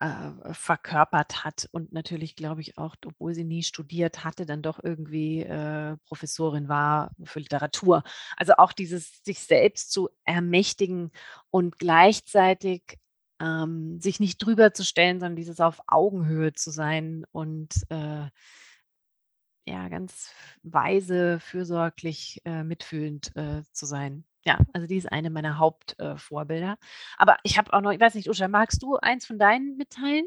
äh, 0.00 0.54
verkörpert 0.54 1.44
hat 1.44 1.68
und 1.72 1.92
natürlich, 1.92 2.34
glaube 2.34 2.62
ich, 2.62 2.78
auch, 2.78 2.96
obwohl 3.04 3.34
sie 3.34 3.44
nie 3.44 3.62
studiert 3.62 4.24
hatte, 4.24 4.46
dann 4.46 4.62
doch 4.62 4.82
irgendwie 4.82 5.40
äh, 5.42 5.96
Professorin 6.06 6.68
war 6.68 7.12
für 7.24 7.40
Literatur. 7.40 8.02
Also 8.36 8.54
auch 8.56 8.72
dieses 8.72 9.22
sich 9.24 9.40
selbst 9.40 9.92
zu 9.92 10.08
ermächtigen 10.24 11.10
und 11.50 11.78
gleichzeitig 11.78 12.98
ähm, 13.40 14.00
sich 14.00 14.20
nicht 14.20 14.38
drüber 14.38 14.72
zu 14.74 14.84
stellen, 14.84 15.20
sondern 15.20 15.36
dieses 15.36 15.60
auf 15.60 15.80
Augenhöhe 15.86 16.52
zu 16.54 16.70
sein 16.70 17.24
und 17.32 17.74
äh, 17.90 18.28
ja, 19.66 19.88
ganz 19.88 20.32
weise, 20.62 21.40
fürsorglich, 21.40 22.40
äh, 22.44 22.64
mitfühlend 22.64 23.36
äh, 23.36 23.62
zu 23.72 23.86
sein. 23.86 24.24
Ja, 24.44 24.58
also 24.72 24.86
die 24.86 24.96
ist 24.96 25.10
eine 25.10 25.30
meiner 25.30 25.58
Hauptvorbilder. 25.58 26.72
Äh, 26.72 26.76
Aber 27.18 27.36
ich 27.42 27.58
habe 27.58 27.72
auch 27.72 27.80
noch, 27.80 27.90
ich 27.92 28.00
weiß 28.00 28.14
nicht, 28.14 28.28
Usha, 28.28 28.48
magst 28.48 28.82
du 28.82 28.96
eins 28.96 29.26
von 29.26 29.38
deinen 29.38 29.76
mitteilen? 29.76 30.24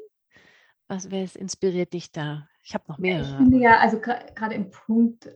Was 0.87 1.09
wer 1.09 1.23
es 1.23 1.35
inspiriert 1.35 1.93
dich 1.93 2.11
da? 2.11 2.47
Ich 2.63 2.73
habe 2.73 2.85
noch 2.87 2.97
mehrere. 2.97 3.29
Ich 3.29 3.35
finde 3.35 3.57
ja, 3.57 3.79
also 3.79 3.99
gerade 3.99 4.53
im 4.55 4.69
Punkt 4.69 5.29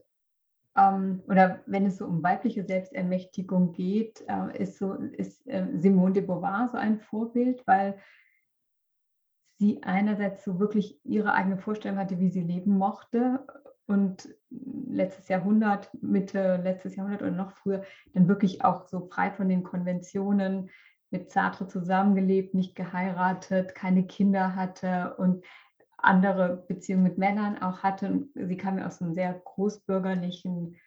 ähm, 0.77 1.23
oder 1.27 1.61
wenn 1.65 1.85
es 1.85 1.97
so 1.97 2.05
um 2.05 2.21
weibliche 2.23 2.63
Selbstermächtigung 2.63 3.71
geht, 3.73 4.23
äh, 4.27 4.61
ist 4.61 4.77
so 4.77 4.93
ist 4.93 5.45
äh, 5.47 5.65
Simone 5.77 6.13
de 6.13 6.23
Beauvoir 6.23 6.69
so 6.71 6.77
ein 6.77 6.99
Vorbild, 6.99 7.65
weil 7.65 7.97
sie 9.57 9.81
einerseits 9.81 10.43
so 10.43 10.59
wirklich 10.59 11.03
ihre 11.03 11.33
eigene 11.33 11.57
Vorstellung 11.57 11.97
hatte, 11.97 12.19
wie 12.19 12.29
sie 12.29 12.43
leben 12.43 12.77
mochte 12.77 13.45
und 13.87 14.29
letztes 14.49 15.27
Jahrhundert, 15.29 15.89
Mitte 16.01 16.59
letztes 16.63 16.95
Jahrhundert 16.95 17.21
oder 17.21 17.31
noch 17.31 17.51
früher, 17.51 17.83
dann 18.13 18.27
wirklich 18.27 18.63
auch 18.63 18.87
so 18.87 19.07
frei 19.07 19.31
von 19.31 19.49
den 19.49 19.63
Konventionen 19.63 20.69
mit 21.09 21.31
Sartre 21.31 21.67
zusammengelebt, 21.67 22.53
nicht 22.53 22.75
geheiratet, 22.75 23.75
keine 23.75 24.05
Kinder 24.05 24.55
hatte 24.55 25.15
und 25.17 25.43
andere 25.97 26.65
Beziehungen 26.67 27.03
mit 27.03 27.17
Männern 27.17 27.57
auch 27.61 27.79
hatte. 27.79 28.27
sie 28.35 28.57
kam 28.57 28.77
ja 28.77 28.85
aus 28.85 29.01
einem 29.01 29.13
sehr 29.13 29.33
großbürgerlichen 29.33 30.77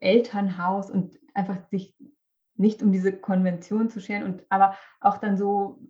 Elternhaus 0.00 0.90
und 0.90 1.18
einfach 1.32 1.58
sich 1.70 1.96
nicht 2.56 2.82
um 2.82 2.92
diese 2.92 3.12
Konvention 3.12 3.88
zu 3.88 4.00
scheren 4.00 4.24
und 4.24 4.44
aber 4.50 4.76
auch 5.00 5.18
dann 5.18 5.38
so 5.38 5.80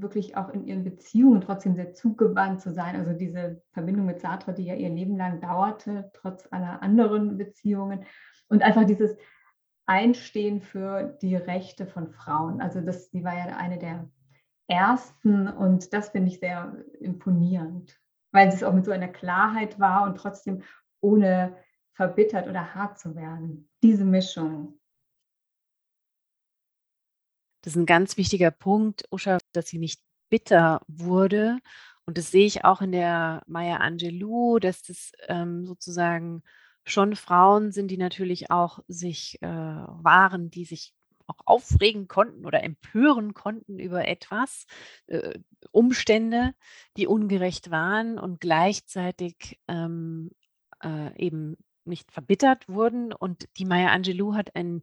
wirklich 0.00 0.36
auch 0.36 0.48
in 0.48 0.66
ihren 0.66 0.84
Beziehungen 0.84 1.40
trotzdem 1.40 1.74
sehr 1.74 1.92
zugewandt 1.92 2.60
zu 2.60 2.72
sein. 2.72 2.96
Also 2.96 3.12
diese 3.12 3.62
Verbindung 3.72 4.06
mit 4.06 4.20
Sartre, 4.20 4.54
die 4.54 4.64
ja 4.64 4.74
ihr 4.74 4.88
Leben 4.88 5.16
lang 5.16 5.40
dauerte, 5.40 6.10
trotz 6.14 6.48
aller 6.50 6.82
anderen 6.82 7.36
Beziehungen. 7.36 8.04
Und 8.48 8.62
einfach 8.62 8.84
dieses 8.84 9.16
Einstehen 9.86 10.60
für 10.60 11.18
die 11.20 11.36
Rechte 11.36 11.86
von 11.86 12.08
Frauen. 12.08 12.60
Also 12.60 12.80
das, 12.80 13.10
die 13.10 13.24
war 13.24 13.34
ja 13.36 13.56
eine 13.56 13.78
der 13.78 14.08
ersten 14.68 15.48
und 15.48 15.92
das 15.92 16.10
finde 16.10 16.30
ich 16.30 16.38
sehr 16.38 16.76
imponierend, 17.00 18.00
weil 18.30 18.48
es 18.48 18.62
auch 18.62 18.72
mit 18.72 18.84
so 18.84 18.90
einer 18.90 19.08
Klarheit 19.08 19.78
war 19.78 20.04
und 20.04 20.16
trotzdem 20.16 20.62
ohne 21.00 21.56
verbittert 21.94 22.48
oder 22.48 22.74
hart 22.74 22.98
zu 22.98 23.14
werden. 23.14 23.68
Diese 23.82 24.04
Mischung. 24.04 24.78
Das 27.62 27.74
ist 27.74 27.80
ein 27.80 27.86
ganz 27.86 28.16
wichtiger 28.16 28.50
Punkt, 28.50 29.04
Usha, 29.10 29.38
dass 29.52 29.68
sie 29.68 29.78
nicht 29.78 30.00
bitter 30.28 30.82
wurde. 30.88 31.58
Und 32.04 32.18
das 32.18 32.30
sehe 32.30 32.46
ich 32.46 32.64
auch 32.64 32.80
in 32.82 32.92
der 32.92 33.42
Maya 33.46 33.76
Angelou, 33.76 34.58
dass 34.58 34.82
das 34.82 35.12
ähm, 35.28 35.64
sozusagen 35.66 36.42
schon 36.84 37.14
Frauen 37.14 37.70
sind, 37.70 37.90
die 37.90 37.96
natürlich 37.96 38.50
auch 38.50 38.80
sich 38.88 39.40
äh, 39.40 39.46
waren, 39.46 40.50
die 40.50 40.64
sich 40.64 40.92
auch 41.28 41.38
aufregen 41.46 42.08
konnten 42.08 42.44
oder 42.44 42.64
empören 42.64 43.34
konnten 43.34 43.78
über 43.78 44.06
etwas, 44.08 44.66
äh, 45.06 45.38
Umstände, 45.70 46.54
die 46.96 47.06
ungerecht 47.06 47.70
waren 47.70 48.18
und 48.18 48.40
gleichzeitig 48.40 49.60
ähm, 49.68 50.30
äh, 50.82 51.16
eben 51.16 51.56
nicht 51.84 52.10
verbittert 52.10 52.68
wurden. 52.68 53.12
Und 53.12 53.48
die 53.58 53.64
Maya 53.64 53.90
Angelou 53.90 54.34
hat 54.34 54.54
ein 54.56 54.82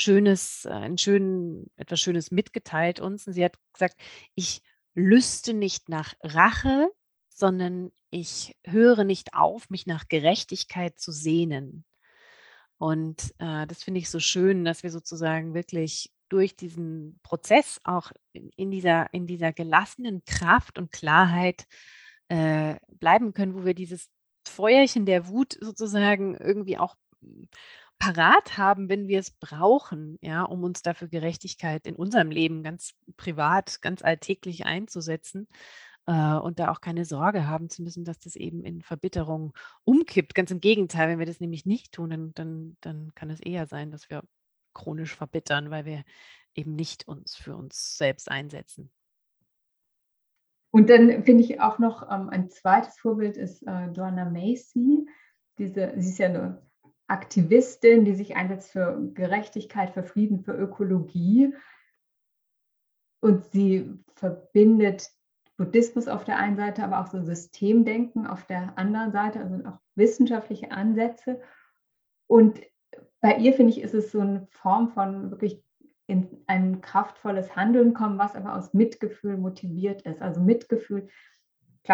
Schönes, 0.00 0.64
äh, 0.64 0.70
ein 0.70 0.96
schön, 0.96 1.66
etwas 1.74 1.98
Schönes 1.98 2.30
mitgeteilt 2.30 3.00
uns. 3.00 3.26
Und 3.26 3.32
sie 3.32 3.44
hat 3.44 3.58
gesagt, 3.72 3.96
ich 4.36 4.62
lüste 4.94 5.54
nicht 5.54 5.88
nach 5.88 6.14
Rache, 6.22 6.88
sondern 7.28 7.90
ich 8.10 8.56
höre 8.64 9.02
nicht 9.02 9.34
auf, 9.34 9.70
mich 9.70 9.86
nach 9.86 10.06
Gerechtigkeit 10.06 11.00
zu 11.00 11.10
sehnen. 11.10 11.84
Und 12.76 13.34
äh, 13.38 13.66
das 13.66 13.82
finde 13.82 13.98
ich 13.98 14.08
so 14.08 14.20
schön, 14.20 14.64
dass 14.64 14.84
wir 14.84 14.92
sozusagen 14.92 15.52
wirklich 15.52 16.12
durch 16.28 16.54
diesen 16.54 17.18
Prozess 17.24 17.80
auch 17.82 18.12
in, 18.32 18.50
in 18.50 18.70
dieser, 18.70 19.12
in 19.12 19.26
dieser 19.26 19.52
gelassenen 19.52 20.24
Kraft 20.26 20.78
und 20.78 20.92
Klarheit 20.92 21.66
äh, 22.28 22.76
bleiben 22.86 23.32
können, 23.32 23.56
wo 23.56 23.64
wir 23.64 23.74
dieses 23.74 24.10
Feuerchen 24.46 25.06
der 25.06 25.26
Wut 25.26 25.58
sozusagen 25.60 26.36
irgendwie 26.36 26.78
auch 26.78 26.94
parat 27.98 28.56
haben, 28.56 28.88
wenn 28.88 29.08
wir 29.08 29.18
es 29.18 29.30
brauchen, 29.30 30.18
ja, 30.22 30.42
um 30.42 30.62
uns 30.62 30.82
dafür 30.82 31.08
Gerechtigkeit 31.08 31.86
in 31.86 31.96
unserem 31.96 32.30
Leben 32.30 32.62
ganz 32.62 32.94
privat, 33.16 33.80
ganz 33.82 34.02
alltäglich 34.02 34.66
einzusetzen 34.66 35.48
äh, 36.06 36.34
und 36.34 36.58
da 36.58 36.70
auch 36.70 36.80
keine 36.80 37.04
Sorge 37.04 37.46
haben 37.46 37.68
zu 37.68 37.82
müssen, 37.82 38.04
dass 38.04 38.18
das 38.18 38.36
eben 38.36 38.62
in 38.64 38.82
Verbitterung 38.82 39.52
umkippt. 39.84 40.34
Ganz 40.34 40.50
im 40.50 40.60
Gegenteil, 40.60 41.08
wenn 41.08 41.18
wir 41.18 41.26
das 41.26 41.40
nämlich 41.40 41.66
nicht 41.66 41.92
tun, 41.92 42.10
dann, 42.10 42.32
dann, 42.34 42.76
dann 42.80 43.14
kann 43.14 43.30
es 43.30 43.40
eher 43.40 43.66
sein, 43.66 43.90
dass 43.90 44.08
wir 44.10 44.22
chronisch 44.74 45.14
verbittern, 45.14 45.70
weil 45.70 45.84
wir 45.84 46.04
eben 46.54 46.74
nicht 46.76 47.08
uns 47.08 47.34
für 47.34 47.56
uns 47.56 47.96
selbst 47.98 48.30
einsetzen. 48.30 48.90
Und 50.70 50.90
dann 50.90 51.24
finde 51.24 51.42
ich 51.42 51.60
auch 51.60 51.78
noch 51.78 52.02
ähm, 52.10 52.28
ein 52.28 52.50
zweites 52.50 52.98
Vorbild 52.98 53.36
ist 53.36 53.66
äh, 53.66 53.86
Joanna 53.86 54.26
Macy. 54.26 55.06
Diese, 55.58 55.94
sie 55.96 56.10
ist 56.10 56.18
ja 56.18 56.26
eine 56.26 56.67
Aktivistin, 57.08 58.04
die 58.04 58.14
sich 58.14 58.36
einsetzt 58.36 58.70
für 58.70 58.98
Gerechtigkeit, 59.14 59.90
für 59.90 60.02
Frieden, 60.02 60.40
für 60.40 60.52
Ökologie. 60.52 61.54
Und 63.20 63.44
sie 63.50 63.98
verbindet 64.14 65.10
Buddhismus 65.56 66.06
auf 66.06 66.24
der 66.24 66.38
einen 66.38 66.56
Seite, 66.56 66.84
aber 66.84 67.00
auch 67.00 67.08
so 67.08 67.20
Systemdenken 67.20 68.26
auf 68.26 68.46
der 68.46 68.78
anderen 68.78 69.10
Seite, 69.10 69.40
also 69.40 69.56
auch 69.66 69.78
wissenschaftliche 69.96 70.70
Ansätze. 70.70 71.40
Und 72.28 72.60
bei 73.20 73.36
ihr, 73.38 73.52
finde 73.54 73.72
ich, 73.72 73.80
ist 73.80 73.94
es 73.94 74.12
so 74.12 74.20
eine 74.20 74.46
Form 74.50 74.90
von 74.90 75.30
wirklich 75.32 75.64
in 76.06 76.42
ein 76.46 76.80
kraftvolles 76.80 77.56
Handeln 77.56 77.92
kommen, 77.92 78.18
was 78.18 78.34
aber 78.34 78.54
aus 78.54 78.72
Mitgefühl 78.72 79.36
motiviert 79.36 80.02
ist. 80.02 80.22
Also 80.22 80.40
Mitgefühl 80.40 81.08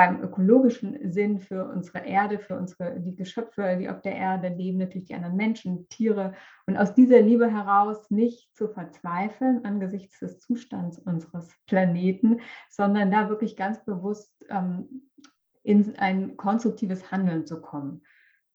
im 0.02 0.22
ökologischen 0.22 1.12
Sinn 1.12 1.38
für 1.38 1.66
unsere 1.66 2.04
Erde, 2.04 2.38
für 2.38 2.56
unsere, 2.56 3.00
die 3.00 3.14
Geschöpfe, 3.14 3.76
die 3.78 3.88
auf 3.88 4.02
der 4.02 4.16
Erde 4.16 4.48
leben, 4.48 4.78
natürlich 4.78 5.06
die 5.06 5.14
anderen 5.14 5.36
Menschen, 5.36 5.88
Tiere. 5.88 6.34
Und 6.66 6.76
aus 6.76 6.94
dieser 6.94 7.20
Liebe 7.20 7.50
heraus 7.50 8.10
nicht 8.10 8.54
zu 8.56 8.68
verzweifeln 8.68 9.64
angesichts 9.64 10.18
des 10.18 10.40
Zustands 10.40 10.98
unseres 10.98 11.48
Planeten, 11.66 12.40
sondern 12.68 13.10
da 13.10 13.28
wirklich 13.28 13.56
ganz 13.56 13.84
bewusst 13.84 14.32
ähm, 14.48 15.10
in 15.62 15.96
ein 15.96 16.36
konstruktives 16.36 17.12
Handeln 17.12 17.46
zu 17.46 17.60
kommen. 17.60 18.02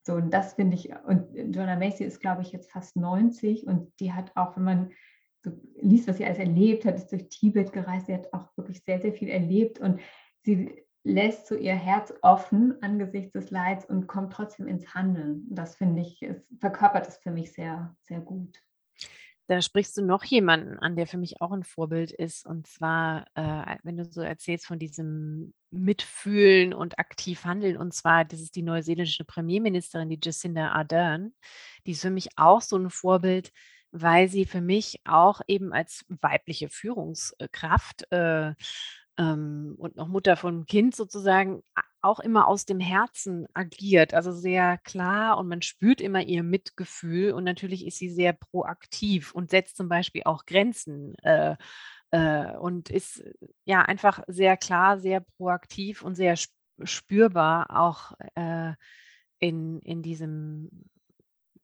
So, 0.04 0.16
und 0.16 0.34
das 0.34 0.54
finde 0.56 0.76
ich, 0.76 0.92
und 1.06 1.34
Jonah 1.34 1.78
Macy 1.78 2.04
ist, 2.04 2.20
glaube 2.20 2.42
ich, 2.42 2.52
jetzt 2.52 2.72
fast 2.72 2.96
90 2.96 3.66
und 3.66 3.92
die 4.00 4.12
hat 4.12 4.32
auch, 4.36 4.58
wenn 4.58 4.64
man 4.64 4.92
so 5.42 5.52
liest, 5.82 6.08
was 6.08 6.18
sie 6.18 6.26
alles 6.26 6.40
erlebt 6.40 6.84
hat, 6.84 6.96
ist 6.96 7.12
durch 7.12 7.30
Tibet 7.30 7.72
gereist, 7.72 8.08
sie 8.08 8.14
hat 8.14 8.34
auch 8.34 8.46
wirklich 8.58 8.84
sehr, 8.84 9.00
sehr 9.00 9.14
viel 9.14 9.30
erlebt 9.30 9.80
und 9.80 10.02
sie 10.44 10.84
lässt 11.04 11.48
so 11.48 11.56
ihr 11.56 11.76
Herz 11.76 12.14
offen 12.22 12.82
angesichts 12.82 13.32
des 13.32 13.52
Leids 13.52 13.86
und 13.86 14.08
kommt 14.08 14.34
trotzdem 14.34 14.68
ins 14.68 14.94
Handeln. 14.94 15.46
Das 15.50 15.76
finde 15.76 16.02
ich, 16.02 16.22
es 16.22 16.38
verkörpert 16.60 17.08
es 17.08 17.18
für 17.18 17.32
mich 17.32 17.54
sehr, 17.54 17.96
sehr 18.04 18.20
gut. 18.20 18.62
Da 19.48 19.64
sprichst 19.64 19.98
du 19.98 20.04
noch 20.04 20.24
jemanden 20.26 20.78
an, 20.78 20.96
der 20.96 21.08
für 21.08 21.18
mich 21.18 21.42
auch 21.42 21.52
ein 21.52 21.64
Vorbild 21.64 22.12
ist. 22.12 22.46
Und 22.46 22.68
zwar, 22.68 23.26
äh, 23.34 23.78
wenn 23.82 23.98
du 23.98 24.06
so 24.06 24.22
erzählst 24.22 24.68
von 24.68 24.78
diesem 24.78 25.56
Mitfühlen 25.72 26.72
und 26.72 27.00
aktiv 27.00 27.46
handeln. 27.46 27.76
Und 27.76 27.96
zwar, 27.96 28.26
das 28.26 28.42
ist 28.42 28.56
die 28.56 28.62
neuseeländische 28.62 29.26
Premierministerin, 29.26 30.10
die 30.10 30.20
Jacinda 30.22 30.74
Ardern. 30.74 31.34
Die 31.88 31.92
ist 31.92 32.02
für 32.02 32.12
mich 32.12 32.30
auch 32.36 32.62
so 32.62 32.78
ein 32.78 32.92
Vorbild, 32.92 33.52
weil 33.92 34.30
sie 34.30 34.46
für 34.46 34.62
mich 34.62 35.02
auch 35.04 35.42
eben 35.48 35.74
als 35.74 36.06
weibliche 36.10 36.70
Führungskraft 36.70 38.12
äh, 38.12 38.54
ähm, 39.20 39.76
und 39.78 39.98
noch 39.98 40.08
Mutter 40.08 40.36
von 40.38 40.66
Kind 40.66 40.96
sozusagen 40.96 41.62
auch 42.02 42.22
immer 42.22 42.48
aus 42.48 42.66
dem 42.66 42.80
Herzen 42.80 43.46
agiert, 43.54 44.14
also 44.14 44.32
sehr 44.32 44.78
klar 44.78 45.38
und 45.38 45.50
man 45.50 45.62
spürt 45.62 46.00
immer 46.00 46.22
ihr 46.22 46.44
Mitgefühl 46.44 47.34
und 47.34 47.44
natürlich 47.44 47.86
ist 47.86 47.98
sie 47.98 48.10
sehr 48.10 48.32
proaktiv 48.32 49.34
und 49.34 49.50
setzt 49.50 49.76
zum 49.76 49.90
Beispiel 49.90 50.24
auch 50.24 50.46
Grenzen 50.46 51.16
äh, 51.24 51.58
äh, 52.12 52.56
und 52.58 52.90
ist 52.90 53.22
ja 53.66 53.82
einfach 53.82 54.24
sehr 54.28 54.56
klar, 54.56 54.98
sehr 54.98 55.20
proaktiv 55.38 56.02
und 56.02 56.16
sehr 56.16 56.36
spürbar 56.84 57.68
auch 57.78 58.14
äh, 58.36 58.74
in, 59.40 59.80
in 59.82 60.02
diesem 60.02 60.90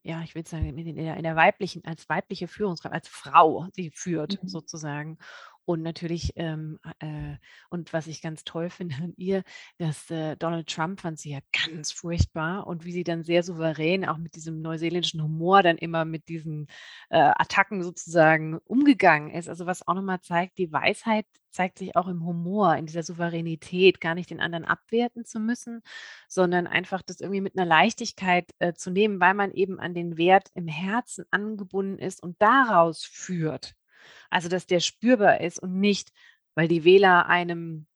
ja, 0.02 0.22
ich 0.22 0.36
will 0.36 0.46
sagen, 0.46 0.78
in 0.78 0.94
der, 0.94 1.16
in 1.16 1.24
der 1.24 1.34
weiblichen, 1.34 1.84
als 1.84 2.08
weibliche 2.08 2.46
Führungskraft, 2.46 2.94
als 2.94 3.08
Frau, 3.08 3.66
die 3.76 3.90
führt 3.90 4.40
mhm. 4.40 4.46
sozusagen. 4.46 5.18
Und 5.66 5.82
natürlich, 5.82 6.32
ähm, 6.36 6.78
äh, 7.00 7.36
und 7.70 7.92
was 7.92 8.06
ich 8.06 8.22
ganz 8.22 8.44
toll 8.44 8.70
finde 8.70 8.94
an 9.02 9.14
ihr, 9.16 9.42
dass 9.78 10.08
äh, 10.12 10.36
Donald 10.36 10.68
Trump 10.68 11.00
fand 11.00 11.18
sie 11.18 11.32
ja 11.32 11.40
ganz 11.66 11.90
furchtbar 11.90 12.66
und 12.68 12.84
wie 12.84 12.92
sie 12.92 13.02
dann 13.02 13.24
sehr 13.24 13.42
souverän, 13.42 14.06
auch 14.08 14.16
mit 14.16 14.36
diesem 14.36 14.62
neuseeländischen 14.62 15.20
Humor, 15.20 15.64
dann 15.64 15.76
immer 15.76 16.04
mit 16.04 16.28
diesen 16.28 16.68
äh, 17.10 17.18
Attacken 17.18 17.82
sozusagen 17.82 18.58
umgegangen 18.64 19.30
ist. 19.30 19.48
Also 19.48 19.66
was 19.66 19.86
auch 19.86 19.94
nochmal 19.94 20.20
zeigt, 20.20 20.56
die 20.58 20.72
Weisheit 20.72 21.26
zeigt 21.50 21.78
sich 21.78 21.96
auch 21.96 22.06
im 22.06 22.24
Humor, 22.24 22.76
in 22.76 22.86
dieser 22.86 23.02
Souveränität, 23.02 24.00
gar 24.00 24.14
nicht 24.14 24.30
den 24.30 24.40
anderen 24.40 24.64
abwerten 24.64 25.24
zu 25.24 25.40
müssen, 25.40 25.82
sondern 26.28 26.68
einfach 26.68 27.02
das 27.02 27.20
irgendwie 27.20 27.40
mit 27.40 27.58
einer 27.58 27.66
Leichtigkeit 27.66 28.52
äh, 28.60 28.74
zu 28.74 28.90
nehmen, 28.90 29.20
weil 29.20 29.34
man 29.34 29.52
eben 29.52 29.80
an 29.80 29.94
den 29.94 30.16
Wert 30.16 30.48
im 30.54 30.68
Herzen 30.68 31.24
angebunden 31.32 31.98
ist 31.98 32.22
und 32.22 32.40
daraus 32.40 33.04
führt. 33.04 33.74
Also, 34.30 34.48
dass 34.48 34.66
der 34.66 34.80
spürbar 34.80 35.40
ist 35.40 35.58
und 35.62 35.78
nicht, 35.80 36.12
weil 36.54 36.68
die 36.68 36.84
Wähler 36.84 37.26
einem 37.28 37.86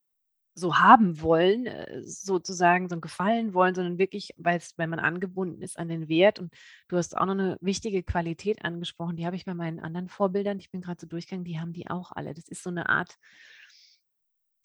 so 0.55 0.79
haben 0.79 1.23
wollen, 1.23 1.67
äh, 1.67 2.03
sozusagen 2.05 2.89
so 2.89 2.97
'n 2.97 3.01
Gefallen 3.03 3.55
wollen, 3.55 3.75
sondern 3.75 3.99
wirklich, 3.99 4.35
weil 4.39 4.61
man 4.89 4.99
angebunden 5.01 5.63
ist 5.63 5.79
an 5.79 5.89
den 5.89 6.09
Wert. 6.09 6.39
Und 6.41 6.53
du 6.89 6.97
hast 6.99 7.17
auch 7.17 7.27
noch 7.27 7.35
eine 7.35 7.57
wichtige 7.61 8.03
Qualität 8.03 8.65
angesprochen, 8.65 9.17
die 9.17 9.27
habe 9.27 9.37
ich 9.37 9.45
bei 9.47 9.55
meinen 9.55 9.81
anderen 9.81 10.09
Vorbildern 10.09 10.59
ich 10.61 10.71
bin 10.71 10.83
gerade 10.83 11.01
so 11.01 11.07
durchgegangen, 11.07 11.45
die 11.47 11.61
haben 11.61 11.73
die 11.75 11.89
auch 11.91 12.13
alle. 12.13 12.35
Das 12.35 12.49
ist 12.49 12.63
so 12.65 12.71
eine 12.71 12.89
Art 12.91 13.17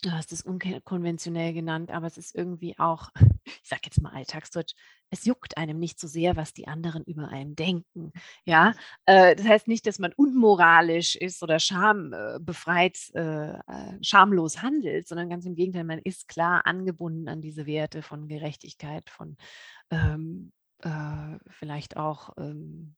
Du 0.02 0.12
hast 0.12 0.32
es 0.32 0.42
unkonventionell 0.42 1.54
genannt, 1.54 1.90
aber 1.90 2.06
es 2.06 2.18
ist 2.18 2.36
irgendwie 2.36 2.78
auch, 2.78 3.10
ich 3.46 3.68
sage 3.68 3.84
jetzt 3.86 4.02
mal 4.02 4.12
Alltagsdeutsch, 4.12 4.76
es 5.10 5.26
juckt 5.26 5.58
einem 5.58 5.80
nicht 5.80 6.00
so 6.00 6.08
sehr, 6.08 6.36
was 6.36 6.54
die 6.54 6.68
anderen 6.68 7.04
über 7.06 7.30
einem 7.30 7.56
denken. 7.56 8.12
Ja, 8.46 8.74
äh, 9.06 9.36
das 9.36 9.48
heißt 9.48 9.68
nicht, 9.68 9.88
dass 9.88 10.00
man 10.00 10.14
unmoralisch 10.14 11.16
ist 11.16 11.42
oder 11.42 11.60
schambefreit, 11.60 12.98
äh, 13.14 13.54
äh, 13.54 14.04
schamlos 14.04 14.62
handelt, 14.62 15.08
sondern 15.08 15.30
ganz 15.30 15.46
im 15.46 15.56
Gegenteil, 15.56 15.86
man 15.86 16.00
ist 16.00 16.28
klar 16.28 16.66
angebunden 16.66 17.28
an 17.28 17.42
diese 17.42 17.66
Werte 17.66 18.02
von 18.02 18.28
Gerechtigkeit, 18.28 19.10
von 19.10 19.38
ähm, 19.92 20.52
äh, 20.80 21.38
vielleicht 21.50 21.98
auch 21.98 22.32
ähm, 22.38 22.96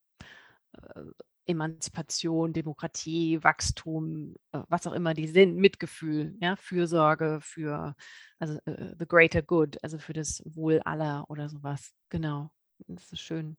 äh, 0.74 1.02
Emanzipation, 1.48 2.54
Demokratie, 2.54 3.44
Wachstum, 3.44 4.36
äh, 4.52 4.60
was 4.68 4.86
auch 4.86 4.94
immer 4.94 5.14
die 5.14 5.28
sind, 5.28 5.56
Mitgefühl, 5.56 6.36
ja, 6.42 6.56
Fürsorge 6.56 7.40
für 7.42 7.96
also 8.40 8.60
uh, 8.68 8.94
the 9.00 9.08
greater 9.08 9.42
good, 9.42 9.78
also 9.84 9.98
für 9.98 10.14
das 10.14 10.44
Wohl 10.46 10.80
aller 10.82 11.26
oder 11.30 11.50
sowas. 11.50 11.94
Genau. 12.10 12.52
Das 12.88 13.12
ist 13.12 13.22
schön, 13.22 13.58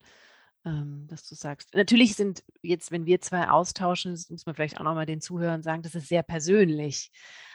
ähm, 0.64 1.06
dass 1.08 1.28
du 1.28 1.34
sagst. 1.34 1.74
Natürlich 1.74 2.14
sind 2.14 2.44
jetzt, 2.62 2.92
wenn 2.92 3.06
wir 3.06 3.20
zwei 3.20 3.48
austauschen, 3.48 4.12
muss 4.28 4.46
man 4.46 4.54
vielleicht 4.54 4.78
auch 4.78 4.84
nochmal 4.84 5.06
den 5.06 5.20
Zuhörern 5.20 5.62
sagen, 5.62 5.82
das 5.82 5.94
ist 5.94 6.08
sehr 6.08 6.22
persönlich, 6.22 7.10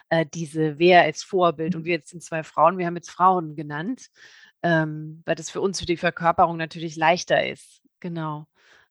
äh, 0.10 0.26
diese 0.26 0.80
Wer 0.80 1.04
als 1.04 1.24
Vorbild. 1.24 1.76
Und 1.76 1.82
mhm. 1.82 1.86
wir 1.86 1.94
jetzt 1.94 2.10
sind 2.10 2.24
zwei 2.24 2.44
Frauen, 2.44 2.78
wir 2.78 2.86
haben 2.86 2.96
jetzt 2.96 3.12
Frauen 3.12 3.56
genannt, 3.56 4.08
ähm, 4.62 5.22
weil 5.26 5.36
das 5.36 5.50
für 5.50 5.62
uns 5.62 5.80
für 5.80 5.86
die 5.86 5.98
Verkörperung 5.98 6.58
natürlich 6.58 6.96
leichter 6.96 7.48
ist. 7.48 7.82
Genau. 8.00 8.48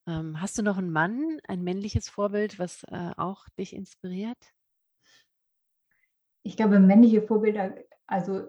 Ähm, 0.07 0.41
hast 0.41 0.59
du 0.59 0.63
noch 0.63 0.79
einen 0.79 0.91
Mann, 0.91 1.39
ein 1.47 1.63
männliches 1.63 2.09
Vorbild, 2.09 2.59
was 2.59 2.85
äh, 2.85 3.13
auch 3.17 3.49
dich 3.59 3.75
inspiriert? 3.75 4.39
Ich 6.43 6.57
glaube, 6.57 6.81
männliche 6.81 7.23
Vorbilder, 7.23 7.75
also 8.07 8.47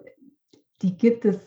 die 0.82 0.98
gibt 0.98 1.26
es 1.26 1.38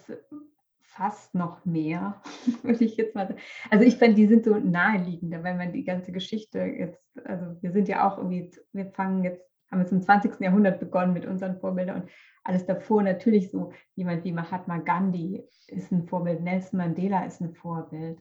fast 0.80 1.34
noch 1.34 1.64
mehr, 1.64 2.22
würde 2.62 2.84
ich 2.84 2.96
jetzt 2.96 3.14
mal 3.14 3.26
sagen. 3.26 3.40
Also 3.70 3.84
ich 3.84 3.96
finde, 3.96 4.14
die 4.14 4.26
sind 4.26 4.44
so 4.44 4.57
naheliegender, 4.57 5.42
wenn 5.42 5.59
man 5.59 5.72
die 5.72 5.84
ganze 5.84 6.12
Geschichte 6.12 6.61
jetzt, 6.61 7.02
also 7.24 7.61
wir 7.61 7.72
sind 7.72 7.88
ja 7.88 8.09
auch 8.09 8.16
irgendwie, 8.16 8.50
wir 8.72 8.86
fangen 8.92 9.24
jetzt, 9.24 9.44
haben 9.70 9.80
jetzt 9.80 9.92
im 9.92 10.00
20. 10.00 10.40
Jahrhundert 10.40 10.78
begonnen 10.78 11.12
mit 11.12 11.26
unseren 11.26 11.59
Vorbildern 11.59 12.02
und 12.02 12.11
alles 12.44 12.64
davor 12.64 13.02
natürlich 13.02 13.50
so, 13.50 13.72
jemand 13.96 14.24
wie 14.24 14.32
Mahatma 14.32 14.78
Gandhi 14.78 15.44
ist 15.66 15.90
ein 15.90 16.07
Vorbild, 16.07 16.40
Nelson 16.40 16.78
Mandela 16.78 17.24
ist 17.24 17.40
ein 17.40 17.54
Vorbild. 17.54 18.20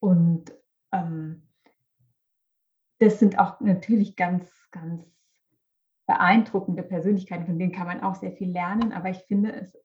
Und 0.00 0.52
ähm, 0.92 1.42
das 2.98 3.18
sind 3.18 3.38
auch 3.38 3.60
natürlich 3.60 4.16
ganz, 4.16 4.50
ganz 4.70 5.04
beeindruckende 6.06 6.82
Persönlichkeiten, 6.82 7.46
von 7.46 7.58
denen 7.58 7.72
kann 7.72 7.86
man 7.86 8.02
auch 8.02 8.14
sehr 8.14 8.32
viel 8.32 8.50
lernen. 8.50 8.92
Aber 8.92 9.10
ich 9.10 9.18
finde 9.18 9.52
es 9.52 9.78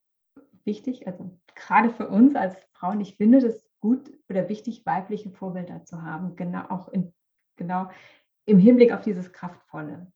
wichtig, 0.63 1.05
also 1.07 1.37
gerade 1.55 1.89
für 1.89 2.07
uns 2.07 2.35
als 2.35 2.55
Frauen, 2.73 3.01
ich 3.01 3.17
finde 3.17 3.39
es 3.39 3.69
gut 3.79 4.11
oder 4.29 4.47
wichtig, 4.49 4.85
weibliche 4.85 5.29
Vorbilder 5.29 5.83
zu 5.83 6.01
haben, 6.01 6.35
genau 6.35 6.65
auch 6.69 6.87
in, 6.87 7.13
genau 7.57 7.89
im 8.45 8.57
Hinblick 8.57 8.93
auf 8.93 9.01
dieses 9.01 9.33
Kraftvolle. 9.33 10.11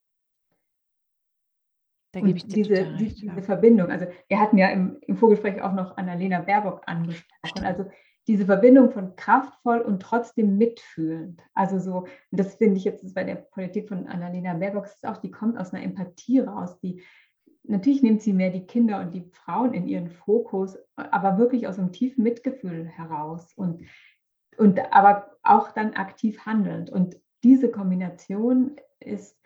Da 2.13 2.21
gebe 2.21 2.37
ich 2.37 2.47
dir 2.47 2.63
diese, 2.63 2.73
recht, 2.73 2.99
diese, 2.99 3.27
diese 3.27 3.41
Verbindung. 3.41 3.91
Also 3.91 4.07
wir 4.27 4.39
hatten 4.39 4.57
ja 4.57 4.69
im, 4.69 4.97
im 5.01 5.17
Vorgespräch 5.17 5.61
auch 5.61 5.73
noch 5.73 5.97
Annalena 5.97 6.39
Baerbock 6.39 6.81
angesprochen. 6.85 7.65
Also 7.65 7.91
diese 8.27 8.45
Verbindung 8.45 8.91
von 8.91 9.15
kraftvoll 9.15 9.79
und 9.79 10.01
trotzdem 10.01 10.57
mitfühlend. 10.57 11.41
Also 11.53 11.79
so, 11.79 12.07
das 12.31 12.55
finde 12.55 12.77
ich 12.77 12.83
jetzt 12.83 13.15
bei 13.15 13.23
der 13.23 13.35
Politik 13.35 13.87
von 13.87 14.07
Annalena 14.07 14.53
Baerbock 14.53 14.85
ist 14.85 15.05
auch, 15.05 15.17
die 15.17 15.31
kommt 15.31 15.57
aus 15.57 15.73
einer 15.73 15.83
Empathie 15.83 16.39
raus. 16.39 16.77
Die, 16.79 17.01
natürlich 17.63 18.03
nimmt 18.03 18.21
sie 18.21 18.33
mehr 18.33 18.51
die 18.51 18.65
Kinder 18.65 18.99
und 18.99 19.13
die 19.13 19.29
Frauen 19.31 19.73
in 19.73 19.87
ihren 19.87 20.09
Fokus, 20.09 20.77
aber 20.95 21.37
wirklich 21.37 21.67
aus 21.67 21.79
einem 21.79 21.93
tiefen 21.93 22.23
Mitgefühl 22.23 22.85
heraus 22.85 23.53
und, 23.55 23.83
und 24.57 24.79
aber 24.93 25.37
auch 25.43 25.71
dann 25.71 25.93
aktiv 25.93 26.45
handelnd. 26.45 26.89
Und 26.89 27.17
diese 27.43 27.71
Kombination 27.71 28.75
ist, 28.99 29.39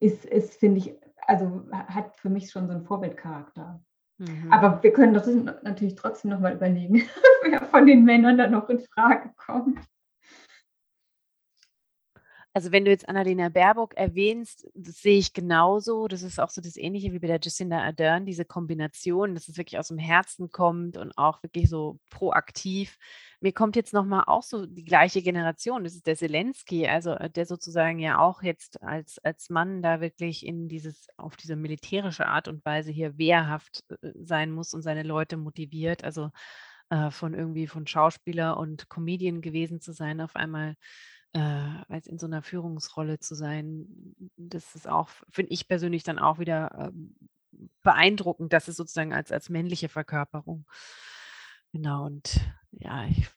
ist, 0.00 0.26
ist 0.26 0.56
finde 0.56 0.78
ich, 0.78 0.94
also 1.16 1.62
hat 1.72 2.14
für 2.16 2.28
mich 2.28 2.50
schon 2.50 2.66
so 2.66 2.74
einen 2.74 2.84
Vorbildcharakter. 2.84 3.82
Mhm. 4.18 4.52
Aber 4.52 4.82
wir 4.82 4.92
können 4.92 5.14
das 5.14 5.26
natürlich 5.62 5.96
trotzdem 5.96 6.30
nochmal 6.30 6.54
überlegen, 6.54 7.02
wer 7.42 7.60
von 7.62 7.86
den 7.86 8.04
Männern 8.04 8.38
da 8.38 8.46
noch 8.46 8.68
in 8.68 8.80
Frage 8.80 9.30
kommt. 9.36 9.78
Also 12.56 12.70
wenn 12.70 12.84
du 12.84 12.92
jetzt 12.92 13.08
Annalena 13.08 13.48
Baerbock 13.48 13.94
erwähnst, 13.96 14.68
das 14.74 15.02
sehe 15.02 15.18
ich 15.18 15.32
genauso. 15.32 16.06
Das 16.06 16.22
ist 16.22 16.38
auch 16.38 16.50
so 16.50 16.60
das 16.60 16.76
Ähnliche 16.76 17.12
wie 17.12 17.18
bei 17.18 17.26
der 17.26 17.40
Jacinda 17.42 17.82
Ardern, 17.82 18.26
diese 18.26 18.44
Kombination, 18.44 19.34
dass 19.34 19.48
es 19.48 19.58
wirklich 19.58 19.76
aus 19.76 19.88
dem 19.88 19.98
Herzen 19.98 20.52
kommt 20.52 20.96
und 20.96 21.18
auch 21.18 21.42
wirklich 21.42 21.68
so 21.68 21.98
proaktiv. 22.10 22.96
Mir 23.40 23.52
kommt 23.52 23.74
jetzt 23.74 23.92
nochmal 23.92 24.22
auch 24.28 24.44
so 24.44 24.66
die 24.66 24.84
gleiche 24.84 25.20
Generation, 25.20 25.82
das 25.82 25.96
ist 25.96 26.06
der 26.06 26.14
Zelensky, 26.14 26.86
also 26.86 27.10
äh, 27.14 27.28
der 27.28 27.44
sozusagen 27.44 27.98
ja 27.98 28.20
auch 28.20 28.40
jetzt 28.44 28.80
als, 28.84 29.18
als 29.24 29.50
Mann 29.50 29.82
da 29.82 30.00
wirklich 30.00 30.46
in 30.46 30.68
dieses, 30.68 31.08
auf 31.16 31.34
diese 31.36 31.56
militärische 31.56 32.26
Art 32.26 32.46
und 32.46 32.64
Weise 32.64 32.92
hier 32.92 33.18
wehrhaft 33.18 33.82
äh, 34.00 34.12
sein 34.14 34.52
muss 34.52 34.74
und 34.74 34.82
seine 34.82 35.02
Leute 35.02 35.36
motiviert. 35.36 36.04
Also 36.04 36.30
äh, 36.90 37.10
von 37.10 37.34
irgendwie 37.34 37.66
von 37.66 37.86
Schauspieler 37.86 38.58
und 38.58 38.88
Comedian 38.88 39.40
gewesen 39.40 39.80
zu 39.80 39.92
sein, 39.92 40.20
auf 40.20 40.36
einmal 40.36 40.76
äh, 41.34 41.38
als 41.88 42.06
in 42.06 42.18
so 42.18 42.26
einer 42.26 42.42
Führungsrolle 42.42 43.18
zu 43.18 43.34
sein, 43.34 43.86
das 44.36 44.74
ist 44.74 44.88
auch, 44.88 45.08
finde 45.28 45.52
ich 45.52 45.68
persönlich 45.68 46.04
dann 46.04 46.18
auch 46.18 46.38
wieder 46.38 46.92
ähm, 46.92 47.14
beeindruckend, 47.82 48.52
dass 48.52 48.68
es 48.68 48.76
sozusagen 48.76 49.12
als, 49.12 49.32
als 49.32 49.48
männliche 49.48 49.88
Verkörperung. 49.88 50.66
Genau, 51.72 52.06
und 52.06 52.40
ja, 52.70 53.04
ich, 53.06 53.28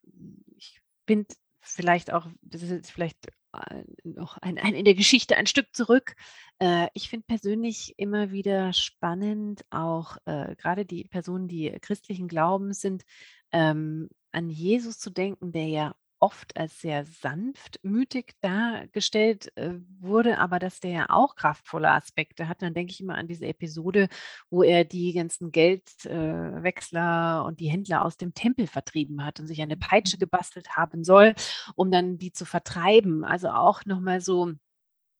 ich 0.56 0.80
finde 1.08 1.34
vielleicht 1.60 2.14
auch, 2.14 2.28
das 2.42 2.62
ist 2.62 2.70
jetzt 2.70 2.92
vielleicht 2.92 3.28
äh, 3.54 3.84
noch 4.04 4.38
ein, 4.38 4.60
ein, 4.60 4.76
in 4.76 4.86
der 4.86 4.96
Geschichte 4.96 5.36
ein 5.36 5.48
Stück 5.48 5.76
zurück. 5.76 6.16
Äh, 6.60 6.88
ich 6.94 7.10
finde 7.10 7.26
persönlich 7.26 7.96
immer 7.98 8.32
wieder 8.32 8.74
spannend, 8.74 9.66
auch 9.72 10.18
äh, 10.26 10.56
gerade 10.56 10.86
die 10.86 11.06
Personen, 11.06 11.48
die 11.48 11.72
christlichen 11.82 12.28
Glaubens 12.28 12.80
sind, 12.80 13.04
ähm, 13.52 14.10
an 14.32 14.50
Jesus 14.50 15.00
zu 15.00 15.10
denken, 15.10 15.52
der 15.52 15.68
ja 15.68 15.96
oft 16.20 16.58
als 16.58 16.82
sehr 16.82 17.06
sanftmütig 17.06 18.34
dargestellt 18.42 19.56
äh, 19.58 19.76
wurde, 20.00 20.40
aber 20.40 20.60
dass 20.60 20.80
der 20.80 20.92
ja 20.92 21.06
auch 21.10 21.36
kraftvolle 21.36 21.92
Aspekte 21.92 22.48
hat. 22.48 22.62
Dann 22.62 22.74
denke 22.74 22.92
ich 22.92 23.02
immer 23.02 23.16
an 23.16 23.28
diese 23.28 23.46
Episode, 23.46 24.10
wo 24.50 24.64
er 24.64 24.84
die 24.84 25.14
ganzen 25.14 25.52
Geldwechsler 25.52 27.42
äh, 27.44 27.48
und 27.48 27.60
die 27.60 27.70
Händler 27.70 28.04
aus 28.06 28.18
dem 28.18 28.34
Tempel 28.34 28.68
vertrieben 28.68 29.24
hat 29.24 29.40
und 29.40 29.48
sich 29.48 29.62
eine 29.62 29.78
Peitsche 29.78 30.18
mhm. 30.18 30.22
gebastelt 30.22 30.70
haben 30.76 31.04
soll, 31.04 31.36
um 31.76 31.92
dann 31.92 32.18
die 32.18 32.32
zu 32.32 32.46
vertreiben. 32.46 33.24
Also 33.24 33.50
auch 33.50 33.86
nochmal 33.86 34.22
so, 34.22 34.54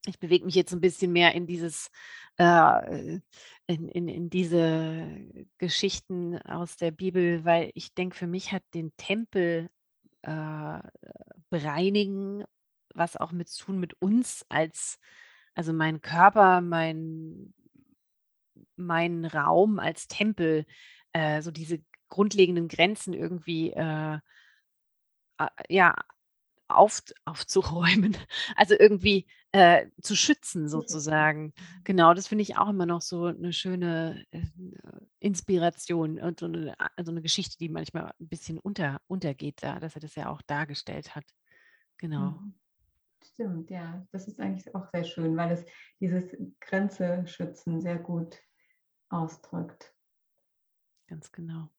ich 0.08 0.20
bewege 0.20 0.46
mich 0.46 0.56
jetzt 0.56 0.74
ein 0.74 0.82
bisschen 0.82 1.12
mehr 1.12 1.36
in 1.36 1.48
dieses 1.48 1.90
äh, 2.38 3.20
in, 3.68 3.90
in, 3.90 4.08
in 4.08 4.30
diese 4.30 5.06
Geschichten 5.58 6.38
aus 6.38 6.78
der 6.78 6.92
Bibel, 6.92 7.44
weil 7.44 7.72
ich 7.74 7.94
denke, 7.94 8.16
für 8.16 8.28
mich 8.28 8.54
hat 8.54 8.64
den 8.74 8.96
Tempel 8.96 9.70
äh, 10.24 10.80
bereinigen, 11.50 12.44
was 12.94 13.18
auch 13.18 13.32
mit 13.32 13.56
tun 13.58 13.80
mit 13.80 13.94
uns 14.02 14.46
als, 14.50 15.00
also 15.56 15.74
mein 15.74 16.02
Körper, 16.02 16.62
mein, 16.62 17.54
mein 18.76 19.26
Raum 19.26 19.80
als 19.80 20.08
Tempel, 20.08 20.66
äh, 21.14 21.42
so 21.42 21.52
diese 21.52 21.80
grundlegenden 22.10 22.68
Grenzen 22.68 23.14
irgendwie 23.14 23.72
äh, 23.72 24.20
ja 25.70 25.96
auf, 26.68 27.02
aufzuräumen, 27.26 28.18
also 28.56 28.76
irgendwie 28.78 29.28
äh, 29.52 29.88
zu 30.02 30.16
schützen 30.16 30.68
sozusagen. 30.68 31.54
Genau, 31.84 32.14
das 32.14 32.28
finde 32.28 32.44
ich 32.44 32.58
auch 32.58 32.70
immer 32.70 32.86
noch 32.86 33.02
so 33.02 33.26
eine 33.26 33.54
schöne 33.54 34.26
äh, 34.32 34.42
Inspiration 35.20 36.20
und 36.20 36.40
so 36.40 36.46
eine, 36.46 36.76
so 37.04 37.12
eine 37.12 37.22
Geschichte, 37.22 37.58
die 37.58 37.70
manchmal 37.70 38.14
ein 38.20 38.28
bisschen 38.28 38.60
unter, 38.60 39.00
untergeht 39.08 39.64
da, 39.64 39.80
dass 39.80 39.96
er 39.96 40.02
das 40.02 40.16
ja 40.16 40.30
auch 40.30 40.42
dargestellt 40.44 41.16
hat. 41.16 41.26
Genau. 41.98 42.32
Mhm. 42.32 42.54
Stimmt, 43.24 43.70
ja. 43.70 44.06
Das 44.12 44.28
ist 44.28 44.40
eigentlich 44.40 44.74
auch 44.74 44.88
sehr 44.92 45.04
schön, 45.04 45.36
weil 45.38 45.52
es 45.52 45.66
dieses 46.00 46.36
Grenze 46.60 47.24
schützen 47.28 47.82
sehr 47.82 47.98
gut 47.98 48.38
ausdrückt. 49.10 49.94
Ganz 51.08 51.32
genau. 51.32 51.70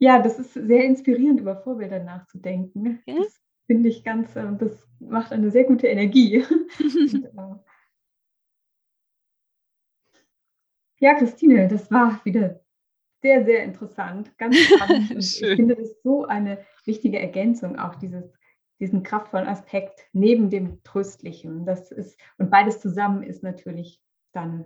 Ja, 0.00 0.18
das 0.18 0.38
ist 0.38 0.54
sehr 0.54 0.84
inspirierend, 0.84 1.40
über 1.40 1.56
Vorbilder 1.56 2.02
nachzudenken. 2.02 3.02
Ja? 3.06 3.16
Das 3.18 3.38
finde 3.66 3.90
ich 3.90 4.02
ganz, 4.02 4.34
äh, 4.34 4.46
das 4.58 4.88
macht 4.98 5.30
eine 5.30 5.50
sehr 5.50 5.64
gute 5.64 5.88
Energie. 5.88 6.42
Und, 6.80 7.24
äh, 7.24 7.56
ja, 11.00 11.14
Christine, 11.14 11.68
das 11.68 11.90
war 11.90 12.18
wieder 12.24 12.60
sehr, 13.20 13.44
sehr 13.44 13.62
interessant, 13.62 14.36
ganz 14.38 14.56
spannend. 14.74 15.10
Ich 15.18 15.38
finde 15.38 15.76
das 15.76 16.02
so 16.02 16.24
eine 16.24 16.64
wichtige 16.86 17.18
Ergänzung, 17.18 17.78
auch 17.78 17.94
dieses, 17.94 18.32
diesen 18.80 19.02
kraftvollen 19.02 19.48
Aspekt 19.48 20.08
neben 20.14 20.48
dem 20.48 20.82
Tröstlichen. 20.82 21.66
Das 21.66 21.92
ist, 21.92 22.18
und 22.38 22.50
beides 22.50 22.80
zusammen 22.80 23.22
ist 23.22 23.42
natürlich 23.42 24.02
dann 24.32 24.64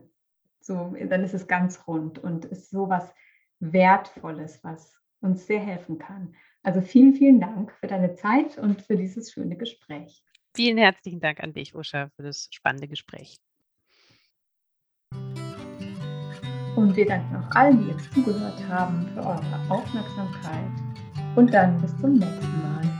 so, 0.61 0.95
dann 1.09 1.25
ist 1.25 1.35
es 1.35 1.49
ganz 1.49 1.89
rund 1.89 2.21
und 2.21 2.45
ist 2.45 2.71
so 2.71 2.89
was 2.89 3.13
Wertvolles, 3.59 4.63
was 4.63 5.04
uns 5.25 5.47
sehr 5.47 5.61
helfen 5.61 5.99
kann. 5.99 6.35
Also 6.63 6.81
vielen, 6.81 7.15
vielen 7.15 7.41
Dank 7.41 7.73
für 7.73 7.87
deine 7.87 8.15
Zeit 8.15 8.59
und 8.59 8.83
für 8.83 8.97
dieses 8.97 9.33
schöne 9.33 9.57
Gespräch. 9.57 10.23
Vielen 10.55 10.79
herzlichen 10.79 11.21
Dank 11.21 11.41
an 11.41 11.53
dich, 11.53 11.75
Usha, 11.75 12.11
für 12.15 12.23
das 12.23 12.49
spannende 12.53 12.87
Gespräch. 12.87 13.37
Und 16.77 16.97
wir 16.97 17.07
danken 17.07 17.37
auch 17.37 17.51
allen, 17.57 17.85
die 17.85 17.91
jetzt 17.91 18.13
zugehört 18.13 18.63
haben, 18.69 19.07
für 19.15 19.21
eure 19.21 19.71
Aufmerksamkeit. 19.71 20.71
Und 21.37 21.53
dann 21.53 21.81
bis 21.81 21.97
zum 22.01 22.15
nächsten 22.15 22.63
Mal. 22.63 22.94